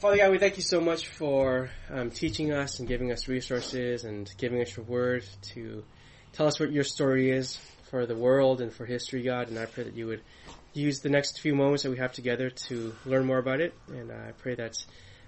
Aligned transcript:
Father 0.00 0.16
God, 0.16 0.30
we 0.30 0.38
thank 0.38 0.56
you 0.56 0.62
so 0.62 0.80
much 0.80 1.08
for 1.08 1.68
um, 1.90 2.10
teaching 2.10 2.52
us 2.52 2.78
and 2.78 2.88
giving 2.88 3.12
us 3.12 3.28
resources 3.28 4.04
and 4.04 4.32
giving 4.38 4.62
us 4.62 4.74
your 4.74 4.86
word 4.86 5.26
to 5.52 5.84
tell 6.32 6.46
us 6.46 6.58
what 6.58 6.72
your 6.72 6.84
story 6.84 7.30
is 7.30 7.58
for 7.90 8.06
the 8.06 8.16
world 8.16 8.62
and 8.62 8.72
for 8.72 8.86
history, 8.86 9.22
God. 9.22 9.48
And 9.48 9.58
I 9.58 9.66
pray 9.66 9.84
that 9.84 9.94
you 9.94 10.06
would 10.06 10.22
use 10.72 11.00
the 11.00 11.10
next 11.10 11.40
few 11.40 11.54
moments 11.54 11.82
that 11.82 11.90
we 11.90 11.98
have 11.98 12.12
together 12.12 12.48
to 12.48 12.94
learn 13.04 13.26
more 13.26 13.36
about 13.36 13.60
it. 13.60 13.74
And 13.88 14.10
I 14.10 14.32
pray 14.38 14.54
that 14.54 14.82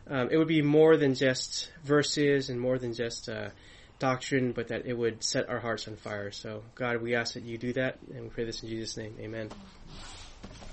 um, 0.08 0.30
it 0.30 0.38
would 0.38 0.48
be 0.48 0.62
more 0.62 0.96
than 0.96 1.16
just 1.16 1.70
verses 1.84 2.48
and 2.48 2.58
more 2.58 2.78
than 2.78 2.94
just 2.94 3.28
uh, 3.28 3.50
doctrine, 3.98 4.52
but 4.52 4.68
that 4.68 4.86
it 4.86 4.96
would 4.96 5.22
set 5.22 5.50
our 5.50 5.60
hearts 5.60 5.86
on 5.86 5.96
fire. 5.96 6.30
So, 6.30 6.62
God, 6.76 7.02
we 7.02 7.14
ask 7.14 7.34
that 7.34 7.42
you 7.42 7.58
do 7.58 7.74
that, 7.74 7.98
and 8.14 8.22
we 8.22 8.28
pray 8.30 8.44
this 8.44 8.62
in 8.62 8.70
Jesus' 8.70 8.96
name. 8.96 9.16
Amen. 9.20 9.50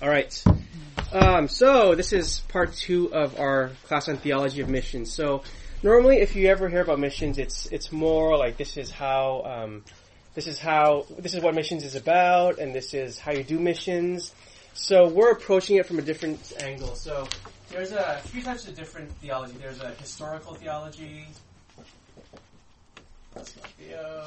All 0.02 0.08
right. 0.08 0.44
Um, 1.12 1.48
so 1.48 1.94
this 1.94 2.12
is 2.12 2.40
part 2.48 2.74
two 2.74 3.12
of 3.12 3.38
our 3.38 3.72
class 3.84 4.08
on 4.08 4.16
theology 4.16 4.62
of 4.62 4.68
missions. 4.68 5.12
So 5.12 5.42
normally, 5.82 6.18
if 6.18 6.34
you 6.36 6.48
ever 6.48 6.68
hear 6.70 6.80
about 6.80 6.98
missions, 6.98 7.36
it's 7.36 7.66
it's 7.66 7.92
more 7.92 8.38
like 8.38 8.56
this 8.56 8.76
is 8.78 8.90
how 8.90 9.42
um, 9.44 9.84
this 10.34 10.46
is 10.46 10.58
how 10.58 11.04
this 11.18 11.34
is 11.34 11.42
what 11.42 11.54
missions 11.54 11.84
is 11.84 11.96
about, 11.96 12.58
and 12.58 12.74
this 12.74 12.94
is 12.94 13.18
how 13.18 13.32
you 13.32 13.44
do 13.44 13.58
missions. 13.58 14.34
So 14.72 15.08
we're 15.08 15.32
approaching 15.32 15.76
it 15.76 15.84
from 15.84 15.98
a 15.98 16.02
different 16.02 16.52
angle. 16.60 16.94
So 16.94 17.28
there's 17.68 17.92
a 17.92 18.20
few 18.24 18.42
types 18.42 18.66
of 18.66 18.74
different 18.74 19.10
theology. 19.18 19.54
There's 19.60 19.80
a 19.82 19.90
historical 19.90 20.54
theology. 20.54 21.26
That's 23.34 23.54
not 23.56 23.66
Theo. 23.66 24.26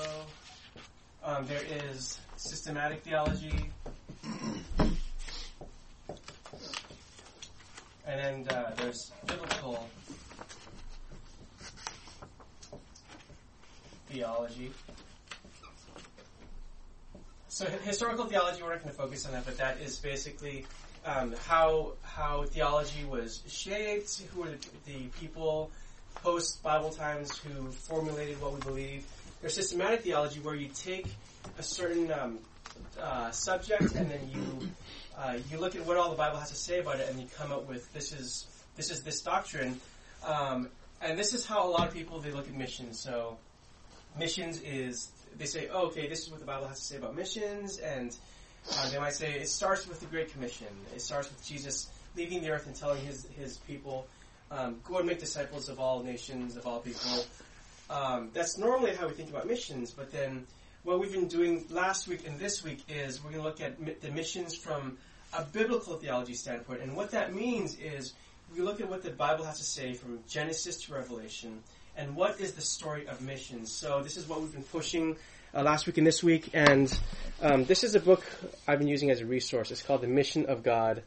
Um, 1.24 1.48
there 1.48 1.64
is 1.90 2.20
systematic 2.36 3.02
theology. 3.04 3.72
And 8.06 8.48
then 8.48 8.58
uh, 8.58 8.74
there's 8.78 9.12
biblical 9.26 9.88
theology. 14.10 14.72
So 17.48 17.66
historical 17.66 18.26
theology, 18.26 18.62
we're 18.62 18.74
not 18.74 18.84
going 18.84 18.92
to 18.96 18.98
focus 19.02 19.26
on 19.26 19.32
that, 19.34 19.46
but 19.46 19.58
that 19.58 19.80
is 19.80 19.98
basically 19.98 20.66
um, 21.06 21.36
how 21.48 21.94
how 22.02 22.44
theology 22.44 23.06
was 23.06 23.42
shaped, 23.48 24.22
who 24.34 24.42
were 24.42 24.50
the, 24.50 24.58
the 24.86 25.00
people 25.20 25.72
post 26.16 26.64
Bible 26.64 26.90
times 26.90 27.38
who 27.38 27.72
formulated 27.72 28.42
what 28.42 28.54
we 28.54 28.60
believe. 28.62 29.06
There's 29.42 29.54
systematic 29.56 30.02
theology 30.02 30.40
where 30.40 30.56
you 30.56 30.70
take 30.70 31.08
a 31.60 31.64
certain 31.64 32.12
um, 32.12 32.40
uh, 33.00 33.32
subject 33.32 33.94
and 33.96 34.10
then 34.10 34.30
you 34.34 34.70
uh, 35.18 35.38
you 35.52 35.60
look 35.60 35.76
at 35.76 35.86
what 35.86 35.98
all 35.98 36.10
the 36.10 36.16
Bible 36.16 36.38
has 36.38 36.50
to 36.50 36.56
say 36.56 36.80
about 36.80 37.00
it, 37.00 37.10
and 37.10 37.20
you 37.20 37.28
come 37.38 37.52
up 37.52 37.68
with 37.68 37.92
this 37.94 38.12
is 38.12 38.48
this 38.76 38.90
is 38.90 39.04
this 39.04 39.22
doctrine, 39.22 39.80
um, 40.26 40.70
and 41.02 41.18
this 41.18 41.34
is 41.34 41.46
how 41.46 41.68
a 41.68 41.70
lot 41.70 41.88
of 41.88 41.94
people 41.94 42.20
they 42.20 42.32
look 42.32 42.48
at 42.48 42.56
missions. 42.56 43.00
So, 43.00 43.38
missions 44.18 44.62
is 44.62 45.12
they 45.38 45.46
say, 45.46 45.70
oh, 45.72 45.88
okay, 45.88 46.08
this 46.08 46.24
is 46.24 46.30
what 46.30 46.40
the 46.40 46.46
Bible 46.46 46.68
has 46.68 46.80
to 46.80 46.86
say 46.86 46.98
about 46.98 47.16
missions, 47.16 47.78
and 47.78 48.16
uh, 48.72 48.90
they 48.90 49.00
might 49.00 49.14
say 49.14 49.34
it 49.34 49.50
starts 49.50 49.88
with 49.88 50.00
the 50.00 50.08
Great 50.08 50.32
Commission. 50.32 50.68
It 50.96 51.02
starts 51.02 51.30
with 51.30 51.46
Jesus 51.46 51.90
leaving 52.16 52.42
the 52.42 52.50
earth 52.50 52.66
and 52.66 52.76
telling 52.76 53.04
his 53.04 53.28
his 53.38 53.58
people, 53.58 54.08
um, 54.52 54.80
go 54.84 54.98
and 54.98 55.08
make 55.08 55.20
disciples 55.20 55.70
of 55.70 55.80
all 55.80 56.04
nations, 56.04 56.56
of 56.56 56.66
all 56.66 56.80
people. 56.80 57.26
Um, 57.90 58.30
that's 58.34 58.58
normally 58.58 58.96
how 58.96 59.08
we 59.08 59.14
think 59.14 59.30
about 59.30 59.46
missions, 59.46 59.92
but 59.92 60.12
then 60.12 60.48
what 60.84 61.00
we've 61.00 61.14
been 61.14 61.28
doing 61.28 61.66
last 61.70 62.08
week 62.08 62.28
and 62.28 62.38
this 62.38 62.64
week 62.64 62.84
is 62.90 63.24
we're 63.24 63.32
going 63.32 63.42
to 63.42 63.48
look 63.48 63.62
at 63.62 63.80
mi- 63.80 63.96
the 64.02 64.12
missions 64.12 64.56
from 64.56 64.98
a 65.32 65.44
biblical 65.44 65.96
theology 65.96 66.34
standpoint. 66.34 66.82
And 66.82 66.96
what 66.96 67.12
that 67.12 67.34
means 67.34 67.78
is 67.80 68.14
we 68.54 68.62
look 68.62 68.82
at 68.82 68.90
what 68.90 69.02
the 69.02 69.12
Bible 69.12 69.46
has 69.46 69.60
to 69.60 69.64
say 69.64 69.94
from 69.94 70.20
Genesis 70.28 70.82
to 70.82 70.94
Revelation 70.94 71.64
and 71.96 72.16
what 72.16 72.40
is 72.42 72.54
the 72.54 72.62
story 72.62 73.08
of 73.08 73.22
missions. 73.22 73.72
So 73.72 74.04
this 74.04 74.18
is 74.18 74.28
what 74.28 74.42
we've 74.42 74.52
been 74.52 74.64
pushing 74.64 75.16
uh, 75.56 75.64
last 75.64 75.88
week 75.88 75.98
and 75.98 76.06
this 76.06 76.22
week. 76.22 76.50
And 76.54 76.96
um, 77.42 77.64
this 77.64 77.86
is 77.86 77.96
a 77.96 78.00
book 78.02 78.26
I've 78.68 78.80
been 78.80 78.90
using 78.90 79.10
as 79.10 79.22
a 79.22 79.26
resource. 79.26 79.72
It's 79.72 79.82
called 79.82 80.02
The 80.02 80.08
Mission 80.08 80.48
of 80.48 80.64
God. 80.64 81.04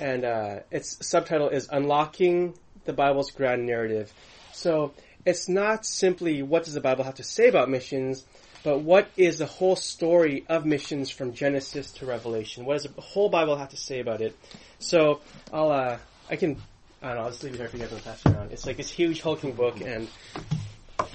And 0.00 0.24
uh, 0.24 0.60
its 0.70 1.06
subtitle 1.06 1.50
is 1.50 1.68
Unlocking 1.70 2.54
the 2.86 2.94
Bible's 2.94 3.30
Grand 3.30 3.66
Narrative. 3.66 4.10
So 4.52 4.94
it's 5.26 5.50
not 5.50 5.84
simply 5.84 6.42
what 6.42 6.64
does 6.64 6.72
the 6.72 6.80
Bible 6.80 7.04
have 7.04 7.16
to 7.16 7.24
say 7.24 7.48
about 7.48 7.68
missions, 7.68 8.24
but 8.64 8.80
what 8.80 9.08
is 9.16 9.38
the 9.38 9.46
whole 9.46 9.76
story 9.76 10.44
of 10.48 10.66
missions 10.66 11.10
from 11.10 11.32
Genesis 11.32 11.92
to 11.92 12.06
Revelation? 12.06 12.64
What 12.64 12.74
does 12.74 12.92
the 12.92 13.00
whole 13.00 13.28
Bible 13.28 13.56
have 13.56 13.70
to 13.70 13.76
say 13.76 14.00
about 14.00 14.20
it? 14.20 14.36
So 14.78 15.20
I'll, 15.52 15.70
uh, 15.70 15.98
I 16.30 16.36
can, 16.36 16.60
I 17.02 17.08
don't 17.08 17.16
know, 17.16 17.22
I'll 17.22 17.30
just 17.30 17.42
leave 17.44 17.54
it 17.54 17.58
here 17.58 17.68
for 17.68 17.76
you 17.76 17.82
guys 17.84 17.96
to 17.96 18.02
pass 18.02 18.26
it 18.26 18.32
around. 18.32 18.52
It's 18.52 18.66
like 18.66 18.76
this 18.76 18.90
huge 18.90 19.20
hulking 19.20 19.52
book, 19.52 19.80
and 19.80 20.08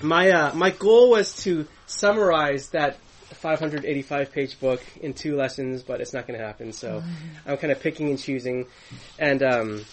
my 0.01 0.31
uh, 0.31 0.53
my 0.53 0.69
goal 0.69 1.09
was 1.09 1.35
to 1.43 1.67
summarize 1.85 2.69
that 2.69 2.97
585 3.33 4.31
page 4.31 4.59
book 4.59 4.81
in 5.01 5.13
two 5.13 5.35
lessons, 5.35 5.83
but 5.83 6.01
it's 6.01 6.13
not 6.13 6.27
going 6.27 6.39
to 6.39 6.45
happen. 6.45 6.71
So 6.71 7.03
I'm 7.45 7.57
kind 7.57 7.71
of 7.71 7.81
picking 7.81 8.09
and 8.09 8.19
choosing, 8.19 8.67
and 9.19 9.43
um, 9.43 9.85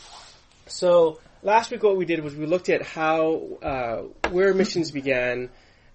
so 0.66 1.18
last 1.42 1.70
week 1.70 1.82
what 1.82 1.96
we 1.96 2.04
did 2.04 2.22
was 2.22 2.34
we 2.34 2.46
looked 2.46 2.68
at 2.68 2.82
how 2.82 3.58
uh, 3.62 3.96
where 4.30 4.54
missions 4.54 4.90
began 4.90 5.50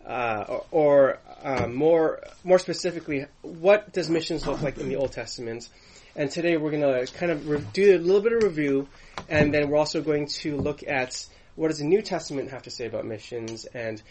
uh, 0.05 0.59
or, 0.71 1.19
um, 1.43 1.75
more 1.75 2.21
more 2.43 2.59
specifically, 2.59 3.25
what 3.41 3.91
does 3.93 4.09
missions 4.09 4.45
look 4.45 4.61
like 4.61 4.77
in 4.77 4.89
the 4.89 4.95
Old 4.95 5.11
Testament? 5.11 5.69
And 6.15 6.31
today 6.31 6.57
we're 6.57 6.71
going 6.71 6.81
to 6.81 7.11
kind 7.13 7.31
of 7.31 7.47
re- 7.47 7.63
do 7.73 7.95
a 7.95 7.99
little 7.99 8.21
bit 8.21 8.33
of 8.33 8.43
review, 8.43 8.87
and 9.27 9.53
then 9.53 9.69
we're 9.69 9.77
also 9.77 10.01
going 10.01 10.27
to 10.27 10.55
look 10.55 10.81
at 10.87 11.25
what 11.55 11.69
does 11.69 11.79
the 11.79 11.85
New 11.85 12.01
Testament 12.01 12.51
have 12.51 12.63
to 12.63 12.69
say 12.69 12.85
about 12.85 13.05
missions, 13.05 13.65
and 13.65 14.01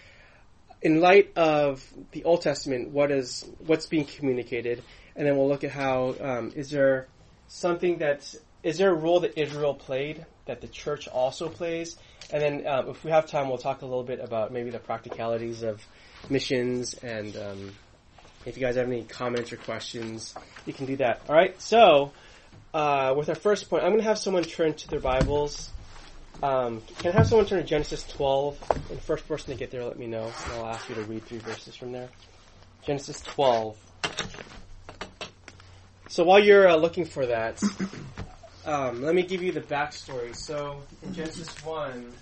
in 0.83 1.01
light 1.01 1.33
of 1.37 1.85
the 2.13 2.25
Old 2.25 2.43
Testament, 2.43 2.91
what 2.91 3.11
is 3.11 3.45
what's 3.67 3.87
being 3.87 4.05
communicated, 4.05 4.83
and 5.17 5.27
then 5.27 5.37
we'll 5.37 5.49
look 5.49 5.65
at 5.65 5.71
how 5.71 6.15
um, 6.21 6.53
is 6.55 6.71
there 6.71 7.09
something 7.49 7.99
that 7.99 8.35
is 8.65 8.79
there 8.79 8.91
a 8.91 8.95
role 8.95 9.21
that 9.21 9.39
Israel 9.39 9.75
played 9.75 10.25
that 10.47 10.61
the 10.61 10.69
church 10.69 11.07
also 11.07 11.49
plays, 11.49 11.97
and 12.33 12.43
then 12.43 12.67
um, 12.67 12.89
if 12.89 13.05
we 13.05 13.11
have 13.11 13.27
time, 13.27 13.49
we'll 13.49 13.59
talk 13.59 13.83
a 13.83 13.87
little 13.87 14.03
bit 14.03 14.21
about 14.21 14.53
maybe 14.53 14.71
the 14.71 14.79
practicalities 14.79 15.63
of 15.63 15.85
missions, 16.31 16.95
and 16.95 17.37
um, 17.37 17.73
if 18.47 18.57
you 18.57 18.63
guys 18.63 18.77
have 18.77 18.87
any 18.87 19.05
comments 19.05 19.53
or 19.53 19.57
questions, 19.57 20.35
you 20.67 20.73
can 20.73 20.87
do 20.87 20.97
that. 20.97 21.23
All 21.29 21.35
right. 21.35 21.61
So 21.61 22.13
uh, 22.73 23.15
with 23.17 23.29
our 23.29 23.35
first 23.35 23.69
point, 23.69 23.85
I'm 23.85 23.91
going 23.91 24.03
to 24.03 24.09
have 24.09 24.19
someone 24.19 24.43
turn 24.45 24.75
to 24.75 24.89
their 24.89 25.01
Bibles. 25.01 25.71
Um, 26.43 26.83
can 26.99 27.13
I 27.13 27.19
have 27.19 27.29
someone 27.29 27.47
turn 27.47 27.59
to 27.61 27.65
Genesis 27.65 28.07
12? 28.09 28.59
And 28.71 28.99
the 28.99 29.03
first 29.03 29.29
person 29.29 29.53
to 29.53 29.59
get 29.59 29.71
there, 29.71 29.85
let 29.85 29.99
me 29.99 30.07
know, 30.07 30.25
and 30.25 30.53
I'll 30.55 30.67
ask 30.67 30.89
you 30.89 30.95
to 30.97 31.03
read 31.03 31.25
three 31.25 31.39
verses 31.39 31.77
from 31.77 31.93
there. 31.93 32.09
Genesis 32.83 33.21
12. 33.23 33.77
So 36.09 36.25
while 36.25 36.39
you're 36.39 36.69
uh, 36.69 36.77
looking 36.77 37.07
for 37.07 37.27
that, 37.27 37.63
um, 38.67 39.03
let 39.03 39.15
me 39.15 39.23
give 39.23 39.43
you 39.43 39.53
the 39.53 39.61
backstory. 39.61 40.35
So 40.35 40.81
in 41.03 41.15
Genesis 41.15 41.49
1, 41.65 42.13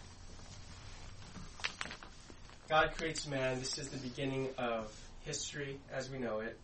God 2.68 2.90
creates 2.96 3.26
man. 3.26 3.58
This 3.58 3.78
is 3.78 3.88
the 3.88 3.98
beginning 3.98 4.48
of 4.58 4.92
history 5.24 5.78
as 5.92 6.10
we 6.10 6.18
know 6.18 6.40
it. 6.40 6.58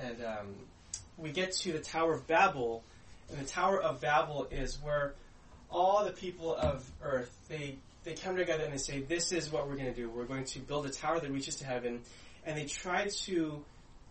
And 0.00 0.16
um, 0.24 0.54
we 1.16 1.30
get 1.30 1.52
to 1.52 1.72
the 1.72 1.78
Tower 1.78 2.14
of 2.14 2.26
Babel, 2.26 2.82
and 3.30 3.38
the 3.38 3.48
Tower 3.48 3.80
of 3.80 4.00
Babel 4.00 4.48
is 4.50 4.78
where 4.82 5.14
all 5.70 6.04
the 6.04 6.12
people 6.12 6.54
of 6.54 6.88
earth 7.02 7.36
they 7.48 7.76
they 8.04 8.14
come 8.14 8.36
together 8.36 8.64
and 8.64 8.72
they 8.72 8.78
say, 8.78 9.00
"This 9.00 9.32
is 9.32 9.50
what 9.50 9.68
we're 9.68 9.76
going 9.76 9.92
to 9.92 9.94
do. 9.94 10.10
We're 10.10 10.24
going 10.24 10.44
to 10.44 10.58
build 10.58 10.86
a 10.86 10.90
tower 10.90 11.20
that 11.20 11.30
reaches 11.30 11.56
to 11.56 11.64
heaven," 11.64 12.00
and 12.44 12.56
they 12.56 12.64
try 12.64 13.08
to 13.08 13.64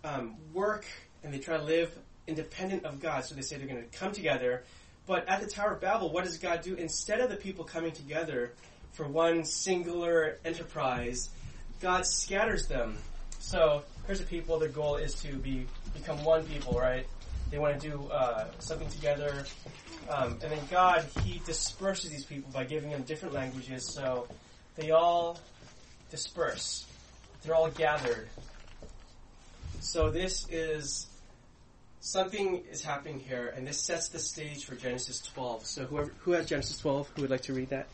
um, 0.03 0.35
work 0.53 0.85
and 1.23 1.33
they 1.33 1.39
try 1.39 1.57
to 1.57 1.63
live 1.63 1.97
independent 2.27 2.85
of 2.85 2.99
God. 2.99 3.25
So 3.25 3.35
they 3.35 3.41
say 3.41 3.57
they're 3.57 3.67
going 3.67 3.83
to 3.83 3.97
come 3.97 4.11
together. 4.11 4.63
But 5.05 5.27
at 5.27 5.41
the 5.41 5.47
Tower 5.47 5.73
of 5.73 5.81
Babel, 5.81 6.11
what 6.11 6.23
does 6.23 6.37
God 6.37 6.61
do? 6.61 6.75
Instead 6.75 7.19
of 7.19 7.29
the 7.29 7.35
people 7.35 7.65
coming 7.65 7.91
together 7.91 8.53
for 8.93 9.07
one 9.07 9.43
singular 9.43 10.39
enterprise, 10.45 11.29
God 11.81 12.05
scatters 12.05 12.67
them. 12.67 12.97
So 13.39 13.83
here's 14.07 14.19
the 14.19 14.25
people. 14.25 14.59
Their 14.59 14.69
goal 14.69 14.95
is 14.95 15.15
to 15.15 15.33
be 15.35 15.65
become 15.93 16.23
one 16.23 16.45
people, 16.45 16.79
right? 16.79 17.05
They 17.51 17.59
want 17.59 17.79
to 17.79 17.89
do 17.89 18.07
uh, 18.07 18.47
something 18.59 18.87
together. 18.89 19.45
Um, 20.09 20.39
and 20.41 20.51
then 20.51 20.59
God, 20.71 21.05
He 21.23 21.41
disperses 21.45 22.09
these 22.09 22.25
people 22.25 22.49
by 22.51 22.63
giving 22.63 22.89
them 22.89 23.03
different 23.03 23.33
languages, 23.33 23.93
so 23.93 24.27
they 24.75 24.91
all 24.91 25.39
disperse. 26.09 26.85
They're 27.43 27.55
all 27.55 27.69
gathered. 27.69 28.29
So 29.81 30.09
this 30.09 30.47
is 30.49 31.07
something 32.03 32.61
is 32.69 32.83
happening 32.83 33.19
here, 33.19 33.51
and 33.55 33.65
this 33.65 33.79
sets 33.79 34.09
the 34.09 34.19
stage 34.19 34.65
for 34.65 34.75
Genesis 34.75 35.21
12. 35.21 35.65
So 35.65 35.85
whoever 35.85 36.11
who 36.19 36.31
has 36.33 36.45
Genesis 36.45 36.77
12, 36.79 37.11
who 37.15 37.21
would 37.23 37.31
like 37.31 37.41
to 37.43 37.53
read 37.53 37.69
that? 37.69 37.87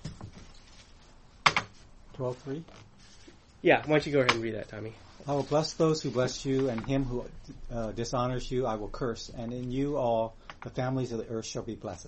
12.3. 2.18 2.64
Yeah, 3.62 3.82
why 3.86 3.86
don't 3.86 4.06
you 4.06 4.12
go 4.12 4.20
ahead 4.20 4.32
and 4.32 4.42
read 4.42 4.56
that, 4.56 4.68
Tommy? 4.68 4.94
I 5.28 5.34
will 5.34 5.44
bless 5.44 5.74
those 5.74 6.02
who 6.02 6.10
bless 6.10 6.44
you, 6.44 6.70
and 6.70 6.84
him 6.86 7.06
who 7.06 7.26
uh, 7.72 7.92
dishonors 7.92 8.52
you 8.52 8.66
I 8.66 8.76
will 8.76 8.90
curse, 8.90 9.30
and 9.38 9.54
in 9.54 9.72
you 9.72 9.96
all 9.96 10.36
the 10.64 10.72
families 10.72 11.12
of 11.12 11.20
the 11.20 11.28
earth 11.28 11.46
shall 11.46 11.64
be 11.64 11.76
blessed. 11.76 12.08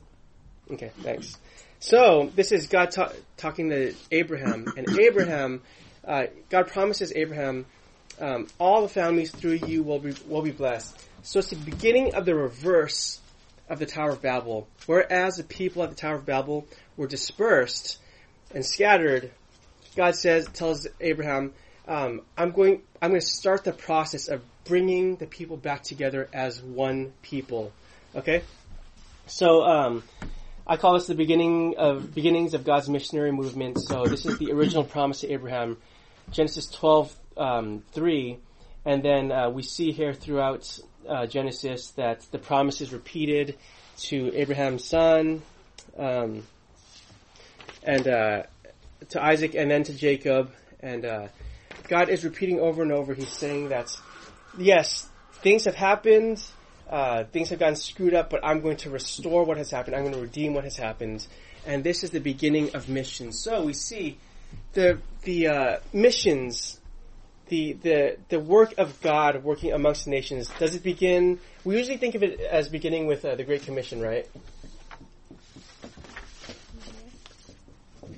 Okay, 0.71 0.91
thanks. 1.01 1.37
So 1.79 2.31
this 2.35 2.51
is 2.51 2.67
God 2.67 2.91
ta- 2.91 3.11
talking 3.37 3.69
to 3.69 3.93
Abraham, 4.11 4.73
and 4.75 4.87
Abraham, 4.99 5.61
uh, 6.07 6.27
God 6.49 6.67
promises 6.67 7.13
Abraham, 7.15 7.65
um, 8.19 8.47
all 8.59 8.81
the 8.81 8.89
families 8.89 9.31
through 9.31 9.59
you 9.67 9.83
will 9.83 9.99
be 9.99 10.15
will 10.27 10.41
be 10.41 10.51
blessed. 10.51 10.97
So 11.23 11.39
it's 11.39 11.49
the 11.49 11.55
beginning 11.55 12.15
of 12.15 12.25
the 12.25 12.35
reverse 12.35 13.19
of 13.69 13.79
the 13.79 13.85
Tower 13.85 14.11
of 14.11 14.21
Babel. 14.21 14.67
Whereas 14.85 15.37
the 15.37 15.43
people 15.43 15.83
at 15.83 15.89
the 15.89 15.95
Tower 15.95 16.15
of 16.15 16.25
Babel 16.25 16.67
were 16.97 17.07
dispersed 17.07 17.99
and 18.53 18.65
scattered, 18.65 19.31
God 19.95 20.15
says 20.15 20.47
tells 20.53 20.87
Abraham, 20.99 21.53
um, 21.87 22.21
"I'm 22.37 22.51
going 22.51 22.81
I'm 23.01 23.11
going 23.11 23.21
to 23.21 23.27
start 23.27 23.63
the 23.63 23.73
process 23.73 24.27
of 24.27 24.41
bringing 24.65 25.15
the 25.15 25.27
people 25.27 25.57
back 25.57 25.83
together 25.83 26.27
as 26.33 26.61
one 26.61 27.13
people." 27.21 27.71
Okay, 28.15 28.41
so 29.27 29.63
um, 29.63 30.03
I 30.65 30.77
call 30.77 30.93
this 30.93 31.07
the 31.07 31.15
beginning 31.15 31.75
of 31.77 32.13
beginnings 32.13 32.53
of 32.53 32.63
God's 32.63 32.89
missionary 32.89 33.31
movement. 33.31 33.79
So 33.79 34.05
this 34.05 34.25
is 34.25 34.37
the 34.37 34.51
original 34.51 34.83
promise 34.83 35.21
to 35.21 35.31
Abraham, 35.31 35.77
Genesis 36.31 36.67
12, 36.67 37.15
um, 37.37 37.83
3. 37.91 38.37
And 38.85 39.03
then 39.03 39.31
uh, 39.31 39.49
we 39.49 39.63
see 39.63 39.91
here 39.91 40.13
throughout 40.13 40.79
uh, 41.07 41.25
Genesis 41.25 41.91
that 41.91 42.21
the 42.31 42.37
promise 42.37 42.81
is 42.81 42.93
repeated 42.93 43.57
to 43.97 44.33
Abraham's 44.35 44.85
son, 44.85 45.41
um, 45.97 46.43
and 47.83 48.07
uh, 48.07 48.43
to 49.09 49.23
Isaac, 49.23 49.55
and 49.55 49.69
then 49.69 49.83
to 49.83 49.93
Jacob. 49.93 50.51
And 50.79 51.05
uh, 51.05 51.27
God 51.87 52.09
is 52.09 52.23
repeating 52.23 52.59
over 52.59 52.81
and 52.81 52.91
over. 52.91 53.13
He's 53.13 53.31
saying 53.31 53.69
that 53.69 53.95
yes, 54.57 55.07
things 55.41 55.65
have 55.65 55.75
happened 55.75 56.41
uh, 56.91 57.23
things 57.23 57.49
have 57.49 57.59
gotten 57.59 57.77
screwed 57.77 58.13
up, 58.13 58.29
but 58.29 58.41
I'm 58.43 58.59
going 58.59 58.75
to 58.77 58.89
restore 58.89 59.45
what 59.45 59.55
has 59.55 59.71
happened. 59.71 59.95
I'm 59.95 60.03
going 60.03 60.13
to 60.13 60.19
redeem 60.19 60.53
what 60.53 60.65
has 60.65 60.75
happened. 60.75 61.25
And 61.65 61.85
this 61.85 62.03
is 62.03 62.09
the 62.09 62.19
beginning 62.19 62.75
of 62.75 62.89
missions. 62.89 63.39
So 63.39 63.63
we 63.63 63.73
see 63.73 64.17
the 64.73 64.99
the 65.23 65.47
uh, 65.47 65.77
missions, 65.93 66.80
the 67.51 67.73
the 67.73 68.17
the 68.29 68.39
work 68.39 68.73
of 68.77 68.99
God 69.01 69.43
working 69.43 69.73
amongst 69.73 70.05
the 70.05 70.09
nations. 70.09 70.49
Does 70.57 70.73
it 70.73 70.83
begin? 70.83 71.37
We 71.65 71.77
usually 71.77 71.97
think 71.97 72.15
of 72.15 72.23
it 72.23 72.39
as 72.39 72.69
beginning 72.69 73.07
with 73.07 73.25
uh, 73.25 73.35
the 73.35 73.43
Great 73.43 73.63
Commission, 73.63 74.01
right? 74.01 74.25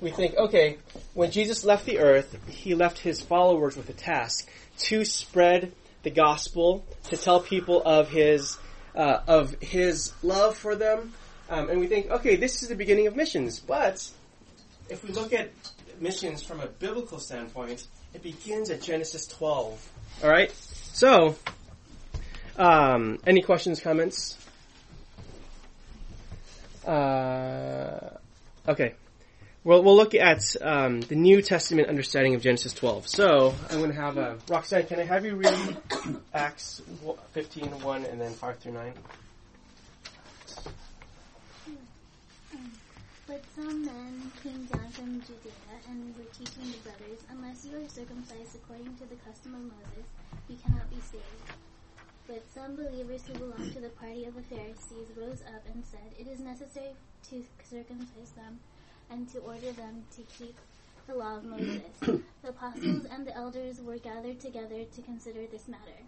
We 0.00 0.10
think, 0.10 0.36
okay, 0.36 0.78
when 1.14 1.32
Jesus 1.32 1.64
left 1.64 1.84
the 1.84 1.98
earth, 1.98 2.38
he 2.48 2.76
left 2.76 2.98
his 2.98 3.20
followers 3.20 3.76
with 3.76 3.88
a 3.88 3.92
task 3.92 4.48
to 4.90 5.04
spread 5.04 5.72
the 6.04 6.10
gospel, 6.10 6.84
to 7.10 7.16
tell 7.16 7.40
people 7.40 7.82
of 7.82 8.08
his 8.10 8.56
uh, 8.94 9.18
of 9.26 9.56
his 9.60 10.12
love 10.22 10.56
for 10.56 10.76
them. 10.76 11.12
Um, 11.50 11.70
and 11.70 11.80
we 11.80 11.88
think, 11.88 12.08
okay, 12.08 12.36
this 12.36 12.62
is 12.62 12.68
the 12.68 12.76
beginning 12.76 13.08
of 13.08 13.16
missions. 13.16 13.58
But 13.58 14.08
if 14.88 15.02
we 15.02 15.10
look 15.10 15.32
at 15.32 15.50
missions 15.98 16.40
from 16.44 16.60
a 16.60 16.66
biblical 16.66 17.18
standpoint, 17.18 17.88
it 18.14 18.22
begins 18.22 18.70
at 18.70 18.80
Genesis 18.80 19.26
12. 19.26 19.90
All 20.22 20.30
right? 20.30 20.52
So, 20.52 21.36
um, 22.56 23.18
any 23.26 23.42
questions, 23.42 23.80
comments? 23.80 24.38
Uh, 26.86 28.10
okay. 28.68 28.94
Well, 29.64 29.82
we'll 29.82 29.96
look 29.96 30.14
at 30.14 30.54
um, 30.60 31.00
the 31.00 31.16
New 31.16 31.40
Testament 31.42 31.88
understanding 31.88 32.34
of 32.34 32.42
Genesis 32.42 32.72
12. 32.74 33.08
So, 33.08 33.54
I'm 33.70 33.78
going 33.78 33.90
to 33.90 33.96
have 33.96 34.18
a 34.18 34.38
Roxanne, 34.48 34.86
can 34.86 35.00
I 35.00 35.04
have 35.04 35.24
you 35.24 35.36
read 35.36 35.76
Acts 36.34 36.82
15, 37.32 37.82
1, 37.82 38.04
and 38.04 38.20
then 38.20 38.32
5 38.32 38.58
through 38.58 38.72
9? 38.72 38.92
But 43.26 43.42
some 43.56 43.86
men 43.86 44.30
came 44.42 44.66
down 44.66 44.90
from 44.90 45.20
Judea 45.22 45.80
and 45.88 46.14
were 46.16 46.28
teaching 46.36 46.70
the 46.70 46.78
brothers, 46.84 47.24
Unless 47.30 47.64
you 47.64 47.78
are 47.78 47.88
circumcised 47.88 48.54
according 48.54 48.94
to 48.96 49.06
the 49.06 49.16
custom 49.24 49.54
of 49.54 49.62
Moses, 49.62 50.04
you 50.46 50.56
cannot 50.62 50.90
be 50.90 51.00
saved. 51.00 51.56
But 52.26 52.44
some 52.52 52.76
believers 52.76 53.22
who 53.26 53.38
belonged 53.38 53.72
to 53.72 53.80
the 53.80 53.88
party 53.96 54.26
of 54.26 54.34
the 54.34 54.42
Pharisees 54.42 55.08
rose 55.16 55.40
up 55.48 55.64
and 55.72 55.82
said, 55.86 56.12
It 56.18 56.28
is 56.28 56.40
necessary 56.40 56.92
to 57.30 57.44
circumcise 57.64 58.32
them 58.36 58.60
and 59.10 59.26
to 59.30 59.38
order 59.38 59.72
them 59.72 60.04
to 60.16 60.22
keep 60.36 60.56
the 61.06 61.14
law 61.14 61.38
of 61.38 61.44
Moses. 61.44 61.96
the 62.00 62.48
apostles 62.48 63.06
and 63.10 63.26
the 63.26 63.34
elders 63.34 63.80
were 63.80 63.96
gathered 63.96 64.40
together 64.40 64.84
to 64.84 65.02
consider 65.02 65.46
this 65.46 65.66
matter. 65.66 66.04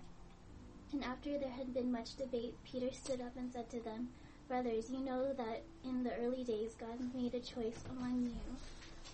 And 0.92 1.02
after 1.02 1.38
there 1.38 1.50
had 1.50 1.72
been 1.72 1.90
much 1.90 2.16
debate, 2.16 2.54
Peter 2.64 2.92
stood 2.92 3.22
up 3.22 3.36
and 3.36 3.50
said 3.50 3.70
to 3.70 3.80
them, 3.80 4.08
Brothers, 4.48 4.90
you 4.90 5.00
know 5.00 5.32
that 5.32 5.62
in 5.84 6.04
the 6.04 6.14
early 6.16 6.44
days 6.44 6.74
God 6.78 6.98
made 7.14 7.34
a 7.34 7.40
choice 7.40 7.82
among 7.90 8.24
you, 8.26 8.56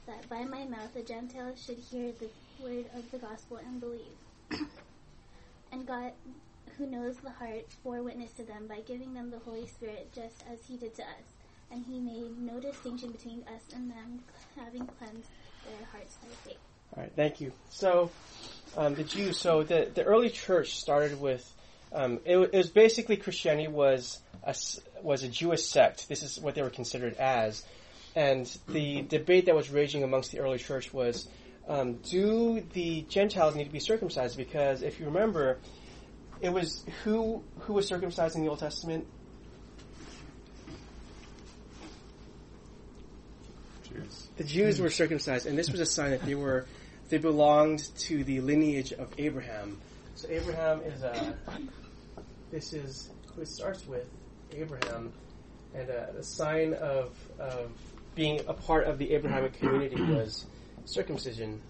that 0.06 0.28
by 0.28 0.44
my 0.44 0.64
mouth 0.64 0.92
the 0.94 1.02
Gentiles 1.02 1.62
should 1.64 1.78
hear 1.78 2.12
the 2.12 2.28
word 2.62 2.84
of 2.94 3.10
the 3.10 3.18
gospel 3.18 3.58
and 3.58 3.80
believe. 3.80 4.18
and 5.72 5.86
God, 5.86 6.12
who 6.76 6.86
knows 6.86 7.16
the 7.16 7.30
heart, 7.30 7.66
bore 7.82 8.02
witness 8.02 8.32
to 8.32 8.42
them 8.42 8.66
by 8.66 8.80
giving 8.80 9.14
them 9.14 9.30
the 9.30 9.38
Holy 9.38 9.66
Spirit 9.66 10.10
just 10.14 10.44
as 10.52 10.58
he 10.66 10.76
did 10.76 10.94
to 10.96 11.02
us 11.02 11.32
and 11.72 11.84
he 11.86 11.98
made 11.98 12.38
no 12.38 12.60
distinction 12.60 13.10
between 13.10 13.42
us 13.54 13.62
and 13.74 13.90
them, 13.90 14.20
having 14.56 14.86
cleansed 14.86 15.28
their 15.64 15.86
hearts 15.90 16.16
by 16.16 16.28
faith. 16.44 16.58
All 16.94 17.02
right, 17.02 17.12
thank 17.16 17.40
you. 17.40 17.52
So, 17.70 18.10
um, 18.76 18.94
the 18.94 19.04
Jews. 19.04 19.38
So 19.38 19.62
the 19.62 19.90
the 19.92 20.04
early 20.04 20.30
church 20.30 20.76
started 20.76 21.20
with. 21.20 21.50
Um, 21.94 22.20
it, 22.24 22.38
it, 22.38 22.54
was 22.54 22.70
basically 22.70 23.16
Christianity 23.16 23.68
was 23.68 24.20
a, 24.42 24.54
was 25.02 25.22
a 25.22 25.28
Jewish 25.28 25.64
sect. 25.64 26.08
This 26.08 26.22
is 26.22 26.40
what 26.40 26.54
they 26.54 26.62
were 26.62 26.70
considered 26.70 27.14
as, 27.14 27.64
and 28.16 28.46
the 28.68 29.02
debate 29.02 29.46
that 29.46 29.54
was 29.54 29.70
raging 29.70 30.02
amongst 30.02 30.32
the 30.32 30.40
early 30.40 30.58
church 30.58 30.92
was, 30.92 31.28
um, 31.68 31.94
do 31.94 32.62
the 32.72 33.02
Gentiles 33.02 33.54
need 33.54 33.64
to 33.64 33.70
be 33.70 33.80
circumcised? 33.80 34.36
Because 34.36 34.82
if 34.82 35.00
you 35.00 35.06
remember, 35.06 35.58
it 36.40 36.52
was 36.52 36.84
who 37.04 37.42
who 37.60 37.74
was 37.74 37.86
circumcised 37.86 38.36
in 38.36 38.42
the 38.42 38.48
Old 38.48 38.58
Testament? 38.58 39.06
Jews. 43.88 44.28
The 44.36 44.44
Jews 44.44 44.80
were 44.80 44.90
circumcised, 44.90 45.46
and 45.46 45.56
this 45.56 45.70
was 45.70 45.80
a 45.80 45.86
sign 45.86 46.10
that 46.10 46.22
they 46.24 46.34
were 46.34 46.66
they 47.10 47.18
belonged 47.18 47.88
to 47.98 48.24
the 48.24 48.40
lineage 48.40 48.92
of 48.92 49.08
Abraham. 49.18 49.78
So 50.14 50.28
Abraham 50.30 50.80
is 50.80 51.02
a. 51.02 51.36
This 52.52 52.74
is 52.74 53.08
who 53.34 53.40
it 53.40 53.48
starts 53.48 53.86
with 53.88 54.04
Abraham, 54.52 55.10
and 55.74 55.88
a, 55.88 56.16
a 56.18 56.22
sign 56.22 56.74
of 56.74 57.16
of 57.40 57.72
being 58.14 58.40
a 58.46 58.52
part 58.52 58.86
of 58.86 58.98
the 58.98 59.14
Abrahamic 59.14 59.54
community 59.54 60.00
was 60.14 60.44
circumcision. 60.84 61.62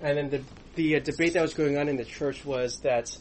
And 0.00 0.16
then 0.16 0.30
the 0.30 0.42
the 0.76 0.96
uh, 0.96 1.00
debate 1.00 1.34
that 1.34 1.42
was 1.42 1.52
going 1.52 1.76
on 1.76 1.90
in 1.90 1.96
the 1.96 2.06
church 2.06 2.42
was 2.42 2.78
that 2.78 3.14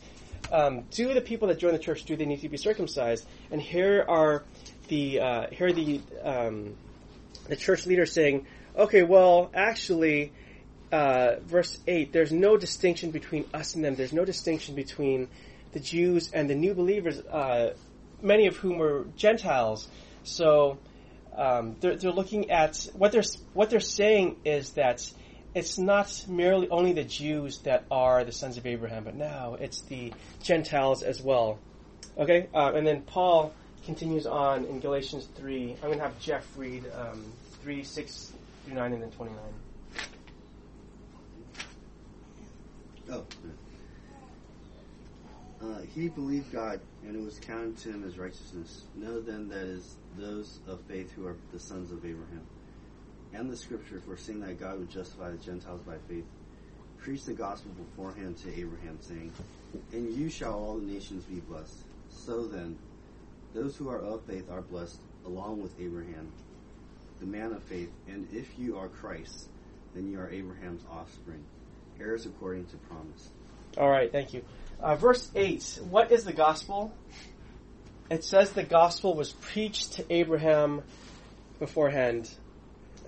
um, 0.49 0.83
do 0.91 1.13
the 1.13 1.19
people 1.19 1.49
that 1.49 1.59
join 1.59 1.73
the 1.73 1.79
church 1.79 2.05
do 2.05 2.15
they 2.15 2.25
need 2.25 2.39
to 2.39 2.49
be 2.49 2.55
circumcised? 2.55 3.27
And 3.51 3.61
here 3.61 4.05
are 4.07 4.45
the 4.87 5.19
uh, 5.19 5.47
here 5.51 5.67
are 5.67 5.73
the 5.73 6.01
um, 6.23 6.77
the 7.49 7.57
church 7.57 7.85
leaders 7.85 8.13
saying, 8.13 8.47
okay, 8.77 9.03
well, 9.03 9.51
actually, 9.53 10.31
uh, 10.91 11.35
verse 11.41 11.79
eight, 11.87 12.11
there's 12.11 12.31
no 12.31 12.57
distinction 12.57 13.11
between 13.11 13.45
us 13.53 13.75
and 13.75 13.83
them. 13.83 13.95
There's 13.95 14.13
no 14.13 14.25
distinction 14.25 14.75
between 14.75 15.29
the 15.71 15.79
Jews 15.79 16.31
and 16.33 16.49
the 16.49 16.55
new 16.55 16.73
believers, 16.73 17.19
uh, 17.19 17.73
many 18.21 18.47
of 18.47 18.57
whom 18.57 18.77
were 18.77 19.05
Gentiles. 19.15 19.87
So 20.23 20.77
um, 21.35 21.75
they're, 21.79 21.95
they're 21.95 22.11
looking 22.11 22.51
at 22.51 22.87
what 22.93 23.11
they're 23.11 23.23
what 23.53 23.69
they're 23.69 23.79
saying 23.79 24.37
is 24.43 24.71
that 24.71 25.09
it's 25.53 25.77
not 25.77 26.25
merely 26.27 26.69
only 26.69 26.93
the 26.93 27.03
Jews 27.03 27.59
that 27.59 27.85
are 27.91 28.23
the 28.23 28.31
sons 28.31 28.57
of 28.57 28.65
Abraham, 28.65 29.03
but 29.03 29.15
now 29.15 29.55
it's 29.59 29.81
the 29.81 30.13
Gentiles 30.41 31.03
as 31.03 31.21
well. 31.21 31.59
Okay, 32.17 32.47
uh, 32.53 32.71
and 32.73 32.85
then 32.85 33.01
Paul 33.01 33.53
continues 33.85 34.25
on 34.25 34.65
in 34.65 34.79
Galatians 34.79 35.27
3. 35.35 35.75
I'm 35.75 35.87
going 35.87 35.97
to 35.97 36.03
have 36.03 36.19
Jeff 36.19 36.45
read 36.57 36.85
um, 36.95 37.25
3, 37.63 37.83
6 37.83 38.31
through 38.65 38.75
9, 38.75 38.93
and 38.93 39.01
then 39.01 39.11
29. 39.11 39.39
Oh. 43.09 43.25
Uh, 45.61 45.81
he 45.93 46.09
believed 46.09 46.51
God, 46.51 46.79
and 47.03 47.15
it 47.15 47.23
was 47.23 47.39
counted 47.39 47.77
to 47.77 47.89
him 47.89 48.03
as 48.03 48.17
righteousness. 48.17 48.83
Know 48.95 49.21
then 49.21 49.47
that 49.49 49.65
is 49.65 49.95
those 50.17 50.59
of 50.67 50.81
faith 50.81 51.11
who 51.11 51.27
are 51.27 51.35
the 51.51 51.59
sons 51.59 51.91
of 51.91 51.99
Abraham. 51.99 52.45
And 53.33 53.49
the 53.49 53.55
scripture, 53.55 54.01
foreseeing 54.05 54.39
that 54.41 54.59
God 54.59 54.79
would 54.79 54.89
justify 54.89 55.29
the 55.29 55.37
Gentiles 55.37 55.81
by 55.81 55.95
faith, 56.09 56.25
preached 56.97 57.27
the 57.27 57.33
gospel 57.33 57.71
beforehand 57.71 58.37
to 58.39 58.49
Abraham, 58.59 58.97
saying, 59.01 59.31
In 59.93 60.13
you 60.13 60.29
shall 60.29 60.53
all 60.53 60.77
the 60.77 60.85
nations 60.85 61.23
be 61.25 61.39
blessed. 61.39 61.77
So 62.09 62.47
then, 62.47 62.77
those 63.53 63.75
who 63.75 63.89
are 63.89 63.99
of 63.99 64.23
faith 64.25 64.49
are 64.49 64.61
blessed, 64.61 64.99
along 65.25 65.61
with 65.61 65.79
Abraham, 65.79 66.31
the 67.19 67.25
man 67.25 67.53
of 67.53 67.63
faith. 67.63 67.91
And 68.07 68.27
if 68.33 68.57
you 68.57 68.77
are 68.77 68.87
Christ, 68.87 69.49
then 69.93 70.11
you 70.11 70.19
are 70.19 70.29
Abraham's 70.29 70.83
offspring, 70.91 71.43
heirs 72.01 72.25
according 72.25 72.65
to 72.65 72.77
promise. 72.77 73.29
All 73.77 73.89
right, 73.89 74.11
thank 74.11 74.33
you. 74.33 74.43
Uh, 74.79 74.95
verse 74.95 75.29
8. 75.35 75.79
What 75.89 76.11
is 76.11 76.23
the 76.23 76.33
gospel? 76.33 76.93
it 78.11 78.25
says 78.25 78.51
the 78.51 78.63
gospel 78.63 79.13
was 79.13 79.31
preached 79.31 79.93
to 79.93 80.05
Abraham 80.13 80.81
beforehand. 81.59 82.29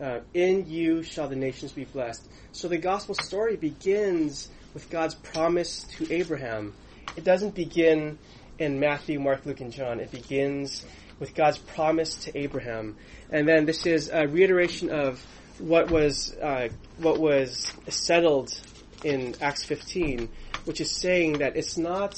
Uh, 0.01 0.21
in 0.33 0.69
you 0.69 1.03
shall 1.03 1.27
the 1.27 1.35
nations 1.35 1.73
be 1.73 1.83
blessed. 1.83 2.25
So 2.53 2.69
the 2.69 2.77
gospel 2.77 3.13
story 3.13 3.57
begins 3.57 4.49
with 4.73 4.89
God's 4.89 5.13
promise 5.13 5.83
to 5.97 6.11
Abraham. 6.11 6.73
It 7.17 7.25
doesn't 7.25 7.53
begin 7.53 8.17
in 8.57 8.79
Matthew, 8.79 9.19
Mark, 9.19 9.45
Luke, 9.45 9.59
and 9.59 9.73
John. 9.73 9.99
It 9.99 10.09
begins 10.09 10.85
with 11.19 11.35
God's 11.35 11.57
promise 11.57 12.15
to 12.23 12.37
Abraham. 12.37 12.95
And 13.29 13.45
then 13.45 13.65
this 13.65 13.85
is 13.85 14.09
a 14.09 14.25
reiteration 14.25 14.89
of 14.89 15.23
what 15.59 15.91
was 15.91 16.33
uh, 16.41 16.69
what 16.97 17.19
was 17.19 17.73
settled 17.89 18.57
in 19.03 19.35
Acts 19.41 19.63
15, 19.63 20.29
which 20.65 20.81
is 20.81 20.91
saying 20.91 21.39
that 21.39 21.55
it's 21.55 21.77
not 21.77 22.15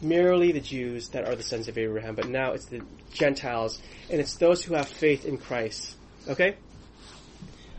merely 0.00 0.52
the 0.52 0.60
Jews 0.60 1.08
that 1.10 1.26
are 1.26 1.36
the 1.36 1.42
sons 1.42 1.68
of 1.68 1.78
Abraham, 1.78 2.14
but 2.14 2.28
now 2.28 2.52
it's 2.52 2.66
the 2.66 2.82
Gentiles, 3.12 3.80
and 4.10 4.20
it's 4.20 4.36
those 4.36 4.62
who 4.62 4.74
have 4.74 4.88
faith 4.88 5.24
in 5.24 5.38
Christ. 5.38 5.96
Okay? 6.28 6.56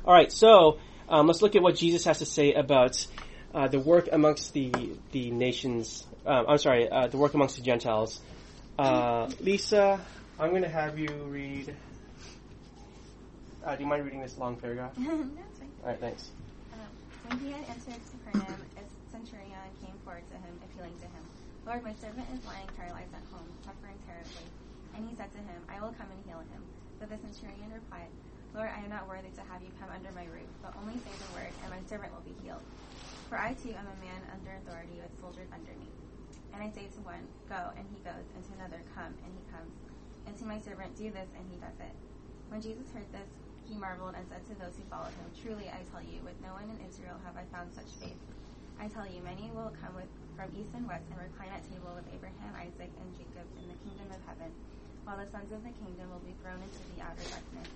Alright, 0.06 0.32
so 0.32 0.80
um, 1.10 1.28
let's 1.28 1.42
look 1.42 1.56
at 1.56 1.62
what 1.62 1.76
Jesus 1.76 2.06
has 2.06 2.20
to 2.20 2.26
say 2.26 2.54
about 2.54 3.06
uh, 3.54 3.68
the 3.68 3.80
work 3.80 4.10
amongst 4.12 4.54
the, 4.54 4.72
the 5.12 5.32
nations. 5.32 6.06
Um, 6.26 6.46
I'm 6.48 6.58
sorry, 6.58 6.90
uh, 6.90 7.08
the 7.08 7.18
work 7.18 7.34
amongst 7.34 7.58
the 7.58 7.62
Gentiles. 7.62 8.20
Uh, 8.78 9.30
Lisa, 9.40 10.00
I'm 10.40 10.50
going 10.50 10.64
to 10.64 10.70
have 10.70 10.98
you 10.98 11.08
read. 11.28 11.76
Uh, 13.64 13.76
do 13.76 13.84
you 13.84 13.90
mind 13.90 14.04
reading 14.04 14.22
this 14.22 14.38
long 14.38 14.56
paragraph? 14.56 14.94
Fine. 14.96 15.38
Alright, 15.82 16.00
thanks. 16.00 16.30
When 17.34 17.50
he 17.50 17.58
had 17.58 17.66
entered 17.66 17.98
Capernaum, 18.14 18.62
a 18.78 18.86
centurion 19.10 19.66
came 19.82 19.98
forward 20.06 20.22
to 20.30 20.38
him, 20.38 20.54
appealing 20.70 20.94
to 21.02 21.10
him. 21.10 21.26
Lord, 21.66 21.82
my 21.82 21.98
servant 21.98 22.30
is 22.30 22.46
lying 22.46 22.70
paralyzed 22.78 23.10
at 23.10 23.26
home, 23.34 23.50
suffering 23.66 23.98
terribly. 24.06 24.46
And 24.94 25.02
he 25.10 25.18
said 25.18 25.34
to 25.34 25.42
him, 25.42 25.58
I 25.66 25.82
will 25.82 25.98
come 25.98 26.14
and 26.14 26.22
heal 26.30 26.46
him. 26.54 26.62
But 27.02 27.10
the 27.10 27.18
centurion 27.18 27.74
replied, 27.74 28.14
Lord, 28.54 28.70
I 28.70 28.86
am 28.86 28.94
not 28.94 29.10
worthy 29.10 29.34
to 29.34 29.42
have 29.50 29.66
you 29.66 29.74
come 29.82 29.90
under 29.90 30.14
my 30.14 30.30
roof, 30.30 30.46
but 30.62 30.78
only 30.78 31.02
say 31.02 31.10
the 31.10 31.34
word, 31.34 31.50
and 31.66 31.74
my 31.74 31.82
servant 31.90 32.14
will 32.14 32.22
be 32.22 32.38
healed. 32.46 32.62
For 33.34 33.42
I 33.42 33.58
too 33.58 33.74
am 33.74 33.90
a 33.90 33.98
man 33.98 34.22
under 34.30 34.54
authority 34.62 35.02
with 35.02 35.10
soldiers 35.18 35.50
under 35.50 35.74
me. 35.82 35.90
And 36.54 36.62
I 36.62 36.70
say 36.70 36.86
to 36.86 37.02
one, 37.02 37.26
Go, 37.50 37.74
and 37.74 37.90
he 37.90 37.98
goes, 38.06 38.30
and 38.38 38.46
to 38.46 38.52
another, 38.62 38.78
Come, 38.94 39.10
and 39.10 39.34
he 39.34 39.42
comes. 39.50 39.74
And 40.30 40.38
to 40.38 40.46
my 40.46 40.62
servant, 40.62 40.94
Do 41.02 41.10
this, 41.10 41.34
and 41.34 41.50
he 41.50 41.58
does 41.58 41.82
it. 41.82 41.98
When 42.54 42.62
Jesus 42.62 42.86
heard 42.94 43.10
this, 43.10 43.26
he 43.74 43.82
marveled 43.82 44.14
and 44.14 44.22
said 44.30 44.46
to 44.46 44.54
those 44.62 44.78
who 44.78 44.86
followed 44.86 45.10
him, 45.18 45.26
Truly 45.34 45.66
I 45.74 45.82
tell 45.90 46.06
you, 46.06 46.22
with 46.22 46.38
no 46.46 46.54
one 46.54 46.70
in 46.70 46.78
Israel 46.86 47.18
have 47.26 47.34
I 47.34 47.50
found 47.50 47.74
such 47.74 47.90
faith. 47.98 48.22
I 48.78 48.86
tell 48.86 49.10
you, 49.10 49.26
many 49.26 49.50
will 49.50 49.74
come 49.82 49.98
with, 49.98 50.10
from 50.38 50.54
east 50.54 50.70
and 50.78 50.86
west 50.86 51.10
and 51.10 51.18
recline 51.18 51.50
at 51.50 51.66
table 51.66 51.90
with 51.98 52.06
Abraham, 52.14 52.54
Isaac, 52.54 52.94
and 52.94 53.10
Jacob 53.18 53.50
in 53.58 53.66
the 53.66 53.78
kingdom 53.82 54.14
of 54.14 54.22
heaven, 54.30 54.54
while 55.10 55.18
the 55.18 55.26
sons 55.34 55.50
of 55.50 55.66
the 55.66 55.74
kingdom 55.82 56.06
will 56.14 56.22
be 56.22 56.38
thrown 56.46 56.62
into 56.62 56.82
the 56.94 57.02
outer 57.02 57.26
darkness. 57.34 57.70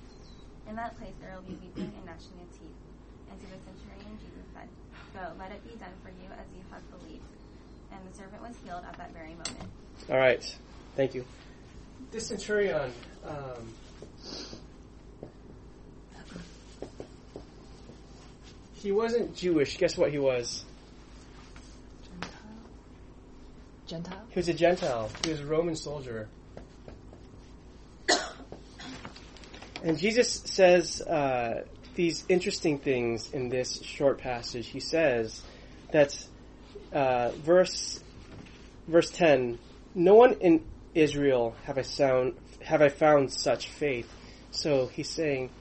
In 0.70 0.77
that 0.77 0.94
place 1.01 1.18
there 1.18 1.34
will 1.34 1.50
be 1.50 1.58
weeping 1.58 1.89
and 1.89 2.06
gnashing 2.06 2.38
of 2.46 2.50
teeth. 2.54 2.77
And 3.34 3.36
to 3.42 3.48
the 3.50 3.60
centurion 3.66 4.22
Jesus 4.22 4.46
said, 4.54 4.70
Go, 5.18 5.34
let 5.42 5.50
it 5.50 5.66
be 5.66 5.74
done 5.82 5.98
for 6.06 6.13
you 6.13 6.30
as 6.38 6.46
you 6.54 6.62
have 6.70 6.86
believed. 6.94 7.25
And 7.89 8.06
the 8.06 8.13
servant 8.13 8.42
was 8.46 8.54
healed 8.62 8.86
at 8.86 8.94
that 9.01 9.18
very 9.18 9.34
moment. 9.34 9.66
All 10.13 10.22
right. 10.22 10.44
Thank 10.94 11.18
you. 11.18 11.25
This 12.12 12.27
centurion, 12.27 12.92
um, 13.25 13.66
he 18.82 18.92
wasn't 18.92 19.36
Jewish. 19.36 19.78
Guess 19.78 19.98
what 19.98 20.12
he 20.12 20.20
was? 20.20 20.64
Gentile? 23.88 24.22
He 24.30 24.40
was 24.40 24.50
a 24.50 24.54
Gentile. 24.54 25.10
He 25.24 25.32
was 25.32 25.40
a 25.40 25.46
Roman 25.46 25.76
soldier. 25.76 26.28
And 29.84 29.98
Jesus 29.98 30.32
says 30.46 31.02
uh, 31.02 31.64
these 31.96 32.26
interesting 32.28 32.80
things 32.80 33.32
in 33.32 33.50
this 33.50 33.82
short 33.84 34.18
passage. 34.18 34.68
He 34.68 34.80
says 34.80 35.42
that 35.92 36.18
uh, 36.92 37.30
verse 37.30 38.04
verse 38.88 39.10
ten, 39.12 39.60
no 39.94 40.16
one 40.16 40.34
in 40.42 40.66
Israel 40.94 41.56
have 41.64 41.78
I 41.78 41.84
sound 41.84 42.34
have 42.64 42.82
I 42.82 42.90
found 42.90 43.32
such 43.32 43.70
faith. 43.70 44.12
So 44.52 44.88
he's 44.88 45.10
saying 45.10 45.52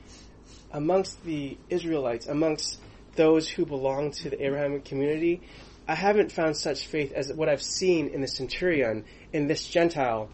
amongst 0.73 1.23
the 1.25 1.57
Israelites, 1.69 2.27
amongst 2.27 2.81
those 3.17 3.49
who 3.49 3.67
belong 3.67 4.13
to 4.13 4.31
the 4.31 4.45
Abrahamic 4.45 4.85
community, 4.85 5.43
I 5.89 5.95
haven't 5.95 6.33
found 6.33 6.57
such 6.57 6.87
faith 6.87 7.13
as 7.13 7.33
what 7.33 7.49
I've 7.49 7.63
seen 7.63 8.09
in 8.09 8.21
the 8.21 8.29
centurion, 8.29 9.05
in 9.33 9.47
this 9.47 9.67
Gentile. 9.67 10.29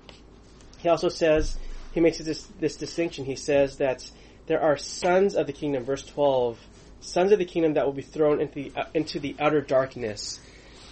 He 0.79 0.89
also 0.89 1.09
says, 1.09 1.59
he 1.93 2.01
makes 2.01 2.19
this, 2.19 2.45
this 2.59 2.77
distinction. 2.77 3.25
He 3.25 3.37
says 3.37 3.77
that 3.77 4.09
there 4.47 4.61
are 4.61 4.77
sons 4.77 5.35
of 5.35 5.47
the 5.47 5.53
kingdom, 5.53 5.85
verse 5.85 6.05
12, 6.05 6.59
sons 7.01 7.33
of 7.33 7.39
the 7.39 7.45
kingdom 7.45 7.75
that 7.75 7.85
will 7.85 7.93
be 7.93 8.03
thrown 8.03 8.41
into 8.41 8.55
the, 8.55 8.73
uh, 8.75 8.85
into 8.95 9.21
the 9.21 9.37
utter 9.39 9.61
darkness. 9.61 10.41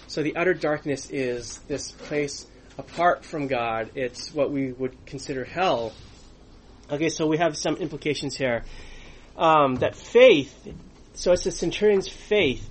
So 0.07 0.23
the 0.23 0.37
utter 0.37 0.55
darkness 0.55 1.09
is 1.11 1.59
this 1.69 1.93
place 1.93 2.47
apart 2.77 3.25
from 3.25 3.47
God. 3.47 3.91
It's 3.95 4.35
what 4.35 4.51
we 4.51 4.73
would 4.73 5.07
consider 5.07 5.45
hell. 5.45 5.93
Okay, 6.91 7.09
so 7.09 7.27
we 7.27 7.39
have 7.39 7.57
some 7.57 7.77
implications 7.77 8.37
here. 8.37 8.65
Um, 9.37 9.77
that 9.77 9.95
faith, 9.95 10.69
so 11.15 11.33
it's 11.33 11.45
the 11.45 11.51
centurion's 11.51 12.09
faith 12.09 12.69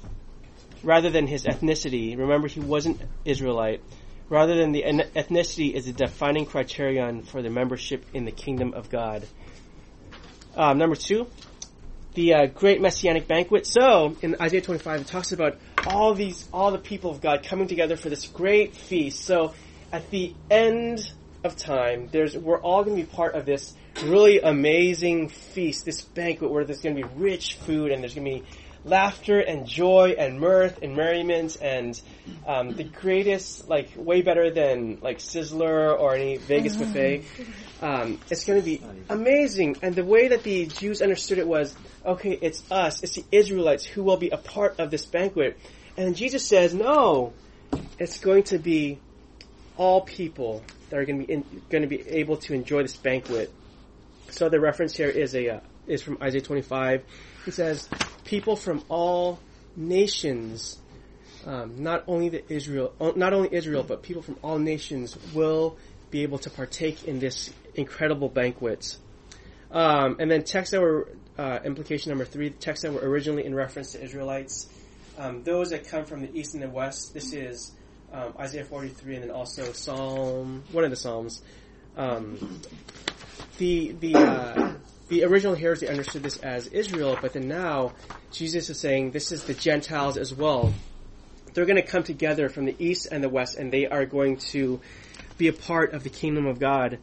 rather 0.83 1.09
than 1.09 1.27
his 1.27 1.43
ethnicity. 1.43 2.17
Remember, 2.17 2.47
he 2.47 2.59
wasn't 2.59 3.01
Israelite. 3.25 3.81
Rather 4.29 4.55
than 4.55 4.71
the 4.71 4.83
ethnicity 4.83 5.73
is 5.73 5.87
a 5.87 5.91
defining 5.91 6.45
criterion 6.45 7.23
for 7.23 7.41
the 7.41 7.49
membership 7.49 8.05
in 8.13 8.25
the 8.25 8.31
kingdom 8.31 8.73
of 8.73 8.89
God. 8.89 9.25
Um, 10.55 10.77
number 10.77 10.95
two, 10.95 11.27
the 12.13 12.33
uh, 12.33 12.45
great 12.47 12.79
messianic 12.79 13.27
banquet. 13.27 13.65
So 13.65 14.15
in 14.21 14.35
Isaiah 14.39 14.61
25, 14.61 15.01
it 15.01 15.07
talks 15.07 15.31
about 15.31 15.57
all 15.87 16.13
these, 16.13 16.47
all 16.53 16.71
the 16.71 16.77
people 16.77 17.09
of 17.11 17.21
God 17.21 17.43
coming 17.43 17.67
together 17.67 17.95
for 17.95 18.09
this 18.09 18.27
great 18.27 18.75
feast. 18.75 19.23
So 19.23 19.53
at 19.91 20.09
the 20.11 20.35
end 20.49 21.11
of 21.43 21.55
time, 21.55 22.09
there's 22.11 22.37
we're 22.37 22.59
all 22.59 22.83
going 22.83 22.97
to 22.97 23.03
be 23.03 23.09
part 23.09 23.35
of 23.35 23.45
this 23.45 23.73
really 24.03 24.39
amazing 24.39 25.29
feast, 25.29 25.85
this 25.85 26.01
banquet 26.01 26.51
where 26.51 26.63
there's 26.63 26.81
going 26.81 26.95
to 26.95 27.01
be 27.03 27.09
rich 27.15 27.55
food 27.55 27.91
and 27.91 28.01
there's 28.01 28.15
going 28.15 28.25
to 28.25 28.45
be 28.45 28.45
laughter 28.85 29.39
and 29.39 29.67
joy 29.67 30.15
and 30.17 30.39
mirth 30.39 30.79
and 30.81 30.95
merriment 30.95 31.57
and 31.61 31.99
um, 32.47 32.71
the 32.71 32.83
greatest, 32.83 33.67
like 33.67 33.89
way 33.95 34.21
better 34.21 34.51
than 34.51 34.99
like 35.01 35.19
Sizzler 35.19 35.97
or 35.99 36.15
any 36.15 36.37
Vegas 36.37 36.75
buffet. 36.75 37.23
Um, 37.81 38.19
it's 38.29 38.45
going 38.45 38.59
to 38.59 38.65
be 38.65 38.81
amazing. 39.09 39.77
And 39.81 39.95
the 39.95 40.05
way 40.05 40.29
that 40.29 40.43
the 40.43 40.65
Jews 40.65 41.01
understood 41.01 41.37
it 41.37 41.47
was, 41.47 41.75
okay, 42.05 42.37
it's 42.41 42.69
us, 42.71 43.03
it's 43.03 43.15
the 43.15 43.25
Israelites 43.31 43.85
who 43.85 44.03
will 44.03 44.17
be 44.17 44.29
a 44.29 44.37
part 44.37 44.79
of 44.79 44.91
this 44.91 45.05
banquet. 45.05 45.57
And 45.97 46.15
Jesus 46.15 46.45
says, 46.45 46.73
no, 46.73 47.33
it's 47.97 48.19
going 48.19 48.43
to 48.43 48.57
be 48.57 48.99
all 49.77 50.01
people 50.01 50.63
that 50.89 50.99
are 50.99 51.05
going 51.05 51.21
to 51.21 51.27
be 51.27 51.33
in, 51.33 51.43
going 51.69 51.83
to 51.83 51.87
be 51.87 52.01
able 52.09 52.37
to 52.37 52.53
enjoy 52.53 52.81
this 52.81 52.95
banquet. 52.97 53.53
So 54.31 54.49
the 54.49 54.59
reference 54.59 54.95
here 54.95 55.09
is 55.09 55.35
a 55.35 55.49
uh, 55.49 55.59
is 55.87 56.01
from 56.01 56.17
Isaiah 56.21 56.41
25. 56.41 57.03
He 57.45 57.51
says, 57.51 57.89
people 58.25 58.55
from 58.55 58.83
all 58.89 59.39
nations, 59.75 60.77
um, 61.45 61.81
not 61.81 62.03
only 62.07 62.29
the 62.29 62.53
Israel, 62.53 62.93
not 63.15 63.33
only 63.33 63.49
Israel, 63.51 63.83
but 63.83 64.03
people 64.03 64.21
from 64.21 64.37
all 64.43 64.59
nations 64.59 65.17
will 65.33 65.77
be 66.11 66.23
able 66.23 66.37
to 66.39 66.49
partake 66.49 67.05
in 67.05 67.19
this 67.19 67.51
incredible 67.75 68.29
banquet. 68.29 68.97
Um, 69.71 70.17
and 70.19 70.29
then 70.29 70.43
texts 70.43 70.71
that 70.71 70.81
were 70.81 71.09
uh, 71.37 71.59
implication 71.63 72.09
number 72.09 72.25
three, 72.25 72.49
texts 72.49 72.83
that 72.83 72.93
were 72.93 73.01
originally 73.01 73.45
in 73.45 73.55
reference 73.55 73.93
to 73.93 74.03
Israelites, 74.03 74.69
um, 75.17 75.43
those 75.43 75.69
that 75.71 75.87
come 75.87 76.05
from 76.05 76.21
the 76.21 76.37
east 76.37 76.53
and 76.53 76.63
the 76.63 76.69
west. 76.69 77.13
This 77.13 77.33
is 77.33 77.71
um, 78.11 78.33
Isaiah 78.39 78.65
43, 78.65 79.15
and 79.15 79.23
then 79.25 79.31
also 79.31 79.71
Psalm, 79.73 80.63
one 80.71 80.83
of 80.83 80.89
the 80.89 80.95
Psalms. 80.95 81.41
Um, 81.99 82.61
the 83.57 83.91
the 83.91 84.15
uh, 84.15 84.73
the 85.09 85.25
original 85.25 85.53
hearers 85.53 85.81
they 85.81 85.87
understood 85.87 86.23
this 86.23 86.37
as 86.37 86.67
Israel, 86.67 87.17
but 87.21 87.33
then 87.33 87.49
now 87.49 87.91
Jesus 88.31 88.69
is 88.69 88.79
saying 88.79 89.11
this 89.11 89.33
is 89.33 89.43
the 89.43 89.53
Gentiles 89.53 90.15
as 90.15 90.33
well. 90.33 90.73
They're 91.53 91.65
going 91.65 91.75
to 91.75 91.85
come 91.85 92.03
together 92.03 92.47
from 92.47 92.63
the 92.63 92.75
east 92.79 93.09
and 93.11 93.21
the 93.21 93.27
west, 93.27 93.57
and 93.57 93.69
they 93.69 93.85
are 93.85 94.05
going 94.05 94.37
to 94.53 94.79
be 95.37 95.49
a 95.49 95.53
part 95.53 95.93
of 95.93 96.03
the 96.03 96.09
kingdom 96.09 96.45
of 96.45 96.57
God. 96.57 96.99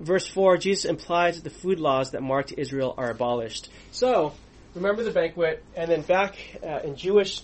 Verse 0.00 0.26
4, 0.26 0.56
Jesus 0.56 0.84
implies 0.84 1.36
that 1.36 1.44
the 1.44 1.56
food 1.56 1.78
laws 1.78 2.10
that 2.10 2.22
marked 2.22 2.52
Israel 2.56 2.94
are 2.96 3.10
abolished. 3.10 3.68
So, 3.92 4.32
remember 4.74 5.04
the 5.04 5.12
banquet, 5.12 5.62
and 5.76 5.88
then 5.88 6.02
back 6.02 6.34
uh, 6.60 6.80
in 6.82 6.96
Jewish, 6.96 7.42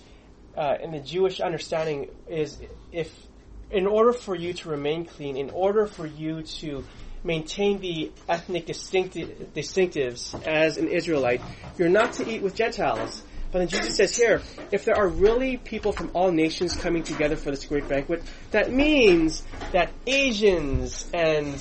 uh, 0.56 0.76
in 0.82 0.90
the 0.90 0.98
Jewish 0.98 1.40
understanding 1.40 2.08
is 2.28 2.58
if, 2.90 3.12
in 3.70 3.86
order 3.86 4.12
for 4.12 4.34
you 4.34 4.52
to 4.52 4.68
remain 4.68 5.04
clean, 5.04 5.36
in 5.36 5.50
order 5.50 5.86
for 5.86 6.06
you 6.06 6.42
to 6.42 6.84
maintain 7.22 7.80
the 7.80 8.10
ethnic 8.28 8.66
distincti- 8.66 9.52
distinctives 9.54 10.34
as 10.46 10.76
an 10.76 10.88
Israelite, 10.88 11.42
you're 11.76 11.88
not 11.88 12.14
to 12.14 12.28
eat 12.28 12.42
with 12.42 12.54
Gentiles. 12.54 13.22
But 13.52 13.60
then 13.60 13.68
Jesus 13.68 13.96
says 13.96 14.16
here, 14.16 14.42
if 14.70 14.84
there 14.84 14.96
are 14.96 15.08
really 15.08 15.56
people 15.56 15.92
from 15.92 16.10
all 16.14 16.30
nations 16.30 16.76
coming 16.76 17.02
together 17.02 17.36
for 17.36 17.50
this 17.50 17.64
great 17.64 17.88
banquet, 17.88 18.22
that 18.52 18.72
means 18.72 19.42
that 19.72 19.92
Asians 20.06 21.08
and 21.12 21.60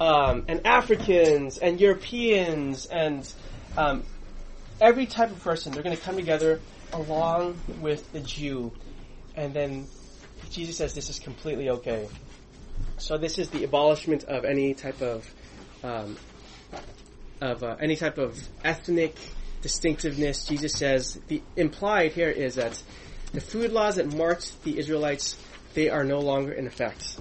um, 0.00 0.44
and 0.48 0.66
Africans 0.66 1.58
and 1.58 1.80
Europeans 1.80 2.86
and 2.86 3.30
um, 3.76 4.04
every 4.80 5.06
type 5.06 5.30
of 5.30 5.42
person. 5.42 5.72
They're 5.72 5.82
going 5.82 5.96
to 5.96 6.02
come 6.02 6.16
together 6.16 6.60
along 6.92 7.60
with 7.80 8.10
the 8.12 8.20
Jew, 8.20 8.72
and 9.34 9.54
then 9.54 9.86
Jesus 10.50 10.76
says 10.76 10.94
this 10.94 11.10
is 11.10 11.18
completely 11.18 11.70
okay. 11.70 12.08
So 12.98 13.18
this 13.18 13.38
is 13.38 13.50
the 13.50 13.64
abolishment 13.64 14.24
of 14.24 14.44
any 14.44 14.74
type 14.74 15.00
of 15.02 15.28
um, 15.82 16.16
of 17.40 17.62
uh, 17.62 17.76
any 17.80 17.96
type 17.96 18.18
of 18.18 18.38
ethnic 18.64 19.14
distinctiveness. 19.62 20.46
Jesus 20.46 20.72
says 20.72 21.20
the 21.28 21.42
implied 21.56 22.12
here 22.12 22.30
is 22.30 22.54
that 22.54 22.82
the 23.32 23.40
food 23.40 23.72
laws 23.72 23.96
that 23.96 24.12
marked 24.12 24.62
the 24.64 24.78
Israelites 24.78 25.36
they 25.74 25.90
are 25.90 26.04
no 26.04 26.20
longer 26.20 26.52
in 26.52 26.66
effect. 26.66 27.18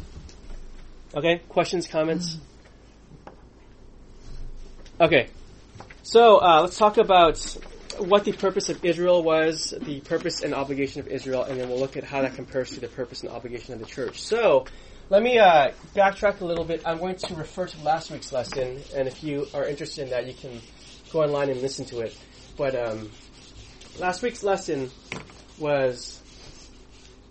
Okay, 1.13 1.41
questions, 1.49 1.87
comments. 1.87 2.37
Okay, 4.99 5.27
so 6.03 6.37
uh, 6.37 6.61
let's 6.61 6.77
talk 6.77 6.97
about 6.97 7.35
what 7.99 8.23
the 8.23 8.33
purpose 8.33 8.69
of 8.69 8.83
Israel 8.83 9.23
was, 9.23 9.73
the 9.81 10.01
purpose 10.01 10.41
and 10.41 10.53
obligation 10.53 11.01
of 11.01 11.07
Israel, 11.07 11.43
and 11.43 11.59
then 11.59 11.69
we'll 11.69 11.79
look 11.79 11.97
at 11.97 12.03
how 12.03 12.21
that 12.21 12.35
compares 12.35 12.71
to 12.71 12.79
the 12.79 12.87
purpose 12.87 13.21
and 13.21 13.31
obligation 13.31 13.73
of 13.73 13.79
the 13.79 13.85
church. 13.85 14.21
So, 14.21 14.65
let 15.09 15.21
me 15.21 15.37
uh, 15.37 15.71
backtrack 15.95 16.41
a 16.41 16.45
little 16.45 16.65
bit. 16.65 16.81
I'm 16.85 16.97
going 16.97 17.15
to 17.15 17.35
refer 17.35 17.67
to 17.67 17.83
last 17.83 18.09
week's 18.09 18.31
lesson, 18.31 18.81
and 18.95 19.07
if 19.07 19.23
you 19.23 19.47
are 19.53 19.65
interested 19.65 20.03
in 20.03 20.09
that, 20.09 20.27
you 20.27 20.33
can 20.33 20.59
go 21.11 21.21
online 21.21 21.49
and 21.49 21.61
listen 21.61 21.85
to 21.85 21.99
it. 21.99 22.17
But 22.57 22.75
um, 22.75 23.11
last 23.99 24.23
week's 24.23 24.43
lesson 24.43 24.89
was 25.59 26.21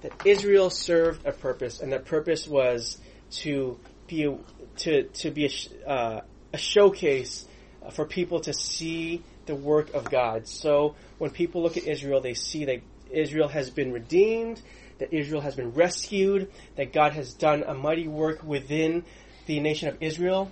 that 0.03 0.13
Israel 0.25 0.71
served 0.71 1.27
a 1.27 1.33
purpose, 1.33 1.81
and 1.81 1.93
that 1.93 2.05
purpose 2.05 2.47
was 2.47 2.99
to 3.31 3.79
be 4.07 4.25
a, 4.25 4.39
to 4.77 5.05
to 5.05 5.31
be 5.31 5.47
a, 5.47 5.91
uh, 5.91 6.21
a 6.53 6.59
showcase 6.59 7.47
for 7.93 8.07
people 8.07 8.41
to 8.41 8.53
see 8.53 9.23
the 9.47 9.55
work 9.55 9.95
of 9.95 10.11
God. 10.11 10.49
So 10.49 10.95
when 11.19 11.31
people 11.31 11.63
look 11.63 11.77
at 11.77 11.85
Israel, 11.85 12.21
they 12.21 12.35
see 12.35 12.65
that 12.67 12.83
Israel 13.11 13.49
has 13.49 13.71
been 13.71 13.93
redeemed, 13.93 14.61
that 14.99 15.13
Israel 15.13 15.41
has 15.41 15.55
been 15.55 15.73
rescued, 15.73 16.51
that 16.77 16.93
God 16.93 17.13
has 17.13 17.35
done 17.35 17.65
a 17.67 17.75
mighty 17.75 18.09
work 18.09 18.43
within 18.43 19.05
the 19.47 19.61
nation 19.61 19.89
of 19.89 19.97
Israel. 20.01 20.51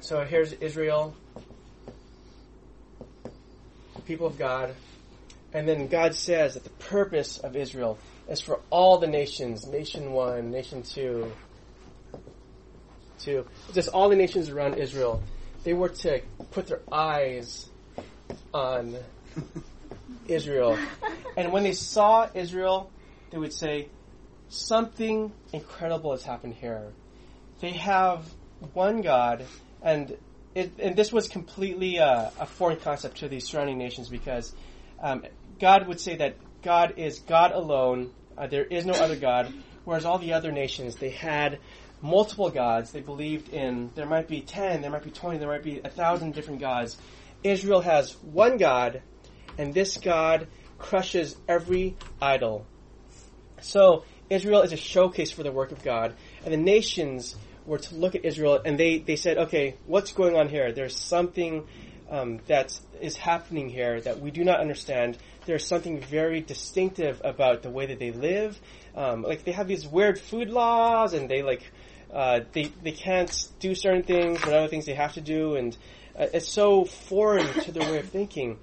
So 0.00 0.24
here's 0.24 0.52
Israel, 0.54 1.14
people 4.06 4.26
of 4.26 4.38
God. 4.38 4.74
And 5.52 5.68
then 5.68 5.86
God 5.86 6.14
says 6.14 6.54
that 6.54 6.64
the 6.64 6.70
purpose 6.70 7.38
of 7.38 7.56
Israel 7.56 7.98
is 8.28 8.40
for 8.40 8.60
all 8.70 8.98
the 8.98 9.06
nations, 9.06 9.66
nation 9.66 10.12
one, 10.12 10.50
nation 10.50 10.82
two, 10.82 11.30
two, 13.18 13.46
just 13.74 13.88
all 13.90 14.08
the 14.08 14.16
nations 14.16 14.48
around 14.48 14.78
Israel. 14.78 15.22
They 15.62 15.74
were 15.74 15.90
to 15.90 16.22
put 16.50 16.66
their 16.66 16.80
eyes 16.90 17.68
on 18.52 18.96
Israel. 20.28 20.78
And 21.36 21.52
when 21.52 21.62
they 21.62 21.72
saw 21.72 22.28
Israel, 22.34 22.90
they 23.30 23.38
would 23.38 23.52
say, 23.52 23.88
something 24.48 25.32
incredible 25.52 26.12
has 26.12 26.22
happened 26.22 26.54
here. 26.54 26.92
They 27.60 27.72
have 27.72 28.24
one 28.74 29.00
God, 29.00 29.44
and 29.82 30.16
it, 30.54 30.72
and 30.78 30.94
this 30.94 31.12
was 31.12 31.28
completely 31.28 31.98
uh, 31.98 32.30
a 32.38 32.46
foreign 32.46 32.78
concept 32.78 33.18
to 33.18 33.28
these 33.28 33.46
surrounding 33.46 33.78
nations 33.78 34.08
because 34.08 34.54
um, 35.00 35.24
God 35.58 35.88
would 35.88 36.00
say 36.00 36.16
that 36.16 36.36
God 36.62 36.94
is 36.98 37.20
God 37.20 37.52
alone. 37.52 38.10
Uh, 38.36 38.46
there 38.46 38.64
is 38.64 38.84
no 38.84 38.92
other 38.92 39.16
God. 39.16 39.52
Whereas 39.84 40.04
all 40.04 40.18
the 40.18 40.34
other 40.34 40.52
nations, 40.52 40.96
they 40.96 41.10
had 41.10 41.58
multiple 42.00 42.50
gods. 42.50 42.92
They 42.92 43.00
believed 43.00 43.48
in 43.48 43.90
there 43.94 44.06
might 44.06 44.28
be 44.28 44.40
ten, 44.40 44.82
there 44.82 44.90
might 44.90 45.04
be 45.04 45.10
twenty, 45.10 45.38
there 45.38 45.48
might 45.48 45.64
be 45.64 45.80
a 45.82 45.88
thousand 45.88 46.34
different 46.34 46.60
gods. 46.60 46.96
Israel 47.44 47.80
has 47.80 48.16
one 48.22 48.56
God, 48.56 49.02
and 49.58 49.74
this 49.74 49.96
God 49.96 50.48
crushes 50.78 51.36
every 51.48 51.96
idol. 52.20 52.66
So 53.60 54.04
Israel 54.30 54.62
is 54.62 54.72
a 54.72 54.76
showcase 54.76 55.30
for 55.30 55.42
the 55.42 55.52
work 55.52 55.72
of 55.72 55.82
God, 55.82 56.14
and 56.44 56.52
the 56.52 56.58
nations 56.58 57.36
were 57.66 57.78
to 57.78 57.94
look 57.94 58.14
at 58.14 58.24
Israel, 58.24 58.60
and 58.64 58.78
they, 58.78 58.98
they 58.98 59.16
said, 59.16 59.38
okay, 59.38 59.76
what's 59.86 60.12
going 60.12 60.36
on 60.36 60.48
here? 60.48 60.72
There's 60.72 60.96
something 60.96 61.66
um, 62.10 62.40
that 62.46 62.78
is 63.00 63.16
happening 63.16 63.68
here 63.68 64.00
that 64.00 64.20
we 64.20 64.30
do 64.30 64.44
not 64.44 64.60
understand. 64.60 65.16
There's 65.46 65.66
something 65.66 66.00
very 66.00 66.40
distinctive 66.40 67.20
about 67.24 67.62
the 67.62 67.70
way 67.70 67.86
that 67.86 67.98
they 67.98 68.10
live. 68.10 68.60
Um, 68.94 69.22
like 69.22 69.44
they 69.44 69.52
have 69.52 69.66
these 69.66 69.86
weird 69.86 70.20
food 70.20 70.50
laws, 70.50 71.14
and 71.14 71.28
they 71.28 71.42
like 71.42 71.62
uh, 72.12 72.40
they 72.52 72.64
they 72.82 72.92
can't 72.92 73.48
do 73.58 73.74
certain 73.74 74.02
things, 74.02 74.40
but 74.44 74.52
other 74.52 74.68
things 74.68 74.84
they 74.84 74.94
have 74.94 75.14
to 75.14 75.22
do, 75.22 75.56
and 75.56 75.76
uh, 76.18 76.26
it's 76.32 76.48
so 76.48 76.84
foreign 76.84 77.46
to 77.62 77.72
their 77.72 77.90
way 77.90 77.98
of 77.98 78.08
thinking. 78.08 78.58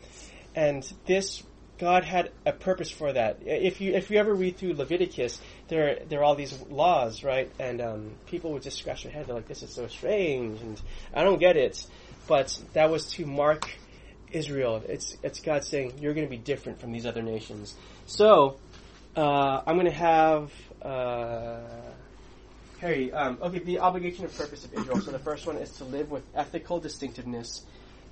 And 0.55 0.83
this 1.05 1.43
God 1.79 2.03
had 2.03 2.31
a 2.45 2.51
purpose 2.51 2.91
for 2.91 3.11
that. 3.13 3.39
If 3.45 3.79
you 3.79 3.93
if 3.93 4.11
you 4.11 4.17
ever 4.17 4.33
read 4.33 4.57
through 4.57 4.73
Leviticus, 4.73 5.39
there 5.69 5.99
there 6.07 6.19
are 6.19 6.23
all 6.23 6.35
these 6.35 6.53
laws, 6.69 7.23
right? 7.23 7.49
And 7.57 7.81
um, 7.81 8.11
people 8.25 8.51
would 8.51 8.63
just 8.63 8.77
scratch 8.77 9.03
their 9.03 9.11
head. 9.11 9.27
They're 9.27 9.35
like, 9.35 9.47
"This 9.47 9.63
is 9.63 9.73
so 9.73 9.87
strange," 9.87 10.61
and 10.61 10.79
I 11.13 11.23
don't 11.23 11.39
get 11.39 11.55
it. 11.55 11.85
But 12.27 12.59
that 12.73 12.91
was 12.91 13.05
to 13.13 13.25
mark 13.25 13.69
Israel. 14.31 14.83
It's 14.87 15.15
it's 15.23 15.39
God 15.39 15.63
saying 15.63 15.99
you're 16.01 16.13
going 16.13 16.27
to 16.27 16.31
be 16.31 16.37
different 16.37 16.81
from 16.81 16.91
these 16.91 17.05
other 17.05 17.21
nations. 17.21 17.75
So 18.05 18.57
uh, 19.15 19.61
I'm 19.65 19.75
going 19.75 19.87
to 19.87 19.91
have. 19.91 20.51
Uh, 20.81 21.59
Harry, 22.79 23.11
um, 23.11 23.37
okay, 23.41 23.59
the 23.59 23.79
obligation 23.79 24.23
and 24.23 24.35
purpose 24.35 24.63
of 24.63 24.73
Israel. 24.73 25.01
So 25.01 25.11
the 25.11 25.19
first 25.19 25.45
one 25.45 25.57
is 25.57 25.71
to 25.77 25.83
live 25.83 26.09
with 26.09 26.23
ethical 26.33 26.79
distinctiveness 26.79 27.65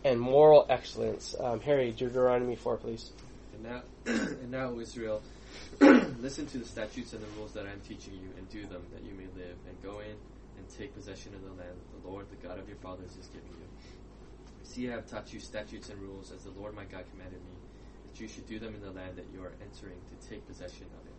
and 0.04 0.20
moral 0.20 0.66
excellence. 0.70 1.36
Um, 1.40 1.62
Harry, 1.62 1.92
Deuteronomy 1.92 2.56
4, 2.56 2.78
please. 2.78 3.12
And 3.54 3.64
now, 3.64 3.82
and 4.06 4.52
now, 4.52 4.78
Israel, 4.80 5.22
listen 5.80 6.48
to 6.48 6.58
the 6.58 6.66
statutes 6.66 7.14
and 7.14 7.22
the 7.24 7.28
rules 7.38 7.54
that 7.54 7.66
I 7.66 7.72
am 7.72 7.80
teaching 7.88 8.14
you, 8.14 8.30
and 8.38 8.50
do 8.50 8.66
them, 8.68 8.84
that 8.94 9.04
you 9.04 9.14
may 9.14 9.28
live, 9.42 9.56
and 9.68 9.82
go 9.82 10.00
in 10.00 10.16
and 10.58 10.70
take 10.78 10.94
possession 10.94 11.34
of 11.34 11.42
the 11.44 11.52
land 11.52 11.72
that 11.72 12.04
the 12.04 12.10
Lord, 12.10 12.26
the 12.30 12.48
God 12.48 12.60
of 12.60 12.68
your 12.68 12.78
fathers, 12.78 13.12
is 13.12 13.28
giving 13.28 13.48
you. 13.48 13.68
See, 14.64 14.90
I 14.90 14.92
have 14.92 15.08
taught 15.08 15.32
you 15.32 15.40
statutes 15.40 15.90
and 15.90 16.00
rules, 16.02 16.32
as 16.32 16.44
the 16.44 16.52
Lord 16.60 16.76
my 16.76 16.84
God 16.84 17.06
commanded 17.12 17.40
me, 17.40 17.56
that 18.06 18.20
you 18.20 18.28
should 18.28 18.48
do 18.48 18.60
them 18.60 18.76
in 18.76 18.82
the 18.82 18.92
land 18.92 19.16
that 19.16 19.26
you 19.34 19.42
are 19.44 19.54
entering 19.62 19.98
to 20.12 20.30
take 20.30 20.46
possession 20.46 20.88
of 20.92 21.08
it. 21.08 21.18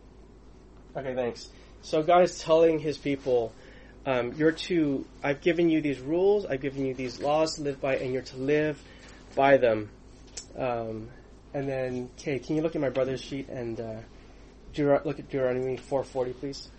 Okay, 0.99 1.15
thanks. 1.15 1.49
So 1.81 2.03
God 2.03 2.23
is 2.23 2.39
telling 2.39 2.79
His 2.79 2.97
people, 2.97 3.53
um, 4.05 4.33
you're 4.37 4.51
to. 4.51 5.05
I've 5.23 5.41
given 5.41 5.69
you 5.69 5.81
these 5.81 5.99
rules. 5.99 6.45
I've 6.45 6.61
given 6.61 6.85
you 6.85 6.93
these 6.93 7.19
laws 7.19 7.55
to 7.55 7.61
live 7.61 7.81
by, 7.81 7.97
and 7.97 8.13
you're 8.13 8.21
to 8.23 8.37
live 8.37 8.81
by 9.35 9.57
them. 9.57 9.89
Um, 10.57 11.09
and 11.53 11.67
then, 11.67 12.09
Kay, 12.17 12.39
can 12.39 12.55
you 12.55 12.61
look 12.61 12.75
at 12.75 12.81
my 12.81 12.89
brother's 12.89 13.21
sheet 13.21 13.49
and 13.49 13.79
uh, 13.79 13.95
look 14.77 15.19
at 15.19 15.29
Deuteronomy 15.29 15.77
4:40, 15.77 16.39
please? 16.39 16.69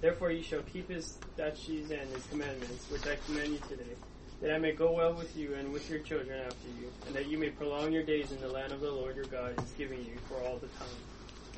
Therefore 0.00 0.30
you 0.30 0.42
shall 0.42 0.62
keep 0.62 0.88
his 0.88 1.18
statutes 1.34 1.90
and 1.90 2.08
his 2.10 2.26
commandments, 2.28 2.90
which 2.90 3.06
I 3.06 3.16
command 3.26 3.52
you 3.52 3.58
today, 3.68 3.92
that 4.40 4.54
I 4.54 4.58
may 4.58 4.72
go 4.72 4.92
well 4.92 5.12
with 5.12 5.36
you 5.36 5.54
and 5.54 5.72
with 5.72 5.90
your 5.90 5.98
children 5.98 6.40
after 6.40 6.68
you, 6.80 6.90
and 7.06 7.14
that 7.14 7.26
you 7.26 7.36
may 7.36 7.50
prolong 7.50 7.92
your 7.92 8.02
days 8.02 8.32
in 8.32 8.40
the 8.40 8.48
land 8.48 8.72
of 8.72 8.80
the 8.80 8.90
Lord 8.90 9.16
your 9.16 9.26
God 9.26 9.62
is 9.62 9.70
giving 9.72 9.98
you 9.98 10.16
for 10.26 10.36
all 10.42 10.56
the 10.56 10.68
time. 10.68 10.88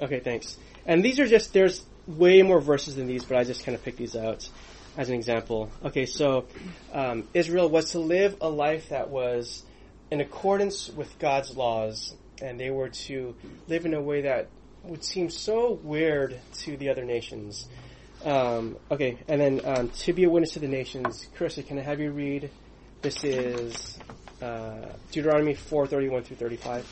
Okay, 0.00 0.20
thanks. 0.20 0.56
And 0.86 1.04
these 1.04 1.20
are 1.20 1.26
just 1.26 1.52
there's 1.52 1.84
way 2.06 2.42
more 2.42 2.60
verses 2.60 2.96
than 2.96 3.06
these, 3.06 3.24
but 3.24 3.36
I 3.36 3.44
just 3.44 3.64
kind 3.64 3.74
of 3.76 3.84
picked 3.84 3.98
these 3.98 4.16
out 4.16 4.48
as 4.96 5.08
an 5.08 5.14
example. 5.14 5.70
Okay, 5.84 6.06
so 6.06 6.46
um, 6.92 7.28
Israel 7.34 7.68
was 7.68 7.92
to 7.92 7.98
live 7.98 8.36
a 8.40 8.48
life 8.48 8.88
that 8.88 9.10
was 9.10 9.62
in 10.10 10.20
accordance 10.20 10.88
with 10.90 11.18
God's 11.18 11.56
laws, 11.56 12.14
and 12.40 12.58
they 12.58 12.70
were 12.70 12.88
to 12.88 13.34
live 13.68 13.86
in 13.86 13.94
a 13.94 14.00
way 14.00 14.22
that 14.22 14.48
would 14.82 15.04
seem 15.04 15.30
so 15.30 15.78
weird 15.82 16.38
to 16.54 16.76
the 16.76 16.88
other 16.90 17.04
nations. 17.04 17.68
Um, 18.24 18.76
okay, 18.90 19.18
and 19.28 19.40
then 19.40 19.60
um, 19.64 19.88
to 19.90 20.12
be 20.12 20.24
a 20.24 20.30
witness 20.30 20.52
to 20.52 20.60
the 20.60 20.68
nations, 20.68 21.28
Carissa, 21.36 21.66
can 21.66 21.78
I 21.78 21.82
have 21.82 22.00
you 22.00 22.10
read? 22.10 22.50
This 23.00 23.24
is 23.24 23.98
uh, 24.40 24.86
Deuteronomy 25.10 25.54
four 25.54 25.86
thirty 25.86 26.08
one 26.08 26.22
through 26.22 26.36
thirty 26.36 26.56
five. 26.56 26.86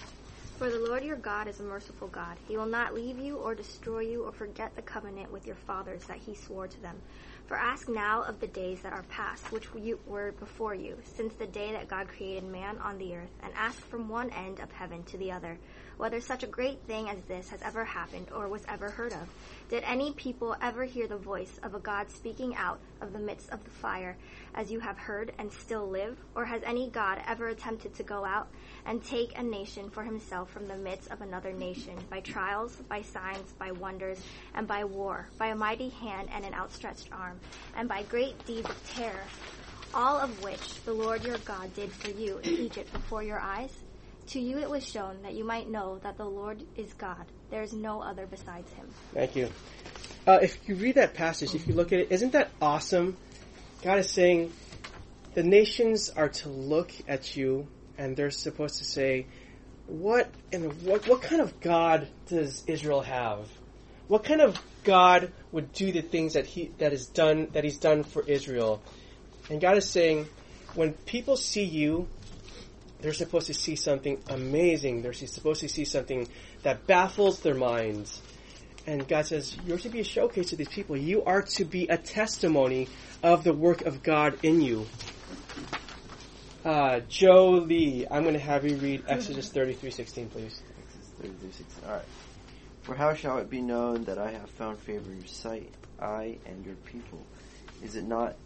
For 0.61 0.69
the 0.69 0.79
Lord 0.79 1.03
your 1.03 1.17
God 1.17 1.49
is 1.49 1.59
a 1.59 1.63
merciful 1.63 2.09
God. 2.09 2.37
He 2.47 2.59
will 2.59 2.67
not 2.67 2.95
leave 2.95 3.19
you 3.19 3.39
or 3.39 3.55
destroy 3.55 4.01
you 4.01 4.25
or 4.25 4.31
forget 4.31 4.77
the 4.77 4.83
covenant 4.83 5.33
with 5.33 5.47
your 5.47 5.57
fathers 5.57 6.05
that 6.05 6.19
he 6.19 6.35
swore 6.35 6.67
to 6.69 6.83
them. 6.83 7.01
For 7.47 7.57
ask 7.57 7.89
now 7.89 8.25
of 8.25 8.41
the 8.41 8.47
days 8.47 8.83
that 8.83 8.93
are 8.93 9.05
past, 9.05 9.51
which 9.53 9.69
were 10.07 10.33
before 10.33 10.75
you, 10.75 10.99
since 11.17 11.33
the 11.33 11.47
day 11.47 11.73
that 11.73 11.89
God 11.89 12.09
created 12.09 12.45
man 12.45 12.77
on 12.77 12.99
the 12.99 13.15
earth, 13.15 13.31
and 13.43 13.55
ask 13.57 13.79
from 13.89 14.11
one 14.11 14.29
end 14.33 14.61
of 14.61 14.71
heaven 14.71 15.03
to 15.05 15.17
the 15.17 15.33
other, 15.33 15.57
whether 16.01 16.21
such 16.21 16.43
a 16.43 16.47
great 16.47 16.81
thing 16.87 17.11
as 17.11 17.21
this 17.29 17.51
has 17.51 17.61
ever 17.63 17.85
happened 17.85 18.29
or 18.35 18.49
was 18.49 18.65
ever 18.69 18.89
heard 18.89 19.13
of. 19.13 19.29
Did 19.69 19.85
any 19.85 20.13
people 20.15 20.57
ever 20.63 20.85
hear 20.85 21.07
the 21.07 21.19
voice 21.19 21.61
of 21.63 21.75
a 21.75 21.79
God 21.79 22.11
speaking 22.11 22.57
out 22.57 22.81
of 23.03 23.13
the 23.13 23.19
midst 23.19 23.51
of 23.51 23.63
the 23.63 23.71
fire, 23.71 24.17
as 24.55 24.73
you 24.73 24.81
have 24.81 24.97
heard 24.97 25.33
and 25.39 25.53
still 25.53 25.87
live? 25.87 26.19
Or 26.35 26.47
has 26.47 26.63
any 26.65 26.89
God 26.89 27.21
ever 27.27 27.49
attempted 27.49 27.95
to 27.97 28.03
go 28.03 28.25
out 28.25 28.49
and 28.87 29.05
take 29.05 29.39
a 29.39 29.43
nation 29.43 29.91
for 29.91 30.03
himself 30.03 30.51
from 30.51 30.67
the 30.67 30.77
midst 30.77 31.11
of 31.11 31.21
another 31.21 31.53
nation, 31.53 31.95
by 32.09 32.21
trials, 32.21 32.75
by 32.89 33.03
signs, 33.03 33.53
by 33.53 33.71
wonders, 33.71 34.21
and 34.55 34.67
by 34.67 34.85
war, 34.85 35.29
by 35.39 35.49
a 35.49 35.55
mighty 35.55 35.91
hand 35.91 36.31
and 36.33 36.45
an 36.45 36.55
outstretched 36.55 37.09
arm? 37.13 37.39
and 37.77 37.89
by 37.89 38.03
great 38.05 38.45
deeds 38.47 38.69
of 38.69 38.91
terror, 38.95 39.25
all 39.95 40.19
of 40.19 40.43
which 40.43 40.83
the 40.85 40.93
Lord 40.93 41.25
your 41.25 41.39
God 41.39 41.73
did 41.75 41.91
for 41.93 42.11
you 42.11 42.39
in 42.39 42.51
Egypt 42.51 42.93
before 42.93 43.23
your 43.23 43.39
eyes? 43.39 43.80
To 44.31 44.39
you 44.41 44.59
it 44.59 44.71
was 44.71 44.87
shown 44.87 45.23
that 45.23 45.35
you 45.35 45.45
might 45.45 45.69
know 45.69 45.99
that 46.05 46.17
the 46.17 46.25
Lord 46.25 46.63
is 46.77 46.93
God. 46.95 47.25
There 47.51 47.63
is 47.63 47.73
no 47.73 48.01
other 48.01 48.27
besides 48.27 48.73
him. 48.75 48.87
Thank 49.13 49.35
you. 49.35 49.49
Uh, 50.25 50.39
if 50.41 50.69
you 50.69 50.77
read 50.77 50.95
that 50.95 51.15
passage, 51.15 51.57
if 51.57 51.67
you 51.67 51.75
look 51.75 51.93
at 51.93 51.99
it, 51.99 52.13
isn't 52.13 52.33
that 52.33 52.51
awesome? 52.63 53.17
God 53.83 53.99
is 53.99 54.09
saying 54.09 54.53
the 55.35 55.43
nations 55.43 56.11
are 56.11 56.29
to 56.29 56.49
look 56.49 56.93
at 57.09 57.37
you 57.37 57.67
and 57.99 58.17
they're 58.17 58.31
supposed 58.31 58.79
to 58.79 58.85
say, 58.85 59.27
what 59.89 60.31
and 60.53 60.81
what 60.83 61.09
what 61.09 61.23
kind 61.23 61.41
of 61.41 61.61
God 61.61 62.07
does 62.29 62.63
Israel 62.69 63.01
have? 63.01 63.49
What 64.07 64.23
kind 64.23 64.41
of 64.41 64.63
God 64.85 65.33
would 65.51 65.73
do 65.73 65.91
the 65.91 66.03
things 66.03 66.35
that 66.35 66.47
he 66.47 66.71
that 66.79 66.93
is 66.93 67.07
done 67.07 67.49
that 67.53 67.65
he's 67.65 67.79
done 67.79 68.05
for 68.05 68.23
Israel? 68.23 68.81
And 69.49 69.61
God 69.61 69.77
is 69.77 69.91
saying, 69.91 70.29
when 70.77 70.93
people 70.93 71.37
see 71.37 71.65
you, 71.65 72.07
they're 73.03 73.13
supposed 73.13 73.47
to 73.47 73.55
see 73.55 73.77
something 73.77 74.23
amazing. 74.29 75.03
They're 75.03 75.13
supposed 75.13 75.61
to 75.61 75.69
see 75.69 75.85
something 75.85 76.29
that 76.63 76.87
baffles 76.87 77.41
their 77.41 77.55
minds. 77.55 78.21
And 78.87 79.07
God 79.07 79.27
says, 79.27 79.57
You're 79.67 79.79
to 79.79 79.89
be 79.89 80.01
a 80.01 80.05
showcase 80.05 80.51
to 80.51 80.57
these 80.57 80.69
people. 80.69 80.97
You 80.97 81.25
are 81.25 81.43
to 81.43 81.65
be 81.65 81.87
a 81.89 81.99
testimony 81.99 82.89
of 83.23 83.45
the 83.45 83.53
work 83.53 83.83
of 83.83 84.03
God 84.03 84.39
in 84.43 84.61
you. 84.61 84.87
Uh, 86.65 87.01
Joe 87.09 87.51
Lee, 87.51 88.07
I'm 88.11 88.23
going 88.23 88.35
to 88.35 88.41
have 88.41 88.65
you 88.65 88.77
read 88.77 89.05
Exodus 89.09 89.51
33:16, 89.51 90.31
please. 90.31 90.63
Exodus 90.79 91.09
33, 91.21 91.53
16. 91.53 91.85
Alright. 91.87 92.05
For 92.83 92.95
how 92.95 93.15
shall 93.15 93.39
it 93.39 93.49
be 93.49 93.61
known 93.61 94.05
that 94.05 94.19
I 94.19 94.31
have 94.31 94.51
found 94.51 94.79
favor 94.79 95.11
in 95.11 95.19
your 95.19 95.27
sight, 95.27 95.73
I 96.01 96.39
and 96.47 96.65
your 96.65 96.75
people? 96.77 97.25
Is 97.83 97.97
it 97.97 98.05
not 98.07 98.37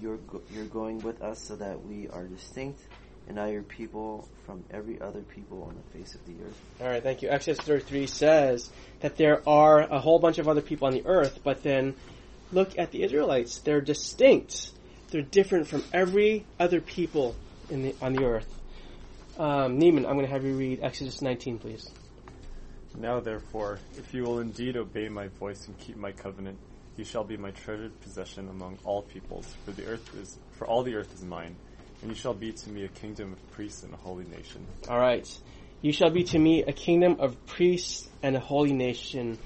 you're, 0.00 0.18
you're 0.52 0.66
going 0.66 1.00
with 1.00 1.22
us 1.22 1.40
so 1.40 1.56
that 1.56 1.84
we 1.84 2.08
are 2.08 2.24
distinct, 2.24 2.80
and 3.30 3.38
I 3.38 3.52
your 3.52 3.62
people 3.62 4.28
from 4.44 4.64
every 4.72 5.00
other 5.00 5.20
people 5.20 5.62
on 5.62 5.76
the 5.76 5.98
face 5.98 6.16
of 6.16 6.26
the 6.26 6.32
earth? 6.44 6.60
All 6.80 6.88
right, 6.88 7.00
thank 7.00 7.22
you. 7.22 7.30
Exodus 7.30 7.60
33 7.64 8.08
says 8.08 8.68
that 9.00 9.16
there 9.16 9.48
are 9.48 9.82
a 9.82 10.00
whole 10.00 10.18
bunch 10.18 10.38
of 10.38 10.48
other 10.48 10.60
people 10.60 10.88
on 10.88 10.92
the 10.92 11.06
earth, 11.06 11.38
but 11.44 11.62
then 11.62 11.94
look 12.50 12.76
at 12.76 12.90
the 12.90 13.04
Israelites. 13.04 13.58
They're 13.58 13.80
distinct. 13.80 14.72
They're 15.10 15.22
different 15.22 15.68
from 15.68 15.84
every 15.92 16.44
other 16.58 16.80
people 16.80 17.36
in 17.70 17.82
the, 17.82 17.94
on 18.02 18.14
the 18.14 18.24
earth. 18.24 18.52
Um, 19.38 19.78
Neiman, 19.78 20.06
I'm 20.06 20.14
going 20.16 20.26
to 20.26 20.32
have 20.32 20.44
you 20.44 20.56
read 20.56 20.80
Exodus 20.82 21.22
19, 21.22 21.60
please. 21.60 21.88
Now 22.98 23.20
therefore, 23.20 23.78
if 23.96 24.12
you 24.12 24.24
will 24.24 24.40
indeed 24.40 24.76
obey 24.76 25.08
my 25.08 25.28
voice 25.28 25.68
and 25.68 25.78
keep 25.78 25.96
my 25.96 26.10
covenant, 26.10 26.58
you 26.96 27.04
shall 27.04 27.22
be 27.22 27.36
my 27.36 27.52
treasured 27.52 27.98
possession 28.00 28.48
among 28.48 28.78
all 28.82 29.02
peoples, 29.02 29.54
for 29.64 29.70
the 29.70 29.86
earth 29.86 30.14
is 30.16 30.36
for 30.50 30.66
all 30.66 30.82
the 30.82 30.96
earth 30.96 31.14
is 31.14 31.22
mine, 31.22 31.54
and 32.02 32.10
you 32.10 32.16
shall 32.16 32.34
be 32.34 32.52
to 32.52 32.70
me 32.70 32.84
a 32.84 32.88
kingdom 32.88 33.32
of 33.32 33.50
priests 33.52 33.82
and 33.82 33.92
a 33.92 33.96
holy 33.96 34.24
nation. 34.24 34.66
All 34.88 34.98
right. 34.98 35.26
You 35.82 35.92
shall 35.92 36.10
be 36.10 36.24
to 36.24 36.38
me 36.38 36.62
a 36.62 36.72
kingdom 36.72 37.16
of 37.20 37.46
priests 37.46 38.08
and 38.22 38.36
a 38.36 38.40
holy 38.40 38.72
nation. 38.72 39.38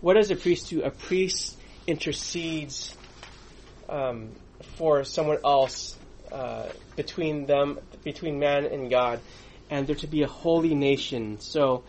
What 0.00 0.14
does 0.14 0.30
a 0.30 0.36
priest 0.36 0.70
do? 0.70 0.82
A 0.82 0.90
priest 0.90 1.58
intercedes 1.86 2.96
um, 3.88 4.30
for 4.76 5.04
someone 5.04 5.38
else 5.44 5.98
uh, 6.30 6.68
between 6.96 7.46
them, 7.46 7.78
between 8.04 8.38
man 8.38 8.64
and 8.66 8.90
God, 8.90 9.20
and 9.68 9.86
they're 9.86 9.96
to 9.96 10.06
be 10.06 10.22
a 10.22 10.28
holy 10.28 10.74
nation. 10.74 11.40
So 11.40 11.84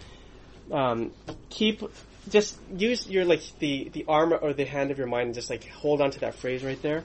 um, 0.72 1.12
keep 1.50 1.84
just 2.30 2.58
use 2.76 3.10
your 3.10 3.26
like 3.26 3.42
the 3.60 3.90
the 3.90 4.06
arm 4.08 4.34
or 4.40 4.54
the 4.54 4.66
hand 4.66 4.92
of 4.92 4.98
your 4.98 5.08
mind 5.08 5.28
and 5.28 5.36
just 5.36 5.50
like 5.50 5.68
hold 5.70 6.02
on 6.02 6.12
to 6.12 6.20
that 6.22 6.36
phrase 6.36 6.64
right 6.64 6.82
there. 6.82 7.04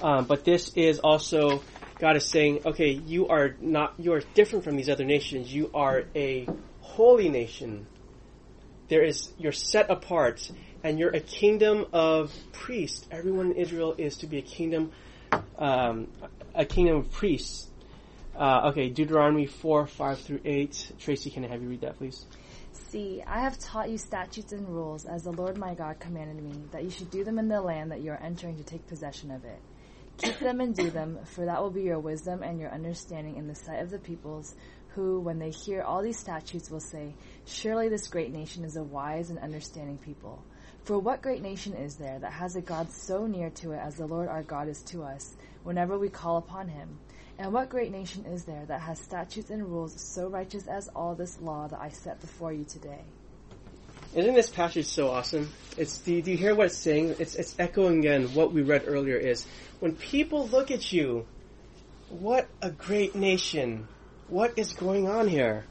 Um, 0.00 0.26
but 0.26 0.44
this 0.44 0.72
is 0.74 1.00
also 1.00 1.62
God 1.98 2.16
is 2.16 2.24
saying, 2.24 2.60
okay, 2.64 2.90
you 2.90 3.28
are 3.28 3.56
not 3.60 3.94
you 3.98 4.12
are 4.12 4.20
different 4.34 4.64
from 4.64 4.76
these 4.76 4.88
other 4.88 5.04
nations. 5.04 5.52
You 5.52 5.70
are 5.74 6.04
a 6.14 6.46
holy 6.80 7.28
nation. 7.28 7.86
There 8.88 9.02
is 9.02 9.32
you're 9.38 9.52
set 9.52 9.90
apart, 9.90 10.50
and 10.84 10.98
you're 10.98 11.10
a 11.10 11.20
kingdom 11.20 11.86
of 11.92 12.32
priests. 12.52 13.06
Everyone 13.10 13.50
in 13.52 13.56
Israel 13.56 13.94
is 13.98 14.18
to 14.18 14.26
be 14.26 14.38
a 14.38 14.42
kingdom, 14.42 14.92
um, 15.58 16.08
a 16.54 16.64
kingdom 16.64 16.98
of 16.98 17.10
priests. 17.10 17.68
Uh, 18.36 18.68
okay, 18.70 18.88
Deuteronomy 18.88 19.46
four 19.46 19.86
five 19.86 20.20
through 20.20 20.40
eight. 20.44 20.92
Tracy, 21.00 21.30
can 21.30 21.44
I 21.44 21.48
have 21.48 21.60
you 21.60 21.68
read 21.68 21.80
that, 21.80 21.98
please? 21.98 22.24
See, 22.72 23.22
I 23.26 23.40
have 23.40 23.58
taught 23.58 23.90
you 23.90 23.98
statutes 23.98 24.52
and 24.52 24.66
rules 24.68 25.04
as 25.04 25.24
the 25.24 25.32
Lord 25.32 25.58
my 25.58 25.74
God 25.74 25.98
commanded 25.98 26.42
me, 26.42 26.62
that 26.70 26.84
you 26.84 26.90
should 26.90 27.10
do 27.10 27.24
them 27.24 27.38
in 27.38 27.48
the 27.48 27.60
land 27.60 27.90
that 27.90 28.00
you 28.00 28.12
are 28.12 28.22
entering 28.22 28.56
to 28.56 28.62
take 28.62 28.86
possession 28.86 29.30
of 29.32 29.44
it. 29.44 29.58
Keep 30.18 30.40
them 30.40 30.60
and 30.60 30.74
do 30.74 30.90
them, 30.90 31.20
for 31.24 31.44
that 31.44 31.62
will 31.62 31.70
be 31.70 31.82
your 31.82 32.00
wisdom 32.00 32.42
and 32.42 32.58
your 32.58 32.72
understanding 32.72 33.36
in 33.36 33.46
the 33.46 33.54
sight 33.54 33.80
of 33.80 33.90
the 33.90 34.00
peoples, 34.00 34.56
who, 34.88 35.20
when 35.20 35.38
they 35.38 35.50
hear 35.50 35.82
all 35.82 36.02
these 36.02 36.18
statutes, 36.18 36.70
will 36.70 36.80
say, 36.80 37.14
Surely 37.44 37.88
this 37.88 38.08
great 38.08 38.32
nation 38.32 38.64
is 38.64 38.76
a 38.76 38.82
wise 38.82 39.30
and 39.30 39.38
understanding 39.38 39.96
people. 39.96 40.42
For 40.82 40.98
what 40.98 41.22
great 41.22 41.40
nation 41.40 41.74
is 41.74 41.96
there 41.96 42.18
that 42.18 42.32
has 42.32 42.56
a 42.56 42.60
God 42.60 42.90
so 42.90 43.26
near 43.26 43.50
to 43.50 43.72
it 43.72 43.78
as 43.78 43.96
the 43.96 44.06
Lord 44.06 44.28
our 44.28 44.42
God 44.42 44.68
is 44.68 44.82
to 44.84 45.04
us, 45.04 45.36
whenever 45.62 45.96
we 45.96 46.08
call 46.08 46.38
upon 46.38 46.66
him? 46.66 46.98
And 47.38 47.52
what 47.52 47.68
great 47.68 47.92
nation 47.92 48.24
is 48.24 48.44
there 48.44 48.64
that 48.66 48.80
has 48.80 48.98
statutes 48.98 49.50
and 49.50 49.62
rules 49.64 50.00
so 50.00 50.26
righteous 50.28 50.66
as 50.66 50.88
all 50.96 51.14
this 51.14 51.40
law 51.40 51.68
that 51.68 51.78
I 51.78 51.90
set 51.90 52.20
before 52.20 52.52
you 52.52 52.64
today? 52.64 53.04
Isn't 54.14 54.34
this 54.34 54.48
passage 54.48 54.86
so 54.86 55.10
awesome? 55.10 55.52
It's 55.76 55.98
do 55.98 56.14
you, 56.14 56.22
do 56.22 56.30
you 56.30 56.36
hear 56.36 56.54
what 56.54 56.66
it's 56.66 56.78
saying? 56.78 57.16
It's 57.18 57.34
it's 57.34 57.54
echoing 57.58 57.98
again 57.98 58.34
what 58.34 58.52
we 58.52 58.62
read 58.62 58.84
earlier. 58.86 59.16
Is 59.16 59.46
when 59.80 59.94
people 59.94 60.48
look 60.48 60.70
at 60.70 60.92
you, 60.92 61.26
what 62.08 62.48
a 62.62 62.70
great 62.70 63.14
nation! 63.14 63.86
What 64.28 64.58
is 64.58 64.72
going 64.72 65.08
on 65.08 65.28
here? 65.28 65.66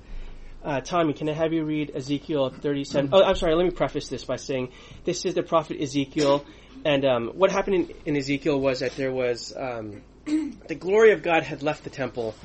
Uh, 0.64 0.82
Tommy, 0.82 1.14
can 1.14 1.30
I 1.30 1.34
have 1.34 1.54
you 1.54 1.64
read 1.64 1.92
Ezekiel 1.96 2.50
37? 2.50 3.10
Oh, 3.12 3.24
I'm 3.24 3.36
sorry. 3.36 3.56
Let 3.56 3.66
me 3.66 3.72
preface 3.72 4.08
this 4.08 4.24
by 4.24 4.36
saying 4.36 4.70
this 5.04 5.26
is 5.26 5.34
the 5.34 5.44
prophet 5.44 5.82
Ezekiel, 5.82 6.46
and 6.86 7.06
um, 7.06 7.28
what 7.30 7.52
happened 7.52 7.76
in, 7.76 7.96
in 8.06 8.18
Ezekiel 8.18 8.60
was 8.60 8.82
that 8.82 8.96
there 8.96 9.12
was 9.12 9.54
um, 9.58 10.04
the 10.26 10.76
glory 10.76 11.12
of 11.12 11.24
God 11.24 11.44
had 11.44 11.64
left 11.64 11.84
the 11.84 11.90
temple, 11.90 12.36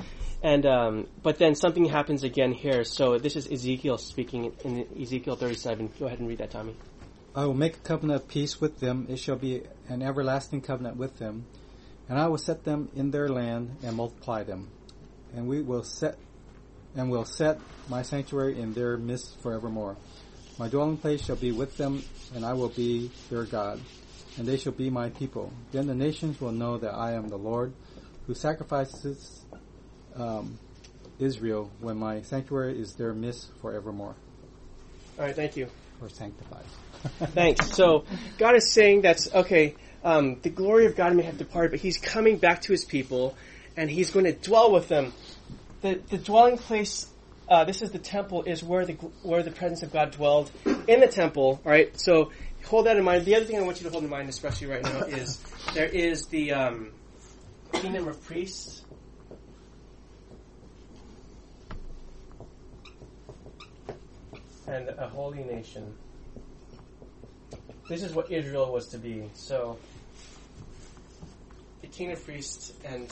and 0.43 0.65
um, 0.65 1.07
but 1.23 1.39
then 1.39 1.55
something 1.55 1.85
happens 1.85 2.23
again 2.23 2.51
here. 2.51 2.83
So 2.83 3.17
this 3.17 3.37
is 3.37 3.49
Ezekiel 3.49 3.97
speaking 3.97 4.51
in 4.65 4.85
Ezekiel 5.01 5.37
37. 5.37 5.93
Go 5.97 6.05
ahead 6.05 6.19
and 6.19 6.27
read 6.27 6.39
that, 6.39 6.51
Tommy. 6.51 6.75
I 7.33 7.45
will 7.45 7.53
make 7.53 7.77
a 7.77 7.79
covenant 7.79 8.21
of 8.21 8.27
peace 8.27 8.59
with 8.59 8.79
them. 8.79 9.07
It 9.09 9.17
shall 9.17 9.37
be 9.37 9.63
an 9.87 10.03
everlasting 10.03 10.61
covenant 10.61 10.97
with 10.97 11.17
them. 11.17 11.45
And 12.09 12.19
I 12.19 12.27
will 12.27 12.37
set 12.37 12.65
them 12.65 12.89
in 12.93 13.11
their 13.11 13.29
land 13.29 13.77
and 13.81 13.95
multiply 13.95 14.43
them. 14.43 14.69
And 15.33 15.47
we 15.47 15.61
will 15.61 15.83
set 15.83 16.17
and 16.95 17.09
will 17.09 17.25
set 17.25 17.59
my 17.89 18.01
sanctuary 18.01 18.59
in 18.59 18.73
their 18.73 18.97
midst 18.97 19.39
forevermore. 19.41 19.95
My 20.59 20.67
dwelling 20.67 20.97
place 20.97 21.25
shall 21.25 21.37
be 21.37 21.51
with 21.51 21.77
them, 21.77 22.03
and 22.35 22.45
I 22.45 22.53
will 22.53 22.69
be 22.69 23.09
their 23.31 23.45
God, 23.45 23.79
and 24.37 24.47
they 24.47 24.57
shall 24.57 24.73
be 24.73 24.91
my 24.91 25.09
people. 25.09 25.51
Then 25.71 25.87
the 25.87 25.95
nations 25.95 26.39
will 26.39 26.51
know 26.51 26.77
that 26.77 26.93
I 26.93 27.13
am 27.13 27.29
the 27.29 27.37
Lord, 27.37 27.73
who 28.27 28.35
sacrifices 28.35 29.42
um, 30.15 30.57
Israel 31.19 31.69
when 31.79 31.97
my 31.97 32.21
sanctuary 32.21 32.79
is 32.79 32.93
their 32.95 33.13
midst 33.13 33.49
forevermore, 33.61 34.15
All 35.17 35.25
right, 35.25 35.35
thank 35.35 35.55
you. 35.55 35.67
or 36.01 36.09
sanctifies. 36.09 36.65
Thanks. 37.33 37.71
So 37.75 38.05
God 38.37 38.55
is 38.55 38.71
saying 38.71 39.01
that's 39.01 39.33
okay. 39.33 39.75
Um, 40.03 40.39
the 40.41 40.49
glory 40.49 40.85
of 40.85 40.95
God 40.95 41.15
may 41.15 41.23
have 41.23 41.37
departed, 41.37 41.71
but 41.71 41.79
He's 41.81 41.97
coming 41.97 42.37
back 42.37 42.61
to 42.63 42.71
His 42.71 42.85
people, 42.85 43.35
and 43.75 43.89
He's 43.89 44.11
going 44.11 44.25
to 44.25 44.33
dwell 44.33 44.71
with 44.71 44.87
them. 44.87 45.13
The 45.81 46.01
the 46.09 46.17
dwelling 46.17 46.57
place. 46.57 47.09
Uh, 47.47 47.65
this 47.65 47.81
is 47.81 47.91
the 47.91 47.99
temple. 47.99 48.43
Is 48.43 48.63
where 48.63 48.85
the 48.85 48.93
where 49.21 49.43
the 49.43 49.51
presence 49.51 49.83
of 49.83 49.91
God 49.91 50.11
dwelled 50.11 50.49
in 50.87 51.01
the 51.01 51.07
temple. 51.07 51.61
All 51.65 51.71
right. 51.71 51.97
So 51.99 52.31
hold 52.65 52.85
that 52.85 52.95
in 52.95 53.03
mind. 53.03 53.25
The 53.25 53.35
other 53.35 53.45
thing 53.45 53.57
I 53.57 53.61
want 53.63 53.81
you 53.81 53.85
to 53.85 53.91
hold 53.91 54.03
in 54.05 54.09
mind, 54.09 54.29
especially 54.29 54.67
right 54.67 54.83
now, 54.83 55.01
is 55.01 55.43
there 55.73 55.87
is 55.87 56.27
the 56.27 56.53
um, 56.53 56.93
kingdom 57.73 58.07
of 58.07 58.23
priests. 58.23 58.82
And 64.73 64.89
a 64.89 65.07
holy 65.07 65.43
nation. 65.43 65.93
This 67.87 68.01
is 68.01 68.11
what 68.15 68.31
Israel 68.31 68.71
was 68.71 68.87
to 68.87 68.97
be. 68.97 69.29
So, 69.35 69.77
the 71.81 71.87
king 71.87 72.11
of 72.11 72.25
priests 72.25 72.73
and 72.83 73.07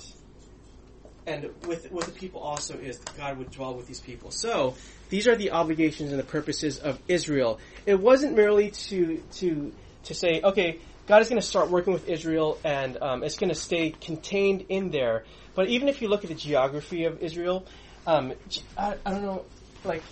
and 1.28 1.52
with 1.68 1.92
with 1.92 2.08
the 2.08 2.12
people 2.14 2.42
also 2.42 2.80
is 2.80 2.98
God 3.16 3.38
would 3.38 3.52
dwell 3.52 3.76
with 3.76 3.86
these 3.86 4.00
people. 4.00 4.32
So 4.32 4.76
these 5.10 5.28
are 5.28 5.36
the 5.36 5.52
obligations 5.52 6.10
and 6.10 6.20
the 6.20 6.24
purposes 6.26 6.80
of 6.80 7.00
Israel. 7.08 7.60
It 7.86 8.00
wasn't 8.00 8.36
merely 8.36 8.72
to 8.72 9.22
to 9.34 9.72
to 10.06 10.14
say, 10.16 10.42
okay, 10.44 10.80
God 11.06 11.22
is 11.22 11.30
going 11.30 11.40
to 11.40 11.48
start 11.48 11.70
working 11.70 11.94
with 11.94 12.10
Israel 12.10 12.58
and 12.64 12.98
um, 13.04 13.24
it's 13.24 13.38
going 13.38 13.50
to 13.50 13.60
stay 13.60 13.92
contained 13.92 14.66
in 14.70 14.90
there. 14.90 15.26
But 15.54 15.68
even 15.68 15.90
if 15.90 16.02
you 16.02 16.08
look 16.08 16.24
at 16.24 16.30
the 16.30 16.36
geography 16.36 17.04
of 17.04 17.22
Israel, 17.22 17.68
um, 18.08 18.34
I, 18.76 18.96
I 19.06 19.12
don't 19.12 19.22
know, 19.22 19.46
like 19.84 20.04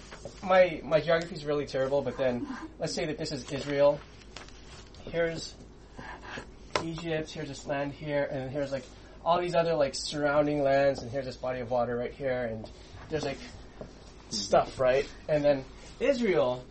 my 0.43 0.81
my 0.83 0.99
geography 0.99 1.35
is 1.35 1.45
really 1.45 1.65
terrible. 1.65 2.01
But 2.01 2.17
then 2.17 2.47
let's 2.79 2.93
say 2.93 3.05
that 3.05 3.17
this 3.17 3.31
is 3.31 3.49
Israel. 3.51 3.99
Here's 5.11 5.53
Egypt. 6.83 7.31
Here's 7.31 7.47
this 7.47 7.65
land 7.65 7.93
here, 7.93 8.27
and 8.31 8.51
here's 8.51 8.71
like 8.71 8.85
all 9.25 9.39
these 9.39 9.55
other 9.55 9.75
like 9.75 9.95
surrounding 9.95 10.63
lands, 10.63 11.01
and 11.01 11.11
here's 11.11 11.25
this 11.25 11.37
body 11.37 11.59
of 11.59 11.71
water 11.71 11.97
right 11.97 12.13
here, 12.13 12.45
and 12.45 12.69
there's 13.09 13.25
like 13.25 13.39
stuff, 14.29 14.79
right? 14.79 15.07
And 15.27 15.43
then 15.43 15.65
Israel, 15.99 16.63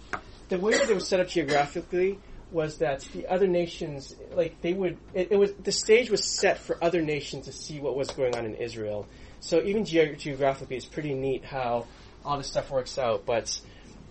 the 0.49 0.59
way 0.59 0.73
that 0.73 0.89
it 0.89 0.95
was 0.95 1.07
set 1.07 1.21
up 1.21 1.29
geographically 1.29 2.19
was 2.51 2.79
that 2.79 3.01
the 3.13 3.27
other 3.27 3.47
nations, 3.47 4.15
like 4.33 4.61
they 4.63 4.73
would, 4.73 4.97
it, 5.13 5.33
it 5.33 5.37
was 5.37 5.53
the 5.55 5.73
stage 5.73 6.11
was 6.11 6.25
set 6.25 6.59
for 6.59 6.83
other 6.83 7.03
nations 7.03 7.45
to 7.47 7.53
see 7.53 7.79
what 7.79 7.95
was 7.95 8.11
going 8.11 8.35
on 8.37 8.47
in 8.47 8.55
Israel. 8.55 9.07
So 9.41 9.63
even 9.63 9.85
ge- 9.85 10.17
geographically, 10.17 10.77
it's 10.77 10.87
pretty 10.87 11.15
neat 11.15 11.45
how 11.45 11.87
all 12.25 12.39
this 12.39 12.49
stuff 12.49 12.71
works 12.71 12.99
out. 12.99 13.25
But 13.27 13.61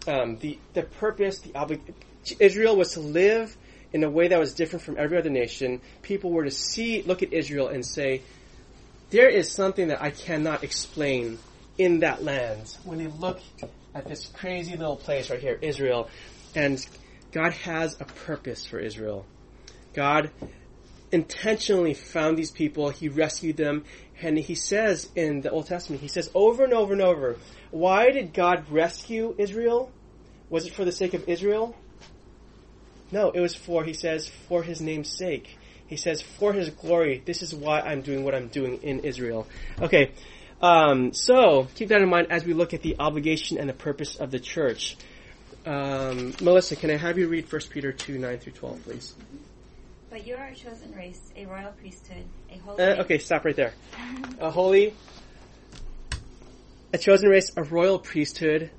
um, 0.08 0.38
the 0.38 0.58
the 0.74 0.84
purpose, 0.84 1.40
the 1.40 1.50
obli- 1.50 1.82
Israel 2.40 2.76
was 2.76 2.94
to 2.94 3.00
live 3.00 3.56
in 3.94 4.04
a 4.04 4.10
way 4.10 4.28
that 4.28 4.40
was 4.40 4.54
different 4.54 4.84
from 4.84 4.98
every 4.98 5.18
other 5.18 5.30
nation. 5.30 5.82
People 6.02 6.32
were 6.32 6.44
to 6.44 6.52
see, 6.52 7.02
look 7.04 7.24
at 7.24 7.34
Israel 7.34 7.68
and 7.68 7.86
say, 7.86 8.22
there 9.10 9.30
is 9.30 9.52
something 9.52 9.88
that 9.88 10.02
I 10.02 10.12
cannot 10.12 10.64
explain 10.64 11.40
in 11.78 12.00
that 12.00 12.24
land. 12.24 12.76
When 12.84 12.98
they 12.98 13.08
look 13.08 13.40
at 13.96 14.08
this 14.08 14.28
crazy 14.28 14.76
little 14.76 14.98
place 14.98 15.30
right 15.30 15.40
here, 15.40 15.58
Israel, 15.62 16.10
and 16.56 16.86
God 17.32 17.54
has 17.54 17.96
a 18.00 18.06
purpose 18.06 18.66
for 18.66 18.80
Israel. 18.80 19.26
God 19.94 20.32
intentionally 21.12 21.94
found 21.94 22.38
these 22.38 22.52
people, 22.52 22.90
He 22.90 23.08
rescued 23.08 23.58
them, 23.58 23.86
and 24.22 24.38
He 24.38 24.56
says 24.56 25.10
in 25.16 25.42
the 25.42 25.50
Old 25.52 25.68
Testament, 25.68 26.02
He 26.02 26.08
says 26.08 26.30
over 26.34 26.64
and 26.64 26.74
over 26.74 26.94
and 26.94 27.02
over, 27.02 27.38
why 27.72 28.12
did 28.12 28.34
God 28.34 28.70
rescue 28.72 29.36
Israel? 29.38 29.92
Was 30.50 30.66
it 30.66 30.74
for 30.74 30.86
the 30.86 30.92
sake 30.92 31.14
of 31.14 31.28
Israel? 31.28 31.76
No, 33.12 33.32
it 33.32 33.40
was 33.40 33.56
for, 33.56 33.84
he 33.84 33.94
says, 33.94 34.30
for 34.48 34.64
his 34.64 34.82
name's 34.82 35.10
sake. 35.10 35.58
He 35.88 35.96
says, 35.96 36.22
for 36.22 36.52
his 36.52 36.70
glory, 36.70 37.22
this 37.26 37.42
is 37.42 37.56
why 37.56 37.80
I'm 37.80 38.02
doing 38.02 38.24
what 38.24 38.36
I'm 38.36 38.48
doing 38.48 38.82
in 38.84 39.00
Israel. 39.02 39.48
Okay, 39.82 40.12
um, 40.62 41.14
so 41.14 41.68
keep 41.76 41.90
that 41.90 42.02
in 42.02 42.10
mind 42.10 42.28
as 42.30 42.44
we 42.44 42.54
look 42.54 42.74
at 42.74 42.82
the 42.82 42.98
obligation 43.00 43.58
and 43.58 43.70
the 43.70 43.74
purpose 43.74 44.16
of 44.16 44.32
the 44.32 44.40
church. 44.40 44.98
Um, 45.66 46.34
Melissa, 46.42 46.76
can 46.76 46.90
I 46.90 46.98
have 46.98 47.18
you 47.18 47.28
read 47.28 47.52
1 47.52 47.62
Peter 47.70 47.92
2, 47.92 48.18
9 48.18 48.38
through 48.40 48.54
12, 48.54 48.84
please? 48.84 49.16
But 50.18 50.26
you 50.26 50.36
are 50.36 50.48
a 50.48 50.56
chosen 50.56 50.96
race, 50.96 51.22
a 51.36 51.46
royal 51.46 51.72
priesthood, 51.74 52.26
a 52.52 52.58
holy. 52.58 52.84
Uh, 52.84 53.04
okay, 53.04 53.20
stop 53.20 53.46
right 53.46 53.56
there. 53.56 53.76
A 54.40 54.50
holy, 54.50 54.96
a 56.92 56.98
chosen 56.98 57.30
race, 57.30 57.52
a 57.56 57.62
royal 57.62 58.00
priesthood, 58.00 58.72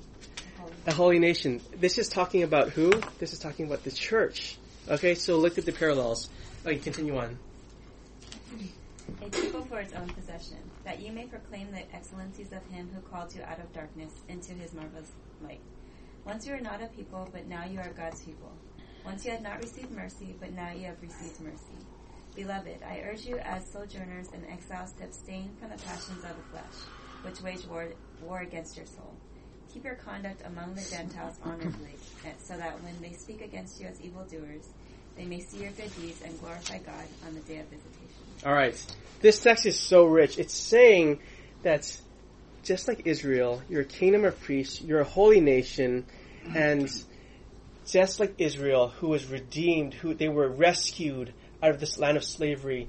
a 0.85 0.93
holy 0.93 1.17
nation. 1.17 1.61
This 1.77 1.97
is 1.97 2.09
talking 2.09 2.43
about 2.43 2.71
who? 2.71 2.91
This 3.19 3.31
is 3.31 3.39
talking 3.39 3.67
about 3.67 3.85
the 3.85 3.91
church. 3.91 4.57
Okay, 4.89 5.15
so 5.15 5.37
look 5.37 5.57
at 5.57 5.65
the 5.65 5.71
parallels. 5.71 6.29
Okay, 6.65 6.77
continue 6.77 7.17
on. 7.17 7.39
a 9.21 9.29
people 9.29 9.63
for 9.63 9.79
its 9.79 9.93
own 9.93 10.09
possession, 10.09 10.57
that 10.83 11.01
you 11.01 11.13
may 11.13 11.25
proclaim 11.25 11.71
the 11.71 11.89
excellencies 11.95 12.51
of 12.51 12.65
him 12.67 12.89
who 12.93 12.99
called 13.09 13.33
you 13.33 13.43
out 13.43 13.59
of 13.59 13.71
darkness 13.71 14.11
into 14.27 14.51
his 14.51 14.73
marvelous 14.73 15.13
light. 15.41 15.61
Once 16.25 16.45
you 16.45 16.51
were 16.51 16.59
not 16.59 16.81
a 16.81 16.87
people, 16.87 17.29
but 17.31 17.47
now 17.47 17.63
you 17.63 17.79
are 17.79 17.93
God's 17.95 18.21
people. 18.23 18.51
Once 19.05 19.25
you 19.25 19.31
had 19.31 19.41
not 19.41 19.61
received 19.61 19.91
mercy, 19.91 20.35
but 20.39 20.51
now 20.53 20.71
you 20.71 20.85
have 20.85 21.01
received 21.01 21.39
mercy. 21.41 21.77
Beloved, 22.35 22.83
I 22.83 23.01
urge 23.01 23.25
you 23.25 23.37
as 23.37 23.65
sojourners 23.71 24.27
and 24.33 24.45
exiles 24.49 24.91
to 24.93 25.05
abstain 25.05 25.51
from 25.59 25.69
the 25.69 25.83
passions 25.83 26.23
of 26.23 26.35
the 26.35 26.43
flesh, 26.51 26.63
which 27.23 27.41
wage 27.41 27.65
war, 27.65 27.87
war 28.21 28.39
against 28.39 28.77
your 28.77 28.85
soul. 28.85 29.13
Keep 29.73 29.83
your 29.83 29.95
conduct 29.95 30.41
among 30.45 30.73
the 30.75 30.81
Gentiles 30.81 31.35
honorably, 31.43 31.95
so 32.39 32.55
that 32.57 32.81
when 32.83 32.93
they 33.01 33.13
speak 33.13 33.41
against 33.41 33.79
you 33.79 33.87
as 33.87 33.99
evildoers, 34.01 34.69
they 35.15 35.25
may 35.25 35.39
see 35.41 35.57
your 35.63 35.71
good 35.71 35.93
deeds 35.99 36.21
and 36.23 36.39
glorify 36.39 36.77
God 36.79 37.05
on 37.27 37.33
the 37.33 37.41
day 37.41 37.59
of 37.59 37.65
visitation. 37.67 38.23
All 38.45 38.53
right. 38.53 38.95
This 39.21 39.39
text 39.41 39.65
is 39.65 39.77
so 39.77 40.05
rich. 40.05 40.39
It's 40.39 40.53
saying 40.53 41.19
that 41.63 41.95
just 42.63 42.87
like 42.87 43.01
Israel, 43.05 43.61
you're 43.69 43.81
a 43.81 43.85
kingdom 43.85 44.23
of 44.23 44.39
priests, 44.41 44.81
you're 44.81 45.01
a 45.01 45.05
holy 45.05 45.41
nation, 45.41 46.05
and 46.55 46.89
just 47.91 48.19
like 48.19 48.35
Israel, 48.37 48.89
who 48.89 49.09
was 49.09 49.25
redeemed, 49.25 49.93
who 49.93 50.13
they 50.13 50.29
were 50.29 50.47
rescued 50.47 51.33
out 51.61 51.71
of 51.71 51.79
this 51.79 51.97
land 51.97 52.17
of 52.17 52.23
slavery, 52.23 52.87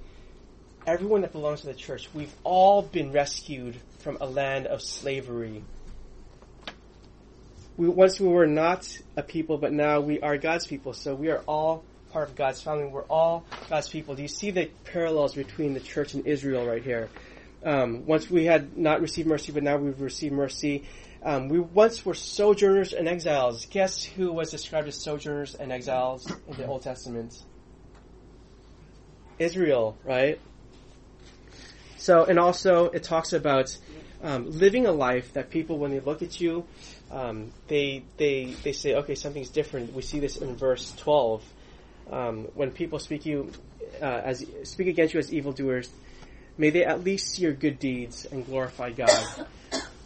everyone 0.86 1.22
that 1.22 1.32
belongs 1.32 1.62
to 1.62 1.66
the 1.66 1.74
church, 1.74 2.08
we've 2.14 2.34
all 2.44 2.82
been 2.82 3.12
rescued 3.12 3.76
from 3.98 4.18
a 4.20 4.26
land 4.26 4.66
of 4.66 4.82
slavery. 4.82 5.62
We, 7.76 7.88
once 7.88 8.20
we 8.20 8.28
were 8.28 8.46
not 8.46 8.86
a 9.16 9.22
people, 9.22 9.58
but 9.58 9.72
now 9.72 10.00
we 10.00 10.20
are 10.20 10.36
God's 10.36 10.66
people. 10.66 10.92
So 10.92 11.14
we 11.14 11.30
are 11.30 11.42
all 11.46 11.82
part 12.12 12.28
of 12.28 12.36
God's 12.36 12.60
family. 12.60 12.86
We're 12.86 13.02
all 13.02 13.44
God's 13.68 13.88
people. 13.88 14.14
Do 14.14 14.22
you 14.22 14.28
see 14.28 14.50
the 14.50 14.70
parallels 14.84 15.34
between 15.34 15.74
the 15.74 15.80
church 15.80 16.14
and 16.14 16.26
Israel 16.26 16.66
right 16.66 16.82
here? 16.82 17.08
Um, 17.64 18.06
once 18.06 18.30
we 18.30 18.44
had 18.44 18.76
not 18.76 19.00
received 19.00 19.28
mercy, 19.28 19.52
but 19.52 19.62
now 19.62 19.76
we've 19.76 20.00
received 20.00 20.34
mercy. 20.34 20.84
Um, 21.22 21.48
we 21.48 21.60
once 21.60 22.04
were 22.04 22.14
sojourners 22.14 22.92
and 22.92 23.06
exiles. 23.06 23.66
Guess 23.66 24.04
who 24.04 24.32
was 24.32 24.50
described 24.50 24.88
as 24.88 24.96
sojourners 24.96 25.54
and 25.54 25.70
exiles 25.70 26.30
in 26.48 26.56
the 26.56 26.66
Old 26.66 26.82
Testament? 26.82 27.34
Israel, 29.38 29.98
right? 30.04 30.40
So, 31.98 32.24
and 32.24 32.38
also 32.38 32.86
it 32.86 33.02
talks 33.02 33.34
about 33.34 33.76
um, 34.22 34.50
living 34.50 34.86
a 34.86 34.92
life 34.92 35.34
that 35.34 35.50
people, 35.50 35.78
when 35.78 35.90
they 35.90 36.00
look 36.00 36.22
at 36.22 36.40
you, 36.40 36.64
um, 37.10 37.52
they 37.68 38.02
they 38.16 38.54
they 38.62 38.72
say, 38.72 38.94
okay, 38.94 39.14
something's 39.14 39.50
different. 39.50 39.92
We 39.92 40.02
see 40.02 40.20
this 40.20 40.36
in 40.36 40.56
verse 40.56 40.92
twelve. 40.96 41.44
Um, 42.10 42.48
when 42.54 42.70
people 42.70 42.98
speak 42.98 43.26
you 43.26 43.52
uh, 44.00 44.04
as 44.24 44.44
speak 44.64 44.88
against 44.88 45.12
you 45.14 45.20
as 45.20 45.32
evildoers, 45.32 45.90
may 46.56 46.70
they 46.70 46.84
at 46.84 47.04
least 47.04 47.34
see 47.34 47.42
your 47.42 47.52
good 47.52 47.78
deeds 47.78 48.24
and 48.24 48.46
glorify 48.46 48.90
God. 48.90 49.46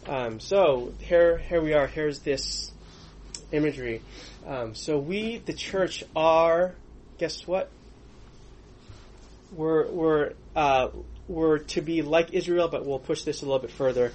Um, 0.07 0.39
so 0.39 0.93
here, 0.99 1.37
here 1.39 1.61
we 1.61 1.73
are. 1.73 1.87
Here's 1.87 2.19
this 2.19 2.71
imagery. 3.51 4.01
Um, 4.45 4.75
so 4.75 4.99
we, 4.99 5.39
the 5.39 5.53
church, 5.53 6.03
are. 6.15 6.75
Guess 7.17 7.47
what? 7.47 7.71
We're 9.51 9.89
we're 9.89 10.33
uh, 10.55 10.89
we're 11.27 11.59
to 11.59 11.81
be 11.81 12.01
like 12.01 12.33
Israel, 12.33 12.67
but 12.67 12.85
we'll 12.85 12.99
push 12.99 13.23
this 13.23 13.41
a 13.41 13.45
little 13.45 13.59
bit 13.59 13.71
further. 13.71 14.11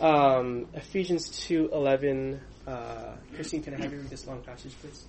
Um, 0.00 0.66
Ephesians 0.72 1.28
two 1.46 1.68
eleven. 1.72 2.40
Uh, 2.66 3.16
Christine, 3.34 3.62
can 3.62 3.74
I 3.74 3.82
have 3.82 3.92
you 3.92 3.98
read 3.98 4.08
this 4.08 4.26
long 4.26 4.40
passage, 4.40 4.72
please? 4.80 5.04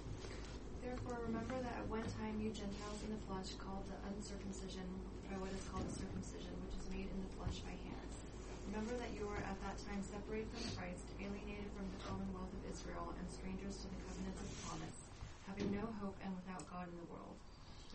Therefore, 0.84 1.18
remember 1.28 1.56
that 1.62 1.78
at 1.78 1.88
one 1.88 2.04
time 2.20 2.42
you 2.42 2.50
Gentiles 2.50 3.00
in 3.08 3.14
the 3.16 3.22
flesh 3.28 3.54
called 3.64 3.86
the 3.88 3.96
uncircumcision 4.12 4.84
by 5.30 5.38
what 5.38 5.52
is 5.52 5.64
called 5.72 5.88
circumcision, 5.96 6.52
which 6.68 6.76
is 6.82 6.90
made 6.92 7.08
in 7.08 7.20
the 7.24 7.32
flesh 7.40 7.64
by 7.64 7.72
hands. 7.88 8.16
Remember 8.76 9.00
that 9.00 9.16
you 9.16 9.24
were 9.24 9.40
at 9.40 9.56
that 9.64 9.80
time 9.88 10.04
separated 10.04 10.52
from 10.52 10.68
Christ, 10.76 11.08
alienated 11.16 11.72
from 11.80 11.88
the 11.96 12.02
commonwealth 12.04 12.52
of 12.52 12.68
Israel, 12.68 13.16
and 13.16 13.24
strangers 13.32 13.80
to 13.80 13.88
the 13.88 14.04
covenants 14.04 14.44
of 14.44 14.52
promise, 14.68 15.00
having 15.48 15.72
no 15.72 15.88
hope 16.04 16.20
and 16.20 16.36
without 16.36 16.68
God 16.68 16.92
in 16.92 17.00
the 17.00 17.08
world. 17.08 17.40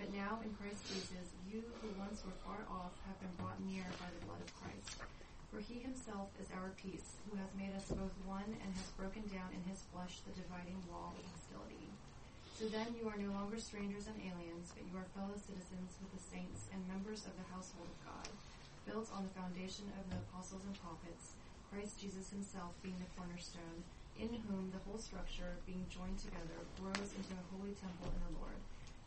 But 0.01 0.09
now, 0.17 0.41
in 0.41 0.57
Christ 0.57 0.81
Jesus, 0.89 1.37
you 1.45 1.61
who 1.85 1.93
once 2.01 2.25
were 2.25 2.33
far 2.41 2.65
off 2.73 2.97
have 3.05 3.21
been 3.21 3.37
brought 3.37 3.61
near 3.61 3.85
by 4.01 4.09
the 4.09 4.25
blood 4.25 4.41
of 4.41 4.57
Christ. 4.57 5.05
For 5.53 5.61
he 5.61 5.85
himself 5.85 6.33
is 6.41 6.49
our 6.57 6.73
peace, 6.81 7.21
who 7.29 7.37
has 7.37 7.53
made 7.61 7.77
us 7.77 7.93
both 7.93 8.17
one 8.25 8.49
and 8.49 8.73
has 8.73 8.89
broken 8.97 9.29
down 9.29 9.53
in 9.53 9.61
his 9.69 9.85
flesh 9.93 10.25
the 10.25 10.33
dividing 10.33 10.81
wall 10.89 11.13
of 11.13 11.29
hostility. 11.29 11.93
So 12.57 12.73
then 12.73 12.97
you 12.97 13.05
are 13.05 13.21
no 13.21 13.37
longer 13.37 13.61
strangers 13.61 14.09
and 14.09 14.17
aliens, 14.17 14.73
but 14.73 14.89
you 14.89 14.97
are 14.97 15.13
fellow 15.13 15.37
citizens 15.37 15.93
with 16.01 16.09
the 16.17 16.25
saints 16.25 16.73
and 16.73 16.81
members 16.89 17.29
of 17.29 17.37
the 17.37 17.45
household 17.53 17.85
of 17.85 18.01
God, 18.01 18.33
built 18.91 19.09
on 19.15 19.23
the 19.23 19.35
foundation 19.39 19.87
of 19.95 20.05
the 20.11 20.19
apostles 20.27 20.67
and 20.67 20.75
prophets, 20.83 21.39
Christ 21.71 22.03
Jesus 22.03 22.31
himself 22.31 22.75
being 22.83 22.99
the 22.99 23.07
cornerstone, 23.15 23.87
in 24.19 24.29
whom 24.51 24.75
the 24.75 24.83
whole 24.83 24.99
structure, 24.99 25.55
being 25.65 25.87
joined 25.87 26.19
together, 26.19 26.59
grows 26.83 27.15
into 27.15 27.33
a 27.39 27.45
holy 27.55 27.73
temple 27.79 28.11
in 28.11 28.21
the 28.27 28.35
Lord. 28.43 28.59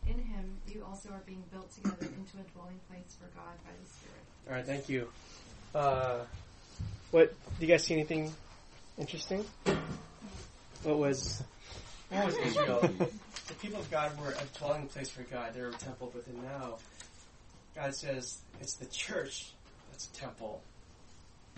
In 0.08 0.18
him 0.24 0.56
you 0.66 0.84
also 0.88 1.10
are 1.10 1.22
being 1.26 1.44
built 1.52 1.68
together 1.76 2.08
into 2.16 2.40
a 2.40 2.46
dwelling 2.56 2.80
place 2.88 3.16
for 3.20 3.28
God 3.36 3.54
by 3.64 3.72
the 3.76 3.88
Spirit. 3.88 4.24
All 4.48 4.54
right, 4.56 4.64
thank 4.64 4.88
you. 4.88 5.08
Uh, 5.74 6.24
what? 7.10 7.32
Do 7.58 7.66
you 7.66 7.72
guys 7.72 7.84
see 7.84 7.94
anything 7.94 8.32
interesting? 8.98 9.44
What 10.82 10.98
was? 10.98 11.42
What 12.10 12.26
was 12.26 12.36
Israel? 12.36 12.80
the 13.48 13.54
people 13.60 13.80
of 13.80 13.90
God 13.90 14.18
were 14.20 14.32
a 14.32 14.58
dwelling 14.58 14.88
place 14.88 15.10
for 15.10 15.22
God. 15.22 15.54
They 15.54 15.60
were 15.60 15.68
a 15.68 15.72
temple, 15.72 16.10
but 16.14 16.26
then 16.26 16.42
now, 16.44 16.76
God 17.74 17.94
says 17.94 18.38
it's 18.60 18.74
the 18.74 18.86
church 18.86 19.52
that's 19.94 20.08
a 20.08 20.12
temple. 20.12 20.60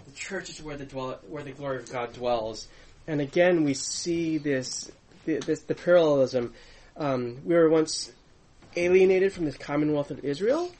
The 0.05 0.13
church 0.13 0.51
is 0.51 0.63
where 0.63 0.77
the 0.77 0.85
dwell, 0.85 1.19
where 1.29 1.43
the 1.43 1.53
glory 1.53 1.79
of 1.79 1.91
God 1.91 2.13
dwells. 2.13 2.69
And 3.07 3.23
again, 3.23 3.65
we 3.65 3.73
see 3.73 4.37
this, 4.37 4.91
this 5.25 5.61
the 5.61 5.75
parallelism. 5.75 6.53
Um, 6.99 7.39
we 7.47 7.55
were 7.55 7.71
once 7.71 8.13
alienated 8.77 9.33
from 9.33 9.47
the 9.47 9.53
commonwealth 9.53 10.11
of 10.11 10.23
Israel, 10.23 10.71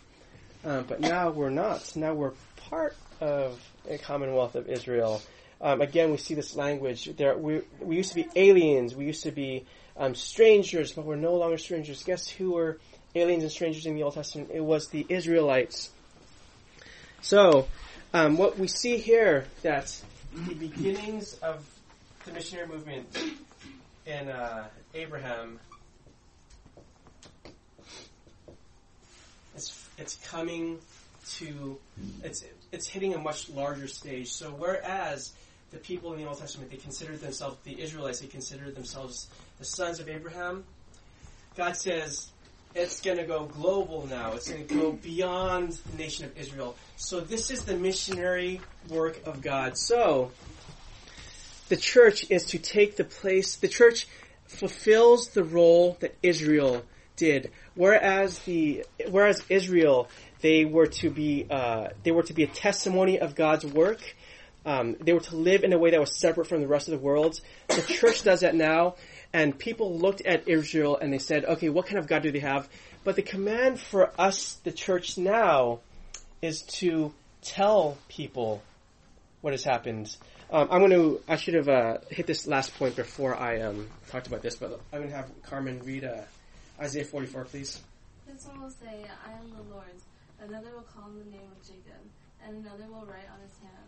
um, 0.67 0.85
but 0.87 1.01
now 1.01 1.31
we're 1.31 1.49
not. 1.49 1.97
Now 1.97 2.13
we're 2.13 2.35
part 2.69 2.95
of 3.21 3.59
a 3.89 3.97
commonwealth 3.97 4.55
of 4.55 4.69
Israel. 4.69 5.23
Um, 5.63 5.81
again, 5.81 6.11
we 6.11 6.19
see 6.19 6.35
this 6.35 6.57
language. 6.57 7.07
There, 7.17 7.39
we, 7.39 7.63
we 7.81 7.97
used 7.97 8.11
to 8.11 8.17
be 8.17 8.29
aliens. 8.37 8.95
We 8.95 9.07
used 9.07 9.23
to 9.23 9.33
be 9.33 9.65
um, 9.97 10.15
strangers, 10.15 10.93
but 10.93 11.07
we're 11.07 11.17
no 11.17 11.37
longer 11.37 11.57
strangers. 11.57 12.03
Guess 12.05 12.29
who 12.29 12.53
we're 12.53 12.77
aliens 13.15 13.45
and 13.45 13.51
strangers 13.51 13.87
in 13.87 13.95
the 13.95 14.03
Old 14.03 14.13
Testament. 14.13 14.51
It 14.53 14.63
was 14.63 14.89
the 14.89 15.07
Israelites. 15.09 15.91
So, 17.21 17.69
um, 18.13 18.37
what 18.37 18.59
we 18.59 18.69
see 18.69 18.99
here 18.99 19.47
that 19.63 19.95
the 20.33 20.55
beginnings 20.55 21.35
of 21.35 21.65
the 22.25 22.33
missionary 22.33 22.69
movement 22.69 23.07
in 24.07 24.29
uh, 24.29 24.69
Abraham, 24.95 25.59
it's 29.55 29.89
it's 29.99 30.17
coming 30.29 30.79
to 31.35 31.79
it's 32.23 32.45
it's 32.73 32.87
hitting 32.87 33.15
a 33.15 33.19
much 33.19 33.49
larger 33.51 33.89
stage. 33.89 34.33
So 34.33 34.51
whereas 34.51 35.33
the 35.71 35.79
people 35.79 36.13
in 36.13 36.21
the 36.21 36.29
Old 36.29 36.39
Testament 36.39 36.71
they 36.71 36.77
considered 36.77 37.21
themselves 37.21 37.57
the 37.65 37.81
Israelites, 37.81 38.21
they 38.21 38.27
considered 38.27 38.75
themselves 38.75 39.29
the 39.59 39.65
sons 39.65 40.01
of 40.01 40.09
Abraham. 40.09 40.65
God 41.57 41.77
says 41.77 42.31
it's 42.77 43.01
going 43.01 43.17
to 43.17 43.25
go 43.25 43.47
global 43.47 44.07
now. 44.07 44.33
It's 44.33 44.51
going 44.51 44.67
to 44.67 44.75
go 44.75 44.93
beyond 44.93 45.73
the 45.73 45.97
nation 45.97 46.27
of 46.27 46.37
Israel. 46.37 46.77
So 46.97 47.21
this 47.21 47.51
is 47.51 47.65
the 47.65 47.75
missionary 47.75 48.61
work 48.89 49.27
of 49.27 49.41
God. 49.41 49.79
So 49.79 50.31
the 51.69 51.77
church 51.77 52.31
is 52.31 52.47
to 52.47 52.59
take 52.59 52.97
the 52.97 53.05
place. 53.05 53.57
The 53.57 53.69
church 53.69 54.07
fulfills 54.47 55.31
the 55.31 55.43
role 55.43 55.97
that 56.01 56.15
Israel 56.23 56.85
did. 57.17 57.51
Whereas 57.75 58.39
the 58.41 58.85
whereas 59.11 59.43
Israel 59.49 60.09
they 60.43 60.67
were 60.67 60.87
to 60.87 61.09
be 61.11 61.47
uh, 61.51 61.89
they 62.03 62.13
were 62.13 62.25
to 62.25 62.35
be 62.35 62.43
a 62.43 62.49
testimony 62.49 63.19
of 63.19 63.35
God's 63.35 63.65
work. 63.65 64.01
Um, 64.67 64.97
they 65.01 65.13
were 65.13 65.21
to 65.21 65.37
live 65.37 65.65
in 65.65 65.73
a 65.73 65.79
way 65.79 65.91
that 65.91 66.01
was 66.01 66.19
separate 66.19 66.49
from 66.49 66.61
the 66.61 66.67
rest 66.67 66.89
of 66.89 66.93
the 66.93 66.99
world. 66.99 67.41
The 67.69 67.83
church 67.83 68.23
does 68.23 68.41
that 68.41 68.55
now, 68.55 68.97
and 69.37 69.59
people 69.59 69.99
looked 69.99 70.23
at 70.23 70.49
Israel 70.49 70.97
and 70.97 71.13
they 71.13 71.19
said, 71.19 71.45
"Okay, 71.45 71.69
what 71.69 71.85
kind 71.85 71.99
of 71.99 72.07
God 72.07 72.23
do 72.23 72.33
they 72.33 72.39
have?" 72.39 72.71
But 73.05 73.17
the 73.17 73.23
command 73.23 73.79
for 73.79 74.11
us, 74.19 74.55
the 74.65 74.73
church 74.73 75.19
now, 75.19 75.81
is 76.41 76.63
to 76.81 77.13
tell 77.43 77.99
people 78.09 78.63
what 79.43 79.53
has 79.53 79.63
happened. 79.63 80.17
Um, 80.51 80.69
I'm 80.71 80.79
going 80.81 80.93
to. 80.93 81.21
I 81.29 81.37
should 81.37 81.53
have 81.53 81.69
uh, 81.69 81.99
hit 82.09 82.27
this 82.27 82.47
last 82.47 82.75
point 82.79 82.97
before 82.97 83.37
I 83.37 83.61
um, 83.61 83.91
talked 84.09 84.27
about 84.27 84.41
this, 84.41 84.57
but 84.57 84.81
I'm 84.91 85.01
going 85.01 85.11
to 85.11 85.17
have 85.17 85.31
Carmen 85.43 85.83
read 85.85 86.05
uh, 86.05 86.23
Isaiah 86.81 87.05
44, 87.05 87.45
please. 87.45 87.83
This 88.27 88.47
one 88.47 88.63
will 88.63 88.71
say, 88.71 89.05
I 89.05 89.33
am 89.33 89.51
the 89.51 89.75
Lord's. 89.75 90.05
Another 90.41 90.71
will 90.75 90.89
call 90.95 91.05
on 91.05 91.19
the 91.19 91.31
name 91.31 91.49
of 91.53 91.61
Jacob, 91.61 92.01
and 92.43 92.65
another 92.65 92.87
will 92.89 93.05
write 93.05 93.29
on 93.33 93.41
his 93.45 93.57
hand, 93.61 93.86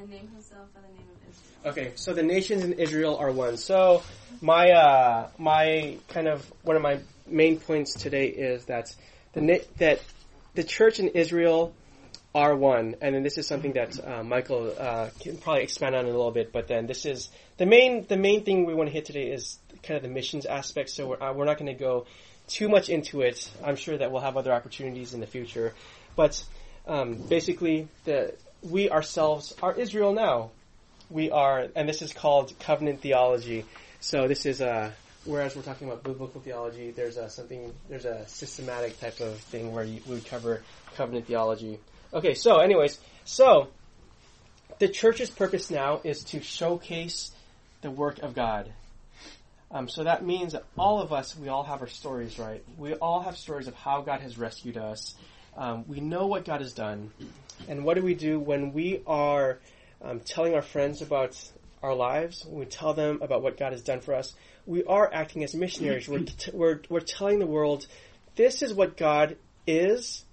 and 0.00 0.10
name 0.10 0.28
himself 0.28 0.72
by 0.74 0.80
the 0.80 0.88
name 0.88 1.06
of 1.10 1.30
Israel. 1.30 1.72
Okay, 1.72 1.92
so 1.94 2.14
the 2.14 2.22
nations 2.22 2.64
in 2.64 2.72
Israel 2.74 3.16
are 3.16 3.30
one. 3.30 3.56
So 3.56 4.02
my 4.40 4.70
uh, 4.70 5.28
my 5.38 5.98
kind 6.08 6.26
of 6.26 6.50
one 6.62 6.76
of 6.76 6.82
my 6.82 7.00
main 7.26 7.58
points 7.58 7.94
today 7.94 8.28
is 8.28 8.64
that 8.66 8.94
the 9.34 9.62
that 9.76 10.00
the 10.54 10.64
church 10.64 11.00
in 11.00 11.08
Israel 11.08 11.74
are 12.34 12.56
one, 12.56 12.96
and 13.02 13.14
then 13.14 13.22
this 13.22 13.36
is 13.38 13.46
something 13.46 13.72
that 13.72 13.98
uh, 14.06 14.22
Michael 14.22 14.72
uh, 14.78 15.10
can 15.20 15.36
probably 15.36 15.64
expand 15.64 15.94
on 15.94 16.04
a 16.04 16.08
little 16.08 16.30
bit. 16.30 16.52
But 16.52 16.68
then 16.68 16.86
this 16.86 17.04
is 17.04 17.28
the 17.58 17.66
main 17.66 18.06
the 18.06 18.16
main 18.16 18.44
thing 18.44 18.64
we 18.64 18.74
want 18.74 18.88
to 18.88 18.92
hit 18.92 19.04
today 19.04 19.30
is 19.30 19.58
kind 19.82 19.96
of 19.96 20.02
the 20.02 20.08
missions 20.08 20.46
aspect. 20.46 20.90
So 20.90 21.08
we're, 21.08 21.22
uh, 21.22 21.32
we're 21.34 21.44
not 21.44 21.58
going 21.58 21.72
to 21.72 21.78
go 21.78 22.06
too 22.48 22.68
much 22.68 22.88
into 22.88 23.20
it. 23.20 23.50
I'm 23.62 23.76
sure 23.76 23.96
that 23.98 24.10
we'll 24.10 24.22
have 24.22 24.36
other 24.36 24.52
opportunities 24.52 25.12
in 25.12 25.20
the 25.20 25.26
future, 25.26 25.74
but 26.16 26.42
um, 26.86 27.14
basically 27.14 27.86
the 28.04 28.34
we 28.62 28.90
ourselves 28.90 29.54
are 29.62 29.74
Israel 29.74 30.12
now. 30.12 30.50
We 31.08 31.30
are, 31.30 31.66
and 31.74 31.88
this 31.88 32.02
is 32.02 32.12
called 32.12 32.52
covenant 32.60 33.00
theology. 33.00 33.64
So 34.00 34.28
this 34.28 34.46
is 34.46 34.60
a 34.60 34.92
whereas 35.24 35.54
we're 35.54 35.62
talking 35.62 35.86
about 35.86 36.02
biblical 36.02 36.40
theology, 36.40 36.90
there's 36.90 37.16
a 37.16 37.28
something 37.28 37.72
there's 37.88 38.04
a 38.04 38.26
systematic 38.26 38.98
type 39.00 39.20
of 39.20 39.38
thing 39.38 39.72
where 39.72 39.84
you, 39.84 40.00
we 40.06 40.14
would 40.14 40.26
cover 40.26 40.62
covenant 40.96 41.26
theology. 41.26 41.78
Okay, 42.12 42.34
so 42.34 42.58
anyways, 42.58 42.98
so 43.24 43.68
the 44.78 44.88
church's 44.88 45.30
purpose 45.30 45.70
now 45.70 46.00
is 46.04 46.24
to 46.24 46.40
showcase 46.40 47.30
the 47.82 47.90
work 47.90 48.18
of 48.20 48.34
God. 48.34 48.72
Um, 49.72 49.88
so 49.88 50.04
that 50.04 50.24
means 50.24 50.52
that 50.52 50.64
all 50.76 51.00
of 51.00 51.12
us, 51.12 51.36
we 51.36 51.48
all 51.48 51.62
have 51.62 51.80
our 51.80 51.86
stories, 51.86 52.38
right? 52.38 52.64
We 52.76 52.94
all 52.94 53.20
have 53.20 53.36
stories 53.36 53.68
of 53.68 53.74
how 53.74 54.02
God 54.02 54.20
has 54.20 54.36
rescued 54.36 54.76
us. 54.76 55.14
Um, 55.56 55.84
we 55.86 56.00
know 56.00 56.26
what 56.26 56.44
God 56.44 56.60
has 56.60 56.72
done. 56.72 57.12
And 57.68 57.84
what 57.84 57.94
do 57.94 58.02
we 58.02 58.14
do 58.14 58.38
when 58.38 58.72
we 58.72 59.02
are 59.06 59.58
um, 60.02 60.20
telling 60.20 60.54
our 60.54 60.62
friends 60.62 61.02
about 61.02 61.36
our 61.82 61.94
lives? 61.94 62.44
When 62.44 62.60
we 62.60 62.66
tell 62.66 62.94
them 62.94 63.20
about 63.22 63.42
what 63.42 63.56
God 63.56 63.72
has 63.72 63.82
done 63.82 64.00
for 64.00 64.14
us, 64.14 64.34
we 64.66 64.84
are 64.84 65.08
acting 65.12 65.44
as 65.44 65.54
missionaries. 65.54 66.08
We're, 66.08 66.20
t- 66.20 66.50
we're, 66.52 66.80
we're 66.88 67.00
telling 67.00 67.38
the 67.38 67.46
world, 67.46 67.86
this 68.36 68.62
is 68.62 68.74
what 68.74 68.96
God 68.96 69.36
is, 69.66 70.24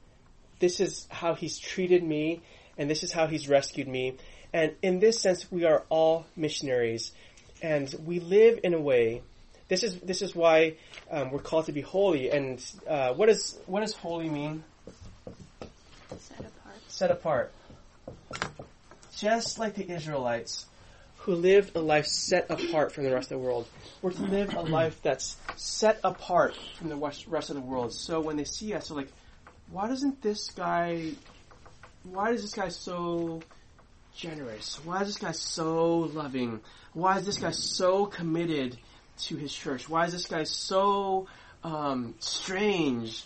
this 0.59 0.79
is 0.79 1.07
how 1.09 1.33
He's 1.35 1.59
treated 1.59 2.03
me, 2.03 2.41
and 2.77 2.89
this 2.89 3.03
is 3.03 3.11
how 3.11 3.27
He's 3.27 3.47
rescued 3.47 3.87
me. 3.87 4.17
And 4.53 4.75
in 4.81 4.99
this 4.99 5.19
sense, 5.19 5.51
we 5.51 5.65
are 5.65 5.83
all 5.89 6.25
missionaries 6.35 7.11
and 7.61 7.93
we 8.05 8.19
live 8.19 8.59
in 8.63 8.73
a 8.73 8.79
way. 8.79 9.21
This 9.67 9.83
is 9.83 9.99
this 9.99 10.21
is 10.21 10.35
why 10.35 10.75
um, 11.11 11.31
we're 11.31 11.39
called 11.39 11.65
to 11.65 11.71
be 11.71 11.81
holy. 11.81 12.29
And 12.29 12.63
uh, 12.87 13.13
what 13.13 13.27
does 13.27 13.57
what 13.65 13.81
does 13.81 13.93
holy 13.93 14.29
mean? 14.29 14.63
Set 16.97 17.11
apart. 17.11 17.53
Just 19.15 19.59
like 19.59 19.75
the 19.75 19.87
Israelites, 19.87 20.65
who 21.17 21.35
lived 21.35 21.75
a 21.75 21.79
life 21.79 22.07
set 22.07 22.49
apart 22.49 22.91
from 22.91 23.03
the 23.03 23.13
rest 23.13 23.31
of 23.31 23.37
the 23.37 23.45
world, 23.45 23.67
we're 24.01 24.13
to 24.13 24.23
live 24.23 24.55
a 24.55 24.61
life 24.61 24.99
that's 25.03 25.37
set 25.57 25.99
apart 26.03 26.55
from 26.79 26.89
the 26.89 26.95
rest 26.95 27.51
of 27.51 27.55
the 27.55 27.61
world. 27.61 27.93
So 27.93 28.19
when 28.19 28.35
they 28.35 28.45
see 28.45 28.73
us, 28.73 28.87
they're 28.87 28.97
like, 28.97 29.11
"Why 29.69 29.87
doesn't 29.87 30.23
this 30.23 30.49
guy? 30.49 31.11
Why 32.01 32.31
is 32.31 32.41
this 32.41 32.55
guy 32.55 32.69
so?" 32.69 33.43
generous? 34.15 34.83
Why 34.83 35.01
is 35.01 35.09
this 35.09 35.17
guy 35.19 35.33
so 35.33 35.99
loving? 35.99 36.61
Why 36.93 37.19
is 37.19 37.27
this 37.27 37.37
guy 37.37 37.51
so 37.51 38.07
committed 38.07 38.75
to 39.25 39.35
his 39.35 39.53
church? 39.53 39.87
Why 39.87 40.05
is 40.05 40.13
this 40.13 40.25
guy 40.25 40.45
so 40.45 41.27
um, 41.63 42.15
strange? 42.17 43.23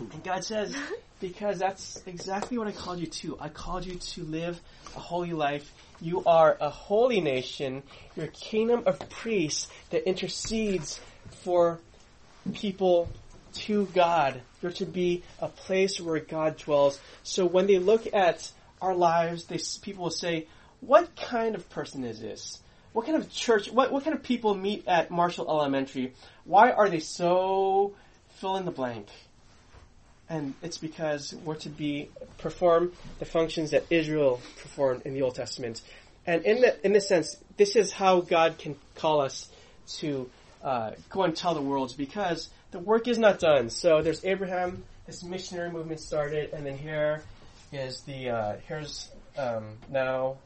And 0.00 0.24
God 0.24 0.44
says, 0.44 0.74
because 1.20 1.58
that's 1.58 2.02
exactly 2.06 2.58
what 2.58 2.66
I 2.66 2.72
called 2.72 2.98
you 2.98 3.06
to. 3.06 3.38
I 3.38 3.48
called 3.48 3.84
you 3.84 3.96
to 3.96 4.24
live 4.24 4.60
a 4.96 4.98
holy 4.98 5.32
life. 5.32 5.72
You 6.00 6.24
are 6.24 6.56
a 6.60 6.70
holy 6.70 7.20
nation. 7.20 7.82
You're 8.16 8.26
a 8.26 8.28
kingdom 8.28 8.84
of 8.86 8.98
priests 9.10 9.68
that 9.90 10.08
intercedes 10.08 11.00
for 11.42 11.78
people 12.54 13.10
to 13.52 13.86
God. 13.86 14.40
You're 14.62 14.72
to 14.72 14.86
be 14.86 15.22
a 15.40 15.48
place 15.48 16.00
where 16.00 16.20
God 16.20 16.56
dwells. 16.56 16.98
So 17.22 17.44
when 17.44 17.66
they 17.66 17.78
look 17.78 18.12
at 18.14 18.50
our 18.80 18.94
lives, 18.94 19.44
they, 19.44 19.58
people 19.82 20.04
will 20.04 20.10
say, 20.10 20.46
what 20.80 21.14
kind 21.16 21.54
of 21.54 21.68
person 21.68 22.04
is 22.04 22.20
this? 22.20 22.60
What 22.92 23.06
kind 23.06 23.16
of 23.16 23.30
church, 23.30 23.70
what, 23.70 23.92
what 23.92 24.04
kind 24.04 24.16
of 24.16 24.22
people 24.22 24.54
meet 24.54 24.88
at 24.88 25.10
Marshall 25.10 25.48
Elementary? 25.48 26.14
Why 26.44 26.72
are 26.72 26.88
they 26.88 27.00
so 27.00 27.94
fill 28.40 28.56
in 28.56 28.64
the 28.64 28.70
blank? 28.70 29.06
And 30.30 30.54
it's 30.62 30.78
because 30.78 31.34
we're 31.44 31.56
to 31.56 31.68
be, 31.68 32.08
perform 32.38 32.92
the 33.18 33.26
functions 33.26 33.72
that 33.72 33.84
Israel 33.90 34.40
performed 34.62 35.02
in 35.04 35.12
the 35.12 35.22
Old 35.22 35.34
Testament. 35.34 35.82
And 36.26 36.44
in 36.44 36.60
the, 36.60 36.86
in 36.86 36.92
this 36.92 37.08
sense, 37.08 37.36
this 37.56 37.76
is 37.76 37.90
how 37.90 38.20
God 38.20 38.56
can 38.56 38.76
call 38.94 39.20
us 39.20 39.50
to 39.98 40.30
uh, 40.62 40.92
go 41.08 41.24
and 41.24 41.34
tell 41.34 41.54
the 41.54 41.60
world 41.62 41.94
because 41.98 42.48
the 42.70 42.78
work 42.78 43.08
is 43.08 43.18
not 43.18 43.40
done. 43.40 43.70
So 43.70 44.02
there's 44.02 44.24
Abraham, 44.24 44.84
this 45.06 45.24
missionary 45.24 45.70
movement 45.70 46.00
started, 46.00 46.52
and 46.52 46.64
then 46.64 46.78
here 46.78 47.22
is 47.72 48.02
the 48.02 48.30
uh, 48.30 48.56
here's 48.68 49.10
um, 49.36 49.78
now, 49.88 50.36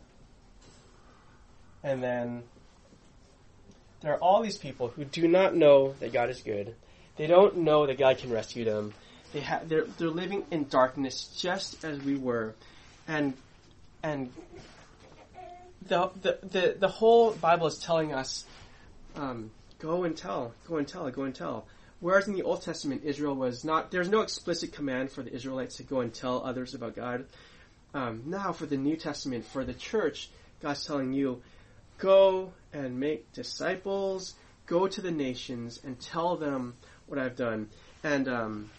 and 1.82 2.02
then 2.02 2.42
there 4.00 4.12
are 4.12 4.18
all 4.18 4.42
these 4.42 4.58
people 4.58 4.88
who 4.88 5.04
do 5.04 5.26
not 5.26 5.54
know 5.54 5.94
that 6.00 6.12
God 6.12 6.30
is 6.30 6.40
good. 6.40 6.74
They 7.16 7.26
don't 7.26 7.58
know 7.58 7.86
that 7.86 7.98
God 7.98 8.18
can 8.18 8.30
rescue 8.30 8.64
them. 8.64 8.92
They 9.34 9.40
ha- 9.40 9.62
they're 9.64 9.84
they're 9.98 10.08
living 10.08 10.44
in 10.52 10.68
darkness 10.68 11.24
just 11.36 11.84
as 11.84 12.00
we 12.00 12.14
were, 12.14 12.54
and 13.08 13.34
and 14.00 14.32
the 15.88 16.10
the 16.22 16.38
the, 16.42 16.76
the 16.78 16.88
whole 16.88 17.32
Bible 17.32 17.66
is 17.66 17.80
telling 17.80 18.14
us, 18.14 18.44
um, 19.16 19.50
go 19.80 20.04
and 20.04 20.16
tell, 20.16 20.54
go 20.68 20.76
and 20.76 20.86
tell, 20.86 21.10
go 21.10 21.24
and 21.24 21.34
tell. 21.34 21.66
Whereas 21.98 22.28
in 22.28 22.34
the 22.34 22.42
Old 22.42 22.62
Testament, 22.62 23.02
Israel 23.04 23.34
was 23.34 23.64
not, 23.64 23.90
there's 23.90 24.10
no 24.10 24.20
explicit 24.20 24.72
command 24.72 25.10
for 25.10 25.22
the 25.22 25.32
Israelites 25.32 25.76
to 25.76 25.82
go 25.82 26.00
and 26.00 26.12
tell 26.12 26.44
others 26.44 26.74
about 26.74 26.94
God. 26.94 27.24
Um, 27.94 28.24
now, 28.26 28.52
for 28.52 28.66
the 28.66 28.76
New 28.76 28.96
Testament, 28.96 29.46
for 29.46 29.64
the 29.64 29.72
church, 29.72 30.28
God's 30.60 30.84
telling 30.84 31.14
you, 31.14 31.42
go 31.96 32.52
and 32.74 33.00
make 33.00 33.32
disciples, 33.32 34.34
go 34.66 34.86
to 34.86 35.00
the 35.00 35.10
nations, 35.10 35.80
and 35.82 35.98
tell 35.98 36.36
them 36.36 36.74
what 37.06 37.18
I've 37.18 37.36
done. 37.36 37.70
And 38.02 38.28
um, 38.28 38.70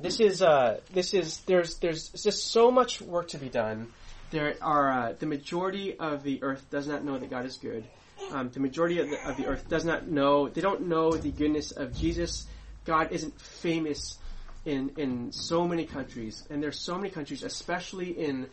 this 0.00 0.20
is, 0.20 0.42
uh, 0.42 0.80
this 0.92 1.14
is, 1.14 1.38
there's, 1.40 1.78
there's 1.78 2.08
just 2.10 2.50
so 2.50 2.70
much 2.70 3.00
work 3.00 3.28
to 3.28 3.38
be 3.38 3.48
done. 3.48 3.88
There 4.30 4.56
are, 4.60 4.90
uh, 4.90 5.12
the 5.18 5.26
majority 5.26 5.98
of 5.98 6.22
the 6.22 6.42
earth 6.42 6.64
does 6.70 6.86
not 6.86 7.04
know 7.04 7.18
that 7.18 7.30
God 7.30 7.46
is 7.46 7.56
good. 7.56 7.84
Um, 8.32 8.50
the 8.50 8.60
majority 8.60 8.98
of 9.00 9.08
the, 9.08 9.28
of 9.28 9.36
the 9.36 9.46
earth 9.46 9.68
does 9.68 9.84
not 9.84 10.08
know, 10.08 10.48
they 10.48 10.60
don't 10.60 10.88
know 10.88 11.12
the 11.12 11.30
goodness 11.30 11.70
of 11.70 11.96
Jesus 11.96 12.46
God 12.88 13.12
isn't 13.12 13.38
famous 13.38 14.16
in 14.64 14.92
in 14.96 15.30
so 15.30 15.68
many 15.68 15.84
countries, 15.84 16.42
and 16.48 16.62
there's 16.62 16.80
so 16.80 16.96
many 16.96 17.10
countries, 17.10 17.42
especially 17.42 18.18
in 18.18 18.46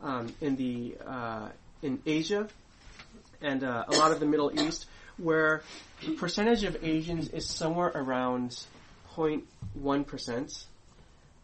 um, 0.00 0.32
in 0.40 0.54
the 0.54 0.96
uh, 1.04 1.48
in 1.82 2.00
Asia 2.06 2.48
and 3.42 3.64
uh, 3.64 3.84
a 3.88 3.96
lot 3.96 4.12
of 4.12 4.20
the 4.20 4.26
Middle 4.26 4.52
East, 4.60 4.86
where 5.16 5.62
the 6.06 6.12
percentage 6.12 6.62
of 6.62 6.84
Asians 6.84 7.30
is 7.30 7.46
somewhere 7.46 7.90
around 7.92 8.64
0.1 9.16 10.06
percent. 10.06 10.64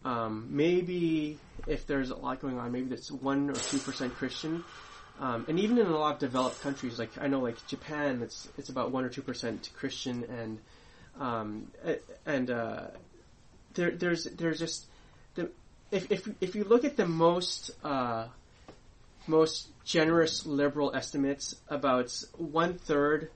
Um, 0.04 0.48
maybe 0.50 1.38
if 1.66 1.86
there's 1.86 2.10
a 2.10 2.16
lot 2.16 2.40
going 2.40 2.58
on, 2.58 2.70
maybe 2.72 2.88
that's 2.88 3.10
one 3.10 3.50
or 3.50 3.54
two 3.54 3.78
percent 3.78 4.14
Christian. 4.14 4.64
Um, 5.18 5.46
and 5.48 5.58
even 5.58 5.78
in 5.78 5.86
a 5.86 5.96
lot 5.96 6.14
of 6.14 6.18
developed 6.18 6.60
countries, 6.60 6.98
like 6.98 7.10
I 7.18 7.26
know, 7.26 7.40
like 7.40 7.66
Japan, 7.66 8.20
it's 8.22 8.48
it's 8.58 8.68
about 8.68 8.92
one 8.92 9.04
or 9.04 9.08
two 9.08 9.22
percent 9.22 9.70
Christian, 9.76 10.24
and 10.24 10.58
um, 11.18 11.72
and 12.26 12.50
uh, 12.50 12.86
there 13.74 13.90
there's 13.92 14.24
there's 14.24 14.58
just 14.58 14.86
the 15.34 15.50
if 15.90 16.10
if 16.12 16.28
if 16.40 16.54
you 16.54 16.64
look 16.64 16.84
at 16.84 16.96
the 16.96 17.06
most 17.06 17.70
uh, 17.82 18.26
most 19.26 19.68
generous 19.84 20.44
liberal 20.44 20.94
estimates, 20.94 21.56
about 21.68 22.12
one 22.36 22.74
third 22.74 23.30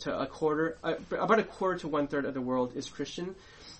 to 0.00 0.18
a 0.18 0.26
quarter, 0.26 0.78
uh, 0.82 0.94
about 1.10 1.38
a 1.38 1.44
quarter 1.44 1.78
to 1.80 1.88
one 1.88 2.06
third 2.06 2.24
of 2.24 2.34
the 2.34 2.40
world 2.40 2.72
is 2.74 2.88
Christian. 2.88 3.34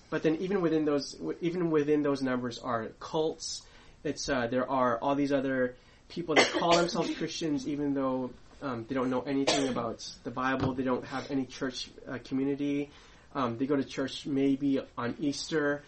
But 0.09 0.23
then 0.23 0.37
even 0.37 0.61
within 0.61 0.85
those, 0.85 1.15
even 1.41 1.71
within 1.71 2.01
those 2.01 2.21
numbers 2.21 2.59
are 2.59 2.87
cults. 2.99 3.61
It's 4.03 4.29
uh, 4.29 4.47
there 4.47 4.69
are 4.69 4.97
all 4.97 5.15
these 5.15 5.31
other 5.31 5.75
people 6.07 6.35
that 6.35 6.51
call 6.51 6.75
themselves 6.75 7.13
Christians, 7.15 7.67
even 7.67 7.93
though 7.93 8.31
um, 8.61 8.85
they 8.87 8.95
don't 8.95 9.09
know 9.09 9.21
anything 9.21 9.67
about 9.67 10.07
the 10.23 10.31
Bible. 10.31 10.73
They 10.73 10.83
don't 10.83 11.05
have 11.05 11.29
any 11.29 11.45
church 11.45 11.89
uh, 12.07 12.17
community. 12.23 12.89
Um, 13.35 13.57
they 13.57 13.67
go 13.67 13.75
to 13.75 13.83
church 13.83 14.25
maybe 14.25 14.81
on 14.97 15.15
Easter. 15.19 15.83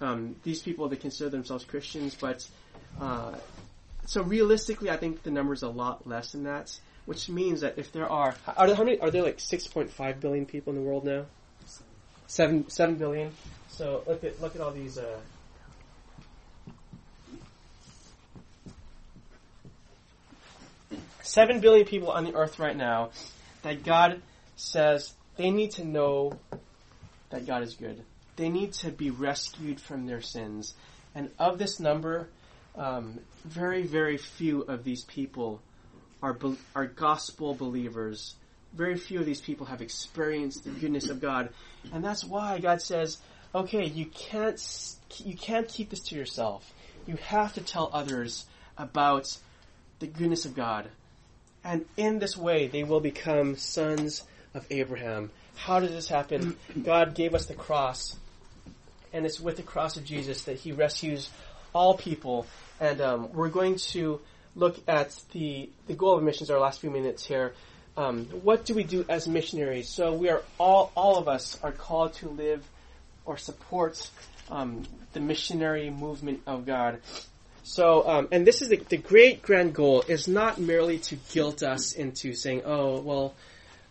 Um, 0.00 0.36
these 0.42 0.62
people 0.62 0.88
they 0.88 0.96
consider 0.96 1.30
themselves 1.30 1.64
Christians, 1.64 2.14
but 2.14 2.46
uh, 3.00 3.34
so 4.06 4.22
realistically, 4.22 4.90
I 4.90 4.96
think 4.96 5.22
the 5.22 5.30
number 5.30 5.52
is 5.52 5.62
a 5.62 5.68
lot 5.68 6.06
less 6.06 6.32
than 6.32 6.44
that. 6.44 6.78
Which 7.06 7.28
means 7.28 7.60
that 7.60 7.74
if 7.76 7.92
there 7.92 8.08
are, 8.08 8.34
are 8.56 8.66
there, 8.66 8.76
how 8.76 8.84
many? 8.84 8.98
Are 8.98 9.10
there 9.10 9.22
like 9.22 9.36
6.5 9.36 10.20
billion 10.20 10.46
people 10.46 10.72
in 10.72 10.78
the 10.78 10.86
world 10.86 11.04
now? 11.04 11.26
Seven, 12.26 12.68
seven 12.68 12.96
billion. 12.96 13.32
So 13.68 14.02
look 14.06 14.24
at 14.24 14.40
look 14.40 14.54
at 14.54 14.60
all 14.60 14.70
these. 14.70 14.98
Uh, 14.98 15.18
Seven 21.22 21.60
billion 21.60 21.86
people 21.86 22.10
on 22.10 22.24
the 22.24 22.34
earth 22.34 22.58
right 22.58 22.76
now 22.76 23.10
that 23.62 23.82
God 23.82 24.20
says 24.56 25.14
they 25.36 25.50
need 25.50 25.72
to 25.72 25.84
know 25.84 26.38
that 27.30 27.46
God 27.46 27.62
is 27.62 27.74
good. 27.74 28.04
They 28.36 28.48
need 28.48 28.74
to 28.74 28.90
be 28.90 29.10
rescued 29.10 29.80
from 29.80 30.06
their 30.06 30.20
sins. 30.20 30.74
And 31.14 31.30
of 31.38 31.58
this 31.58 31.80
number, 31.80 32.28
um, 32.76 33.20
very, 33.44 33.82
very 33.86 34.16
few 34.16 34.62
of 34.62 34.84
these 34.84 35.04
people 35.04 35.62
are, 36.22 36.34
be- 36.34 36.58
are 36.74 36.86
gospel 36.86 37.54
believers. 37.54 38.34
Very 38.74 38.96
few 38.96 39.20
of 39.20 39.26
these 39.26 39.40
people 39.40 39.66
have 39.66 39.80
experienced 39.80 40.64
the 40.64 40.70
goodness 40.70 41.08
of 41.08 41.20
God. 41.20 41.50
And 41.92 42.04
that's 42.04 42.24
why 42.24 42.58
God 42.58 42.82
says, 42.82 43.18
okay, 43.54 43.84
you 43.84 44.06
can't, 44.06 44.60
you 45.18 45.36
can't 45.36 45.68
keep 45.68 45.90
this 45.90 46.00
to 46.00 46.16
yourself. 46.16 46.72
You 47.06 47.16
have 47.16 47.54
to 47.54 47.60
tell 47.60 47.90
others 47.92 48.46
about 48.76 49.36
the 50.00 50.06
goodness 50.06 50.44
of 50.44 50.54
God. 50.54 50.88
And 51.62 51.86
in 51.96 52.18
this 52.18 52.36
way, 52.36 52.66
they 52.66 52.84
will 52.84 53.00
become 53.00 53.56
sons 53.56 54.22
of 54.54 54.66
Abraham. 54.70 55.30
How 55.56 55.80
did 55.80 55.92
this 55.92 56.08
happen? 56.08 56.56
God 56.82 57.14
gave 57.14 57.34
us 57.34 57.46
the 57.46 57.54
cross, 57.54 58.16
and 59.12 59.24
it's 59.24 59.40
with 59.40 59.56
the 59.56 59.62
cross 59.62 59.96
of 59.96 60.04
Jesus 60.04 60.44
that 60.44 60.58
He 60.58 60.72
rescues 60.72 61.30
all 61.72 61.94
people. 61.96 62.46
And 62.80 63.00
um, 63.00 63.32
we're 63.32 63.48
going 63.48 63.76
to 63.76 64.20
look 64.56 64.76
at 64.86 65.16
the 65.32 65.70
the 65.86 65.94
goal 65.94 66.16
of 66.16 66.22
missions. 66.22 66.50
Our 66.50 66.60
last 66.60 66.80
few 66.80 66.90
minutes 66.90 67.24
here. 67.24 67.54
Um, 67.96 68.24
what 68.42 68.64
do 68.64 68.74
we 68.74 68.82
do 68.82 69.04
as 69.08 69.28
missionaries? 69.28 69.88
So 69.88 70.14
we 70.14 70.28
are 70.28 70.42
all 70.58 70.90
all 70.96 71.16
of 71.16 71.28
us 71.28 71.58
are 71.62 71.72
called 71.72 72.14
to 72.14 72.28
live 72.28 72.68
or 73.24 73.36
support 73.36 74.10
um, 74.50 74.84
the 75.12 75.20
missionary 75.20 75.90
movement 75.90 76.42
of 76.46 76.66
God. 76.66 77.00
So, 77.62 78.06
um, 78.06 78.28
and 78.30 78.46
this 78.46 78.60
is 78.60 78.68
the, 78.68 78.76
the 78.76 78.98
great 78.98 79.40
grand 79.40 79.74
goal 79.74 80.04
is 80.06 80.28
not 80.28 80.58
merely 80.58 80.98
to 80.98 81.16
guilt 81.32 81.62
us 81.62 81.92
into 81.92 82.34
saying, 82.34 82.62
oh, 82.66 83.00
well, 83.00 83.34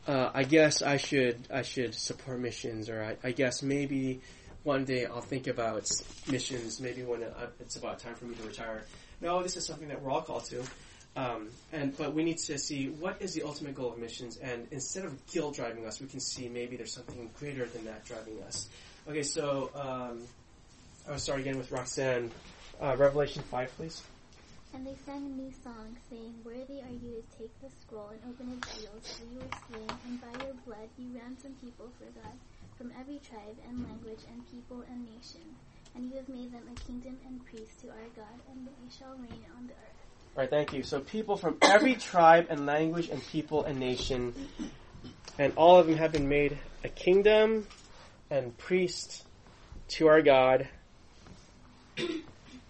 uh, 0.08 0.30
I 0.32 0.44
guess 0.44 0.84
I 0.84 0.98
should, 0.98 1.40
I 1.52 1.64
should 1.64 1.96
support 1.96 2.40
missions, 2.40 2.88
or 2.90 3.02
I, 3.02 3.28
I 3.28 3.32
guess 3.32 3.64
maybe 3.64 4.22
one 4.64 4.86
day 4.86 5.06
I'll 5.06 5.22
think 5.22 5.48
about 5.48 5.90
missions, 6.30 6.80
maybe 6.80 7.02
when 7.04 7.24
it's 7.60 7.76
about 7.76 7.98
time 7.98 8.14
for 8.14 8.26
me 8.26 8.36
to 8.36 8.44
retire. 8.44 8.84
No, 9.22 9.42
this 9.42 9.58
is 9.58 9.66
something 9.66 9.88
that 9.88 10.02
we're 10.02 10.12
all 10.12 10.22
called 10.22 10.46
to. 10.46 10.62
Um, 11.16 11.50
and, 11.72 11.96
but 11.96 12.14
we 12.14 12.24
need 12.24 12.40
to 12.40 12.58
see 12.58 12.90
what 12.90 13.22
is 13.22 13.34
the 13.34 13.44
ultimate 13.44 13.76
goal 13.76 13.94
of 13.94 14.00
missions, 14.00 14.38
and 14.38 14.68
instead 14.72 15.06
of 15.06 15.28
guilt 15.28 15.56
driving 15.56 15.86
us, 15.86 16.02
we 16.02 16.08
can 16.08 16.20
see 16.20 16.50
maybe 16.50 16.76
there's 16.76 16.94
something 16.94 17.30
greater 17.38 17.66
than 17.66 17.86
that 17.86 18.04
driving 18.06 18.42
us. 18.44 18.68
Okay, 19.08 19.22
so, 19.22 19.70
um, 19.76 20.24
I'll 21.10 21.20
start 21.20 21.42
again 21.42 21.58
with 21.58 21.72
Roxanne. 21.72 22.32
Uh, 22.82 22.96
Revelation 22.98 23.44
5, 23.44 23.78
please. 23.78 24.02
And 24.74 24.88
they 24.88 24.96
sang 25.06 25.22
a 25.22 25.36
new 25.38 25.52
song, 25.64 25.96
saying, 26.10 26.34
Worthy 26.44 26.82
are 26.82 26.98
you 26.98 27.22
to 27.22 27.38
take 27.38 27.54
the 27.62 27.70
scroll 27.70 28.10
and 28.10 28.22
open 28.26 28.58
its 28.58 28.74
seals, 28.74 29.06
for 29.20 29.26
you 29.30 29.38
were 29.38 29.58
slain, 29.70 29.92
and 30.08 30.18
by 30.18 30.34
your 30.44 30.56
blood 30.66 30.90
you 30.98 31.14
ransomed 31.14 31.62
people 31.62 31.92
for 32.00 32.10
God, 32.18 32.34
from 32.78 32.92
every 33.00 33.20
tribe 33.22 33.60
and 33.70 33.84
language 33.84 34.26
and 34.32 34.42
people 34.50 34.82
and 34.90 35.06
nation. 35.06 35.46
And 35.94 36.10
you 36.10 36.18
have 36.18 36.28
made 36.28 36.52
them 36.52 36.66
a 36.66 36.80
kingdom 36.88 37.20
and 37.28 37.46
priests 37.46 37.84
to 37.84 37.90
our 37.90 38.10
God, 38.16 38.38
and 38.50 38.66
they 38.66 38.90
shall 38.90 39.14
reign 39.14 39.46
on 39.54 39.68
the 39.68 39.78
earth. 39.78 40.03
All 40.36 40.42
right, 40.42 40.50
thank 40.50 40.74
you. 40.74 40.82
So 40.82 41.00
people 41.00 41.38
from 41.38 41.58
every 41.62 41.94
tribe 41.94 42.48
and 42.50 42.66
language 42.66 43.10
and 43.10 43.22
people 43.28 43.66
and 43.66 43.80
nation, 43.80 44.34
and 45.38 45.54
all 45.56 45.78
of 45.78 45.86
them 45.86 45.98
have 45.98 46.12
been 46.12 46.28
made 46.28 46.58
a 46.84 46.90
kingdom 46.90 47.68
and 48.32 48.58
priests 48.58 49.24
to 49.90 50.08
our 50.08 50.24
God. 50.24 50.68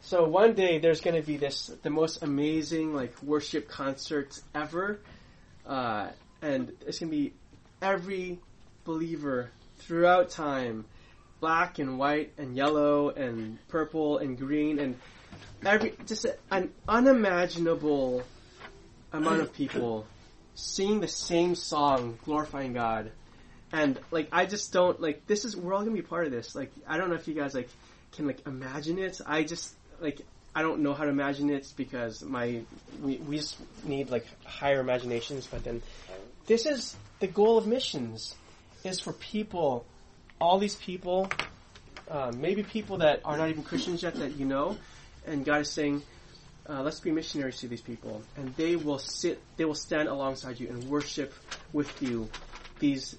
So 0.01 0.27
one 0.27 0.55
day 0.55 0.79
there's 0.79 0.99
going 0.99 1.15
to 1.15 1.25
be 1.25 1.37
this 1.37 1.67
the 1.83 1.89
most 1.89 2.21
amazing 2.21 2.93
like 2.93 3.23
worship 3.23 3.69
concert 3.69 4.37
ever, 4.53 4.99
uh, 5.65 6.09
and 6.41 6.73
it's 6.85 6.99
going 6.99 7.11
to 7.11 7.17
be 7.17 7.33
every 7.81 8.39
believer 8.83 9.51
throughout 9.77 10.31
time, 10.31 10.83
black 11.39 11.79
and 11.79 11.97
white 11.97 12.33
and 12.37 12.57
yellow 12.57 13.09
and 13.11 13.57
purple 13.69 14.17
and 14.17 14.37
green 14.37 14.79
and 14.79 14.99
every 15.65 15.93
just 16.05 16.25
an 16.51 16.71
unimaginable 16.87 18.23
amount 19.11 19.41
of 19.41 19.53
people 19.53 20.05
singing 20.55 20.99
the 20.99 21.07
same 21.07 21.55
song, 21.55 22.17
glorifying 22.25 22.73
God. 22.73 23.11
And 23.71 23.99
like 24.11 24.29
I 24.31 24.45
just 24.45 24.71
don't 24.71 25.01
like 25.01 25.25
this 25.27 25.45
is 25.45 25.55
we're 25.55 25.73
all 25.73 25.81
gonna 25.81 25.95
be 25.95 26.01
part 26.01 26.25
of 26.25 26.31
this. 26.31 26.55
Like 26.55 26.71
I 26.87 26.97
don't 26.97 27.09
know 27.09 27.15
if 27.15 27.27
you 27.27 27.33
guys 27.33 27.53
like 27.53 27.69
can 28.13 28.27
like 28.27 28.45
imagine 28.45 28.99
it. 28.99 29.19
I 29.25 29.43
just 29.43 29.73
like 29.99 30.21
I 30.55 30.61
don't 30.61 30.81
know 30.81 30.93
how 30.93 31.05
to 31.05 31.09
imagine 31.09 31.49
it 31.49 31.71
because 31.75 32.23
my 32.23 32.61
we, 33.01 33.17
we 33.17 33.37
just 33.37 33.57
need 33.83 34.11
like 34.11 34.27
higher 34.45 34.79
imaginations. 34.79 35.47
But 35.47 35.63
then 35.63 35.81
this 36.45 36.65
is 36.65 36.95
the 37.19 37.27
goal 37.27 37.57
of 37.57 37.65
missions 37.65 38.35
is 38.83 38.99
for 38.99 39.13
people, 39.13 39.85
all 40.39 40.59
these 40.59 40.75
people, 40.75 41.29
uh, 42.09 42.31
maybe 42.35 42.63
people 42.63 42.97
that 42.97 43.21
are 43.25 43.37
not 43.37 43.49
even 43.49 43.63
Christians 43.63 44.03
yet 44.03 44.15
that 44.15 44.35
you 44.37 44.45
know, 44.45 44.77
and 45.25 45.45
God 45.45 45.61
is 45.61 45.69
saying, 45.69 46.03
uh, 46.69 46.81
let's 46.81 46.99
be 46.99 47.11
missionaries 47.11 47.59
to 47.59 47.67
these 47.67 47.81
people, 47.81 48.21
and 48.37 48.55
they 48.55 48.75
will 48.75 48.99
sit, 48.99 49.41
they 49.57 49.65
will 49.65 49.75
stand 49.75 50.07
alongside 50.07 50.59
you 50.59 50.69
and 50.69 50.83
worship 50.85 51.33
with 51.73 52.01
you 52.01 52.29
these 52.79 53.17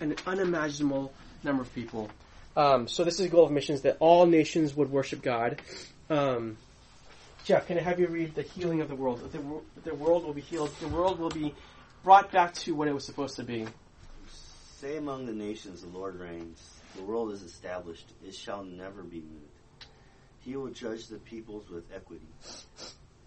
an 0.00 0.16
unimaginable 0.26 1.12
number 1.42 1.62
of 1.62 1.74
people. 1.74 2.08
Um, 2.56 2.88
so 2.88 3.04
this 3.04 3.14
is 3.14 3.26
the 3.26 3.28
goal 3.28 3.44
of 3.46 3.52
missions 3.52 3.82
that 3.82 3.96
all 4.00 4.26
nations 4.26 4.74
would 4.74 4.90
worship 4.90 5.22
God. 5.22 5.60
Um, 6.08 6.56
Jeff, 7.44 7.66
can 7.66 7.78
I 7.78 7.82
have 7.82 8.00
you 8.00 8.08
read 8.08 8.34
the 8.34 8.42
healing 8.42 8.80
of 8.80 8.88
the 8.88 8.94
world? 8.94 9.30
The, 9.32 9.90
the 9.90 9.94
world 9.94 10.24
will 10.24 10.34
be 10.34 10.40
healed. 10.40 10.70
The 10.80 10.88
world 10.88 11.18
will 11.18 11.30
be 11.30 11.54
brought 12.02 12.32
back 12.32 12.54
to 12.54 12.74
what 12.74 12.88
it 12.88 12.94
was 12.94 13.04
supposed 13.04 13.36
to 13.36 13.44
be. 13.44 13.66
Say 14.80 14.96
among 14.96 15.26
the 15.26 15.32
nations, 15.32 15.82
the 15.82 15.88
Lord 15.88 16.18
reigns. 16.18 16.60
The 16.96 17.02
world 17.02 17.32
is 17.32 17.42
established. 17.42 18.10
It 18.26 18.34
shall 18.34 18.64
never 18.64 19.02
be 19.02 19.18
moved. 19.20 19.49
He 20.40 20.56
will 20.56 20.70
judge 20.70 21.06
the 21.06 21.18
peoples 21.18 21.68
with 21.68 21.84
equity. 21.94 22.26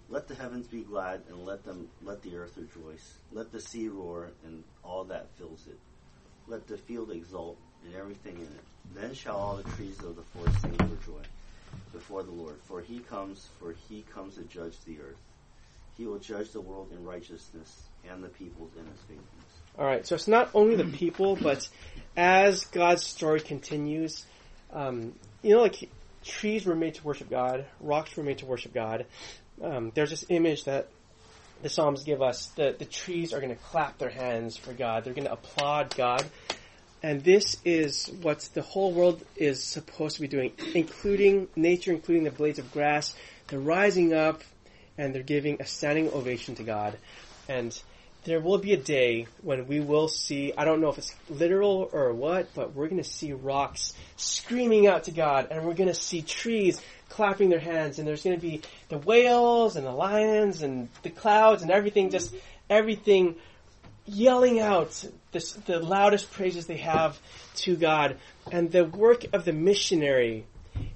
Let 0.09 0.27
the 0.27 0.35
heavens 0.35 0.67
be 0.67 0.81
glad, 0.81 1.21
and 1.29 1.45
let 1.45 1.63
them 1.63 1.87
let 2.03 2.21
the 2.21 2.35
earth 2.37 2.57
rejoice. 2.57 3.13
Let 3.31 3.51
the 3.51 3.61
sea 3.61 3.87
roar, 3.87 4.31
and 4.43 4.63
all 4.83 5.05
that 5.05 5.29
fills 5.37 5.65
it. 5.67 5.77
Let 6.47 6.67
the 6.67 6.77
field 6.77 7.11
exult, 7.11 7.57
and 7.85 7.95
everything 7.95 8.35
in 8.35 8.43
it. 8.43 8.63
Then 8.95 9.13
shall 9.13 9.37
all 9.37 9.55
the 9.57 9.69
trees 9.71 9.99
of 9.99 10.15
the 10.15 10.23
forest 10.23 10.61
sing 10.61 10.73
for 10.73 11.05
joy 11.05 11.21
before 11.91 12.23
the 12.23 12.31
Lord. 12.31 12.55
For 12.65 12.81
he 12.81 12.99
comes, 12.99 13.47
for 13.59 13.73
he 13.89 14.03
comes 14.13 14.35
to 14.35 14.43
judge 14.43 14.75
the 14.85 14.99
earth. 14.99 15.17
He 15.97 16.05
will 16.05 16.19
judge 16.19 16.51
the 16.51 16.61
world 16.61 16.89
in 16.91 17.05
righteousness, 17.05 17.83
and 18.09 18.23
the 18.23 18.29
peoples 18.29 18.71
in 18.77 18.85
his 18.85 18.99
faithfulness. 19.01 19.53
All 19.77 19.85
right, 19.85 20.05
so 20.05 20.15
it's 20.15 20.27
not 20.27 20.49
only 20.53 20.75
the 20.75 20.85
people, 20.85 21.35
but 21.35 21.67
as 22.17 22.65
God's 22.65 23.05
story 23.05 23.39
continues, 23.39 24.25
um, 24.71 25.13
you 25.41 25.55
know, 25.55 25.61
like 25.61 25.89
trees 26.23 26.65
were 26.65 26.75
made 26.75 26.95
to 26.95 27.03
worship 27.03 27.29
God, 27.29 27.65
rocks 27.79 28.15
were 28.15 28.23
made 28.23 28.39
to 28.39 28.45
worship 28.45 28.73
God. 28.73 29.05
Um, 29.61 29.91
there's 29.93 30.09
this 30.09 30.25
image 30.29 30.65
that 30.65 30.89
the 31.61 31.69
Psalms 31.69 32.03
give 32.03 32.21
us 32.21 32.47
that 32.57 32.79
the 32.79 32.85
trees 32.85 33.33
are 33.33 33.39
going 33.39 33.55
to 33.55 33.61
clap 33.61 33.97
their 33.97 34.09
hands 34.09 34.57
for 34.57 34.73
God. 34.73 35.03
They're 35.03 35.13
going 35.13 35.27
to 35.27 35.33
applaud 35.33 35.95
God. 35.95 36.25
And 37.01 37.23
this 37.23 37.57
is 37.65 38.09
what 38.21 38.39
the 38.53 38.61
whole 38.61 38.93
world 38.93 39.23
is 39.35 39.61
supposed 39.63 40.15
to 40.15 40.21
be 40.21 40.27
doing, 40.27 40.51
including 40.73 41.47
nature, 41.55 41.91
including 41.91 42.23
the 42.23 42.31
blades 42.31 42.59
of 42.59 42.71
grass. 42.71 43.15
They're 43.47 43.59
rising 43.59 44.13
up 44.13 44.41
and 44.97 45.13
they're 45.13 45.23
giving 45.23 45.61
a 45.61 45.65
standing 45.65 46.11
ovation 46.11 46.55
to 46.55 46.63
God. 46.63 46.97
And 47.47 47.77
there 48.23 48.39
will 48.39 48.57
be 48.57 48.73
a 48.73 48.77
day 48.77 49.27
when 49.41 49.67
we 49.67 49.79
will 49.79 50.07
see, 50.07 50.53
I 50.57 50.65
don't 50.65 50.79
know 50.79 50.89
if 50.89 50.97
it's 50.97 51.13
literal 51.29 51.89
or 51.91 52.13
what, 52.13 52.53
but 52.55 52.73
we're 52.73 52.87
going 52.87 53.01
to 53.01 53.09
see 53.09 53.33
rocks 53.33 53.93
screaming 54.15 54.87
out 54.87 55.05
to 55.05 55.11
God 55.11 55.47
and 55.51 55.65
we're 55.65 55.73
going 55.73 55.89
to 55.89 55.93
see 55.93 56.21
trees 56.21 56.81
clapping 57.09 57.49
their 57.49 57.59
hands 57.59 57.99
and 57.99 58.07
there's 58.07 58.23
going 58.23 58.35
to 58.35 58.41
be 58.41 58.61
the 58.89 58.97
whales 58.97 59.75
and 59.75 59.85
the 59.85 59.91
lions 59.91 60.63
and 60.63 60.89
the 61.03 61.09
clouds 61.09 61.61
and 61.61 61.71
everything, 61.71 62.09
just 62.09 62.33
everything 62.69 63.35
yelling 64.05 64.59
out 64.59 65.05
this, 65.31 65.53
the 65.53 65.79
loudest 65.79 66.31
praises 66.31 66.65
they 66.65 66.77
have 66.77 67.19
to 67.55 67.75
God. 67.75 68.17
And 68.51 68.71
the 68.71 68.85
work 68.85 69.25
of 69.33 69.45
the 69.45 69.53
missionary 69.53 70.45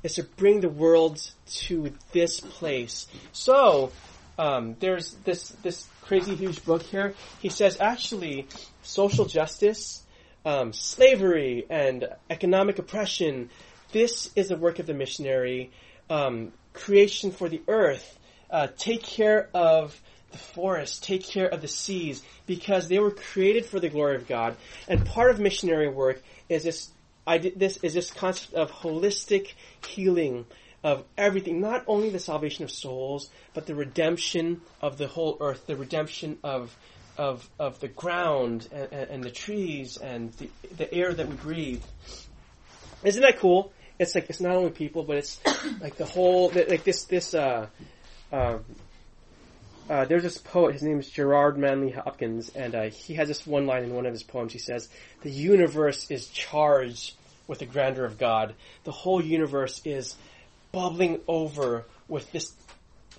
is 0.04 0.16
to 0.16 0.24
bring 0.24 0.62
the 0.62 0.70
world 0.70 1.20
to 1.46 1.94
this 2.12 2.40
place. 2.40 3.08
So, 3.32 3.92
um, 4.40 4.76
there's 4.80 5.14
this, 5.24 5.50
this 5.64 5.88
crazy 6.08 6.36
huge 6.36 6.64
book 6.64 6.82
here. 6.84 7.14
He 7.42 7.50
says 7.50 7.78
actually 7.82 8.48
social 8.82 9.26
justice, 9.26 10.02
um, 10.46 10.72
slavery, 10.72 11.66
and 11.70 12.08
economic 12.30 12.80
oppression, 12.80 13.50
this 13.92 14.32
is 14.36 14.48
the 14.48 14.56
work 14.56 14.80
of 14.80 14.86
the 14.86 14.94
missionary. 14.94 15.72
Um, 16.10 16.54
creation 16.74 17.32
for 17.32 17.50
the 17.50 17.62
earth, 17.68 18.18
uh, 18.50 18.68
take 18.78 19.04
care 19.04 19.50
of 19.54 20.00
the 20.32 20.38
forest, 20.38 21.04
take 21.04 21.26
care 21.26 21.48
of 21.48 21.62
the 21.62 21.68
seas, 21.68 22.24
because 22.46 22.88
they 22.88 23.00
were 23.00 23.12
created 23.12 23.66
for 23.66 23.80
the 23.80 23.90
glory 23.90 24.16
of 24.16 24.28
God. 24.28 24.56
And 24.88 25.06
part 25.06 25.32
of 25.32 25.40
missionary 25.40 25.90
work 25.90 26.22
is 26.48 26.64
this, 26.64 26.90
I 27.26 27.40
did, 27.40 27.60
this 27.60 27.78
is 27.84 27.94
this 27.94 28.12
concept 28.12 28.54
of 28.54 28.72
holistic 28.72 29.54
healing 29.86 30.46
of 30.84 31.04
everything, 31.18 31.60
not 31.60 31.84
only 31.88 32.10
the 32.10 32.20
salvation 32.20 32.64
of 32.64 32.72
souls, 32.72 33.30
but 33.54 33.66
the 33.66 33.76
redemption 33.76 34.62
of 34.82 34.98
the 34.98 35.08
whole 35.08 35.38
earth, 35.42 35.66
the 35.68 35.76
redemption 35.76 36.38
of 36.44 36.76
of 37.18 37.50
of 37.58 37.80
the 37.80 37.88
ground 37.88 38.68
and, 38.72 38.92
and 38.94 39.24
the 39.24 39.32
trees 39.32 39.98
and 39.98 40.32
the, 40.34 40.50
the 40.78 40.94
air 40.94 41.14
that 41.14 41.28
we 41.28 41.36
breathe. 41.36 41.84
Isn't 43.04 43.22
that 43.22 43.40
cool? 43.40 43.72
It's 44.00 44.14
like 44.14 44.30
it's 44.30 44.40
not 44.42 44.56
only 44.56 44.70
people, 44.70 45.04
but 45.04 45.18
it's 45.18 45.40
like 45.82 45.98
the 45.98 46.06
whole 46.06 46.50
like 46.50 46.84
this 46.84 47.06
this 47.06 47.34
uh, 47.34 47.68
uh, 48.32 48.60
uh, 49.90 50.06
there's 50.06 50.24
this 50.24 50.38
poet. 50.38 50.74
His 50.74 50.84
name 50.84 51.00
is 51.00 51.10
Gerard 51.10 51.58
Manley 51.58 51.92
Hopkins, 51.92 52.50
and 52.50 52.76
uh, 52.76 52.84
he 52.90 53.16
has 53.16 53.28
this 53.28 53.48
one 53.48 53.66
line 53.66 53.84
in 53.84 53.94
one 53.94 54.06
of 54.06 54.12
his 54.12 54.24
poems. 54.24 54.54
He 54.54 54.60
says, 54.60 54.90
"The 55.22 55.32
universe 55.32 56.12
is 56.12 56.28
charged 56.28 57.16
with 57.48 57.60
the 57.60 57.66
grandeur 57.66 58.06
of 58.06 58.18
God. 58.18 58.54
The 58.84 58.92
whole 58.92 59.24
universe 59.24 59.82
is 59.86 60.16
bubbling 60.78 61.20
over 61.28 61.86
with 62.08 62.32
this." 62.32 62.54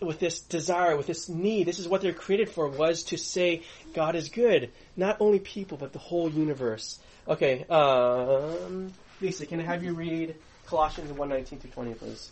With 0.00 0.20
this 0.20 0.38
desire, 0.38 0.96
with 0.96 1.08
this 1.08 1.28
need, 1.28 1.66
this 1.66 1.80
is 1.80 1.88
what 1.88 2.02
they're 2.02 2.12
created 2.12 2.48
for, 2.50 2.68
was 2.68 3.02
to 3.10 3.16
say 3.18 3.62
God 3.94 4.14
is 4.14 4.28
good. 4.28 4.70
Not 4.96 5.16
only 5.18 5.40
people, 5.40 5.76
but 5.76 5.92
the 5.92 5.98
whole 5.98 6.30
universe. 6.30 7.00
Okay, 7.26 7.64
um, 7.64 8.94
Lisa, 9.20 9.44
can 9.44 9.58
I 9.58 9.64
have 9.64 9.82
you 9.82 9.94
read 9.94 10.36
Colossians 10.66 11.10
1, 11.10 11.28
19 11.28 11.58
to 11.58 11.66
20, 11.66 11.94
please? 11.94 12.30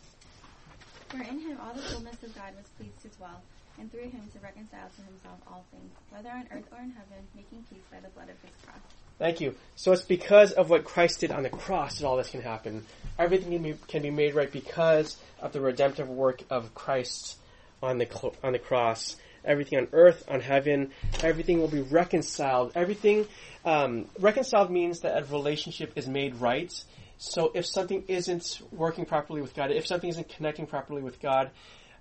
For 1.08 1.18
in 1.18 1.40
him 1.40 1.58
all 1.60 1.74
the 1.74 1.82
fullness 1.82 2.22
of 2.22 2.32
God 2.36 2.54
was 2.56 2.68
pleased 2.78 3.02
to 3.02 3.08
dwell, 3.18 3.42
and 3.80 3.90
through 3.90 4.10
him 4.14 4.22
to 4.32 4.38
reconcile 4.38 4.88
to 4.96 5.02
himself 5.02 5.38
all 5.48 5.64
things, 5.72 5.90
whether 6.10 6.30
on 6.30 6.46
earth 6.52 6.68
or 6.70 6.78
in 6.78 6.92
heaven, 6.94 7.26
making 7.34 7.64
peace 7.68 7.86
by 7.90 7.98
the 7.98 8.10
blood 8.14 8.28
of 8.30 8.38
his 8.46 8.54
cross. 8.64 8.78
Thank 9.18 9.40
you. 9.40 9.54
So 9.76 9.92
it's 9.92 10.02
because 10.02 10.52
of 10.52 10.68
what 10.68 10.84
Christ 10.84 11.20
did 11.20 11.30
on 11.30 11.42
the 11.42 11.48
cross 11.48 11.98
that 11.98 12.06
all 12.06 12.16
this 12.16 12.30
can 12.30 12.42
happen. 12.42 12.84
Everything 13.18 13.50
can 13.52 13.62
be, 13.62 13.74
can 13.88 14.02
be 14.02 14.10
made 14.10 14.34
right 14.34 14.52
because 14.52 15.16
of 15.40 15.52
the 15.52 15.60
redemptive 15.60 16.08
work 16.08 16.42
of 16.50 16.74
Christ 16.74 17.38
on 17.82 17.98
the 17.98 18.06
cl- 18.06 18.34
on 18.42 18.52
the 18.52 18.58
cross. 18.58 19.16
Everything 19.44 19.78
on 19.78 19.88
earth, 19.92 20.24
on 20.28 20.40
heaven, 20.40 20.90
everything 21.22 21.60
will 21.60 21.68
be 21.68 21.80
reconciled. 21.80 22.72
Everything 22.74 23.26
um, 23.64 24.06
reconciled 24.18 24.70
means 24.70 25.00
that 25.00 25.16
a 25.16 25.24
relationship 25.26 25.92
is 25.96 26.08
made 26.08 26.34
right. 26.36 26.72
So 27.16 27.52
if 27.54 27.64
something 27.64 28.04
isn't 28.08 28.60
working 28.72 29.06
properly 29.06 29.40
with 29.40 29.54
God, 29.54 29.70
if 29.70 29.86
something 29.86 30.10
isn't 30.10 30.28
connecting 30.28 30.66
properly 30.66 31.00
with 31.00 31.20
God, 31.20 31.50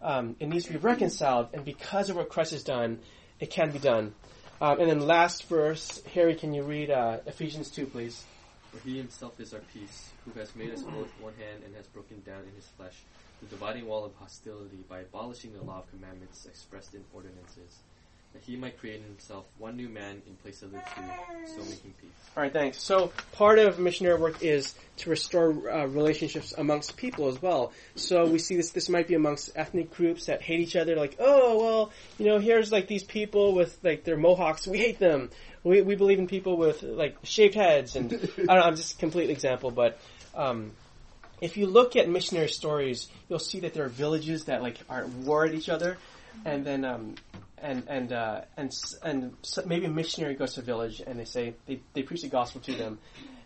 um, 0.01 0.35
it 0.39 0.47
needs 0.47 0.65
to 0.65 0.73
be 0.73 0.79
reconciled. 0.79 1.49
And 1.53 1.63
because 1.63 2.09
of 2.09 2.17
what 2.17 2.29
Christ 2.29 2.51
has 2.51 2.63
done, 2.63 2.99
it 3.39 3.51
can 3.51 3.71
be 3.71 3.79
done. 3.79 4.13
Um, 4.61 4.79
and 4.79 4.89
then 4.89 5.01
last 5.01 5.45
verse, 5.45 6.01
Harry, 6.13 6.33
can 6.35 6.53
you 6.53 6.63
read 6.63 6.89
uh, 6.89 7.17
Ephesians 7.25 7.69
2, 7.69 7.87
please? 7.87 8.23
For 8.71 8.79
he 8.87 8.97
himself 8.97 9.39
is 9.39 9.53
our 9.53 9.59
peace, 9.73 10.11
who 10.23 10.39
has 10.39 10.55
made 10.55 10.71
us 10.71 10.81
both 10.81 11.09
one 11.19 11.33
hand 11.33 11.63
and 11.65 11.75
has 11.75 11.87
broken 11.87 12.21
down 12.25 12.41
in 12.43 12.55
his 12.55 12.67
flesh 12.77 13.03
the 13.41 13.47
dividing 13.47 13.85
wall 13.85 14.05
of 14.05 14.15
hostility 14.15 14.83
by 14.89 14.99
abolishing 14.99 15.53
the 15.53 15.61
law 15.61 15.79
of 15.79 15.91
commandments 15.91 16.45
expressed 16.45 16.93
in 16.93 17.03
ordinances, 17.13 17.79
that 18.35 18.43
he 18.43 18.57
might 18.57 18.77
create 18.77 18.97
in 18.97 19.03
himself 19.03 19.45
one 19.57 19.77
new 19.77 19.87
man 19.87 20.21
in 20.27 20.35
place 20.35 20.61
of 20.61 20.71
the 20.71 20.77
two, 20.77 21.01
so 21.47 21.59
making 21.61 21.93
peace. 22.01 22.11
All 22.35 22.43
right, 22.43 22.51
thanks. 22.51 22.81
So 22.81 23.13
part 23.31 23.59
of 23.59 23.79
missionary 23.79 24.19
work 24.19 24.43
is 24.43 24.75
to 24.97 25.09
restore 25.09 25.71
uh, 25.71 25.85
relationships 25.85 26.53
amongst 26.57 26.97
people 26.97 27.29
as 27.29 27.41
well. 27.41 27.71
So 27.95 28.27
we 28.27 28.39
see 28.39 28.57
this. 28.57 28.71
This 28.71 28.89
might 28.89 29.07
be 29.07 29.13
amongst 29.13 29.51
ethnic 29.55 29.95
groups 29.95 30.25
that 30.25 30.41
hate 30.41 30.59
each 30.59 30.75
other. 30.75 30.97
Like, 30.97 31.15
oh 31.19 31.57
well, 31.57 31.91
you 32.17 32.25
know, 32.25 32.39
here's 32.39 32.73
like 32.73 32.87
these 32.87 33.03
people 33.03 33.55
with 33.55 33.77
like 33.83 34.03
their 34.03 34.17
mohawks. 34.17 34.67
We 34.67 34.79
hate 34.79 34.99
them. 34.99 35.29
We 35.63 35.81
we 35.81 35.95
believe 35.95 36.19
in 36.19 36.27
people 36.27 36.57
with 36.57 36.83
like 36.83 37.15
shaved 37.23 37.55
heads. 37.55 37.95
And 37.95 38.13
I 38.13 38.17
don't 38.17 38.47
know. 38.47 38.61
I'm 38.61 38.75
just 38.75 38.95
a 38.95 38.97
complete 38.97 39.29
example, 39.29 39.71
but. 39.71 39.97
Um, 40.35 40.71
if 41.41 41.57
you 41.57 41.67
look 41.67 41.97
at 41.97 42.07
missionary 42.07 42.47
stories, 42.47 43.09
you'll 43.27 43.39
see 43.39 43.59
that 43.61 43.73
there 43.73 43.83
are 43.83 43.89
villages 43.89 44.45
that 44.45 44.61
like 44.61 44.77
are 44.89 45.01
at 45.01 45.09
war 45.09 45.45
at 45.45 45.53
each 45.53 45.67
other, 45.67 45.97
and 46.45 46.65
then 46.65 46.85
um, 46.85 47.15
and 47.65 47.83
and 47.87 48.13
uh, 48.13 48.41
and 48.57 48.71
and 49.03 49.35
so 49.41 49.63
maybe 49.65 49.85
a 49.85 49.89
missionary 49.89 50.35
goes 50.35 50.53
to 50.53 50.61
a 50.61 50.63
village 50.63 51.01
and 51.05 51.19
they 51.19 51.25
say 51.25 51.55
they, 51.65 51.81
they 51.93 52.03
preach 52.03 52.21
the 52.21 52.29
gospel 52.29 52.61
to 52.61 52.75
them, 52.75 52.99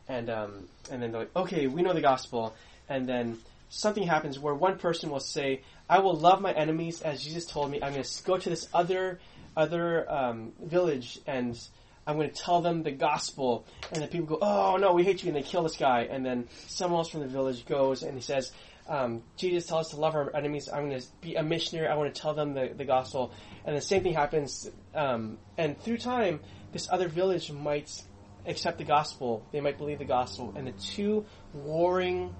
and 0.07 0.29
um, 0.29 0.67
and 0.91 1.01
then 1.01 1.11
they're 1.11 1.21
like, 1.21 1.35
okay, 1.35 1.67
we 1.67 1.81
know 1.81 1.93
the 1.93 2.01
gospel, 2.01 2.53
and 2.89 3.07
then 3.07 3.37
something 3.69 4.03
happens 4.05 4.37
where 4.37 4.53
one 4.53 4.77
person 4.77 5.09
will 5.09 5.19
say, 5.19 5.61
I 5.87 5.99
will 5.99 6.15
love 6.15 6.41
my 6.41 6.51
enemies 6.51 7.01
as 7.01 7.23
Jesus 7.23 7.45
told 7.45 7.71
me. 7.71 7.81
I'm 7.81 7.93
going 7.93 8.03
to 8.03 8.23
go 8.23 8.37
to 8.37 8.49
this 8.49 8.67
other 8.73 9.19
other 9.55 10.11
um, 10.11 10.51
village 10.61 11.19
and 11.25 11.57
I'm 12.05 12.15
going 12.17 12.29
to 12.29 12.35
tell 12.35 12.61
them 12.61 12.81
the 12.83 12.91
gospel. 12.91 13.65
And 13.91 14.03
the 14.03 14.07
people 14.07 14.37
go, 14.37 14.39
oh 14.41 14.77
no, 14.77 14.93
we 14.93 15.03
hate 15.03 15.23
you, 15.23 15.29
and 15.29 15.37
they 15.37 15.43
kill 15.43 15.63
this 15.63 15.77
guy. 15.77 16.07
And 16.09 16.25
then 16.25 16.47
someone 16.67 16.99
else 16.99 17.09
from 17.09 17.21
the 17.21 17.27
village 17.27 17.65
goes 17.65 18.03
and 18.03 18.15
he 18.15 18.21
says, 18.21 18.51
um, 18.89 19.21
Jesus 19.37 19.67
tells 19.67 19.85
us 19.85 19.91
to 19.91 19.99
love 19.99 20.15
our 20.15 20.35
enemies. 20.35 20.67
I'm 20.67 20.89
going 20.89 20.99
to 20.99 21.07
be 21.21 21.35
a 21.35 21.43
missionary. 21.43 21.87
I 21.87 21.95
want 21.95 22.13
to 22.13 22.19
tell 22.21 22.33
them 22.33 22.55
the, 22.55 22.73
the 22.75 22.85
gospel. 22.85 23.31
And 23.63 23.77
the 23.77 23.81
same 23.81 24.01
thing 24.01 24.13
happens. 24.13 24.69
Um, 24.95 25.37
and 25.57 25.79
through 25.79 25.97
time, 25.97 26.39
this 26.71 26.89
other 26.91 27.07
village 27.07 27.51
might 27.51 28.01
accept 28.47 28.79
the 28.79 28.83
gospel. 28.83 29.45
They 29.51 29.61
might 29.61 29.77
believe 29.77 29.99
the 29.99 30.05
gospel. 30.05 30.53
And 30.57 30.65
the 30.65 30.71
two 30.71 31.25
warring, 31.53 32.33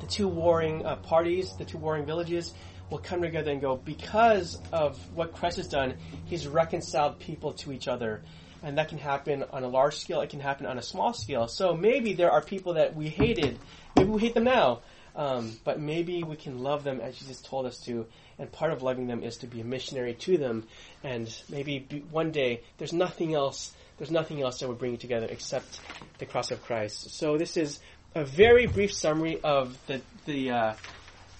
the 0.00 0.06
two 0.06 0.28
warring 0.28 0.84
uh, 0.84 0.96
parties, 0.96 1.54
the 1.58 1.66
two 1.66 1.78
warring 1.78 2.06
villages, 2.06 2.54
will 2.90 2.98
come 2.98 3.20
together 3.20 3.50
and 3.50 3.60
go, 3.60 3.76
because 3.76 4.58
of 4.72 4.96
what 5.14 5.34
Christ 5.34 5.58
has 5.58 5.68
done, 5.68 5.96
He's 6.24 6.46
reconciled 6.46 7.18
people 7.18 7.52
to 7.54 7.72
each 7.72 7.86
other 7.86 8.22
and 8.62 8.78
that 8.78 8.88
can 8.88 8.98
happen 8.98 9.44
on 9.52 9.62
a 9.62 9.68
large 9.68 9.96
scale. 9.96 10.22
It 10.22 10.30
can 10.30 10.40
happen 10.40 10.66
on 10.66 10.78
a 10.78 10.82
small 10.82 11.12
scale. 11.12 11.46
So 11.46 11.74
maybe 11.74 12.14
there 12.14 12.32
are 12.32 12.42
people 12.42 12.74
that 12.74 12.96
we 12.96 13.08
hated. 13.08 13.58
Maybe 13.96 14.10
we 14.10 14.20
hate 14.20 14.34
them 14.34 14.44
now, 14.44 14.80
um, 15.16 15.58
but 15.64 15.80
maybe 15.80 16.22
we 16.22 16.36
can 16.36 16.62
love 16.62 16.84
them 16.84 17.00
as 17.00 17.16
Jesus 17.16 17.40
told 17.40 17.66
us 17.66 17.80
to. 17.80 18.06
And 18.38 18.52
part 18.52 18.70
of 18.70 18.82
loving 18.82 19.06
them 19.06 19.22
is 19.22 19.38
to 19.38 19.46
be 19.46 19.62
a 19.62 19.64
missionary 19.64 20.12
to 20.14 20.36
them. 20.36 20.64
And 21.02 21.34
maybe 21.48 22.04
one 22.10 22.32
day 22.32 22.62
there's 22.76 22.92
nothing 22.92 23.34
else. 23.34 23.72
There's 23.96 24.10
nothing 24.10 24.42
else 24.42 24.60
that 24.60 24.68
would 24.68 24.78
bring 24.78 24.92
you 24.92 24.98
together 24.98 25.26
except 25.28 25.80
the 26.18 26.26
cross 26.26 26.50
of 26.50 26.62
Christ. 26.62 27.10
So 27.16 27.38
this 27.38 27.56
is 27.56 27.80
a 28.14 28.24
very 28.24 28.66
brief 28.66 28.92
summary 28.92 29.40
of 29.42 29.76
the 29.86 30.02
the 30.26 30.50
uh, 30.50 30.74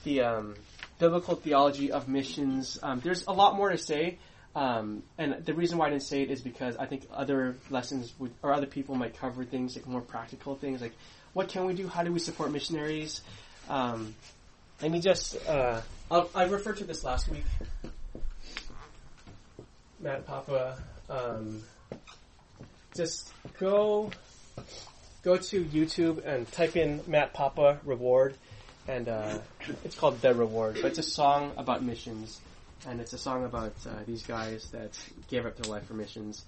the 0.04 0.22
um, 0.22 0.54
biblical 0.98 1.34
theology 1.34 1.92
of 1.92 2.08
missions. 2.08 2.78
Um, 2.82 3.00
there's 3.00 3.26
a 3.26 3.32
lot 3.32 3.56
more 3.56 3.70
to 3.70 3.78
say. 3.78 4.18
Um, 4.54 5.02
and 5.18 5.44
the 5.44 5.52
reason 5.52 5.76
why 5.76 5.88
I 5.88 5.90
didn't 5.90 6.04
say 6.04 6.22
it 6.22 6.30
is 6.30 6.40
because 6.40 6.78
I 6.78 6.86
think 6.86 7.06
other 7.12 7.58
lessons 7.68 8.14
would, 8.18 8.32
or 8.42 8.54
other 8.54 8.64
people 8.64 8.94
might 8.94 9.14
cover 9.14 9.44
things 9.44 9.76
like 9.76 9.86
more 9.86 10.00
practical 10.00 10.54
things, 10.54 10.80
like 10.80 10.94
what 11.34 11.50
can 11.50 11.66
we 11.66 11.74
do? 11.74 11.86
How 11.86 12.02
do 12.02 12.10
we 12.10 12.18
support 12.18 12.50
missionaries? 12.50 13.20
Um, 13.68 14.14
let 14.80 14.90
me 14.90 15.00
just, 15.00 15.36
uh, 15.48 15.80
i 16.10 16.44
referred 16.44 16.76
to 16.78 16.84
this 16.84 17.02
last 17.02 17.28
week. 17.28 17.44
Matt 19.98 20.26
Papa, 20.26 20.78
um, 21.08 21.62
just 22.94 23.32
go, 23.58 24.10
go 25.22 25.36
to 25.36 25.64
YouTube 25.64 26.24
and 26.24 26.50
type 26.52 26.76
in 26.76 27.00
Matt 27.06 27.32
Papa 27.32 27.80
Reward, 27.84 28.34
and 28.86 29.08
uh, 29.08 29.38
it's 29.84 29.96
called 29.96 30.20
The 30.20 30.34
Reward. 30.34 30.78
But 30.80 30.88
it's 30.88 30.98
a 30.98 31.02
song 31.02 31.52
about 31.56 31.82
missions, 31.82 32.40
and 32.86 33.00
it's 33.00 33.14
a 33.14 33.18
song 33.18 33.44
about 33.44 33.74
uh, 33.86 33.90
these 34.06 34.22
guys 34.22 34.70
that 34.70 34.96
gave 35.28 35.46
up 35.46 35.56
their 35.56 35.72
life 35.72 35.86
for 35.86 35.94
missions. 35.94 36.44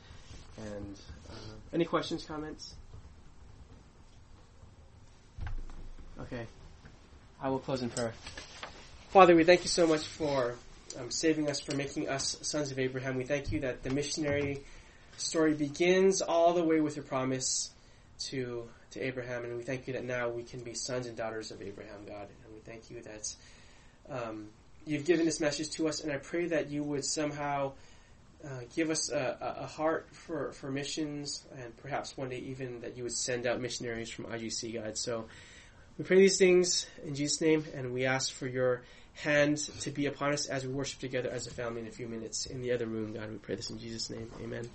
And 0.59 0.97
uh, 1.31 1.55
any 1.73 1.85
questions, 1.85 2.25
comments? 2.25 2.75
Okay, 6.21 6.47
I 7.41 7.51
will 7.51 7.61
close 7.61 7.83
in 7.83 7.91
prayer. 7.91 8.13
Father, 9.11 9.37
we 9.37 9.45
thank 9.45 9.63
you 9.63 9.69
so 9.69 9.87
much 9.87 10.05
for 10.05 10.57
um, 10.99 11.11
saving 11.11 11.49
us, 11.49 11.61
for 11.61 11.75
making 11.77 12.09
us 12.09 12.37
sons 12.43 12.73
of 12.73 12.79
Abraham. 12.79 13.17
We 13.17 13.25
thank 13.25 13.53
you 13.53 13.61
that 13.61 13.83
the 13.83 13.91
missionary 13.91 14.61
story 15.17 15.55
begins 15.55 16.21
all 16.21 16.53
the 16.53 16.65
way 16.65 16.81
with 16.81 16.97
your 16.97 17.05
promise 17.05 17.71
to 18.31 18.69
to 18.91 19.01
Abraham, 19.01 19.45
and 19.45 19.57
we 19.57 19.63
thank 19.63 19.87
you 19.87 19.93
that 19.93 20.05
now 20.05 20.31
we 20.31 20.43
can 20.43 20.61
be 20.61 20.73
sons 20.73 21.07
and 21.07 21.15
daughters 21.15 21.51
of 21.51 21.61
Abraham, 21.61 22.07
God, 22.07 22.27
and 22.45 22.55
we 22.55 22.61
thank 22.61 22.91
you 22.91 23.03
that 23.03 23.35
um, 24.09 24.49
you've 24.87 25.05
given 25.05 25.27
this 25.27 25.41
message 25.41 25.71
to 25.73 25.89
us, 25.89 26.01
and 26.01 26.11
I 26.11 26.17
pray 26.17 26.47
that 26.47 26.71
you 26.71 26.83
would 26.83 27.05
somehow 27.05 27.73
uh, 28.43 28.49
give 28.75 28.89
us 28.89 29.11
a, 29.13 29.57
a 29.61 29.67
heart 29.67 30.09
for, 30.13 30.53
for 30.53 30.71
missions, 30.71 31.45
and 31.61 31.77
perhaps 31.77 32.17
one 32.17 32.31
day 32.31 32.39
even 32.39 32.81
that 32.81 32.97
you 32.97 33.03
would 33.03 33.13
send 33.13 33.47
out 33.47 33.61
missionaries 33.61 34.11
from 34.11 34.25
IGC, 34.25 34.83
God. 34.83 34.97
So 34.97 35.27
we 35.99 36.05
pray 36.05 36.19
these 36.19 36.39
things 36.39 36.87
in 37.05 37.15
Jesus' 37.15 37.41
name, 37.41 37.65
and 37.75 37.93
we 37.93 38.07
ask 38.07 38.33
for 38.33 38.47
your 38.47 38.83
hand 39.15 39.59
to 39.81 39.91
be 39.91 40.07
upon 40.07 40.33
us 40.33 40.47
as 40.47 40.65
we 40.65 40.73
worship 40.73 41.01
together 41.01 41.29
as 41.29 41.49
a 41.49 41.51
family 41.51 41.81
in 41.81 41.89
a 41.89 41.91
few 41.91 42.07
minutes 42.07 42.47
in 42.47 42.63
the 42.63 42.71
other 42.71 42.87
room, 42.87 43.13
God. 43.13 43.31
We 43.31 43.39
pray 43.39 43.57
this 43.57 43.71
in 43.71 43.79
Jesus' 43.79 44.09
name. 44.09 44.31
Amen. 44.41 44.71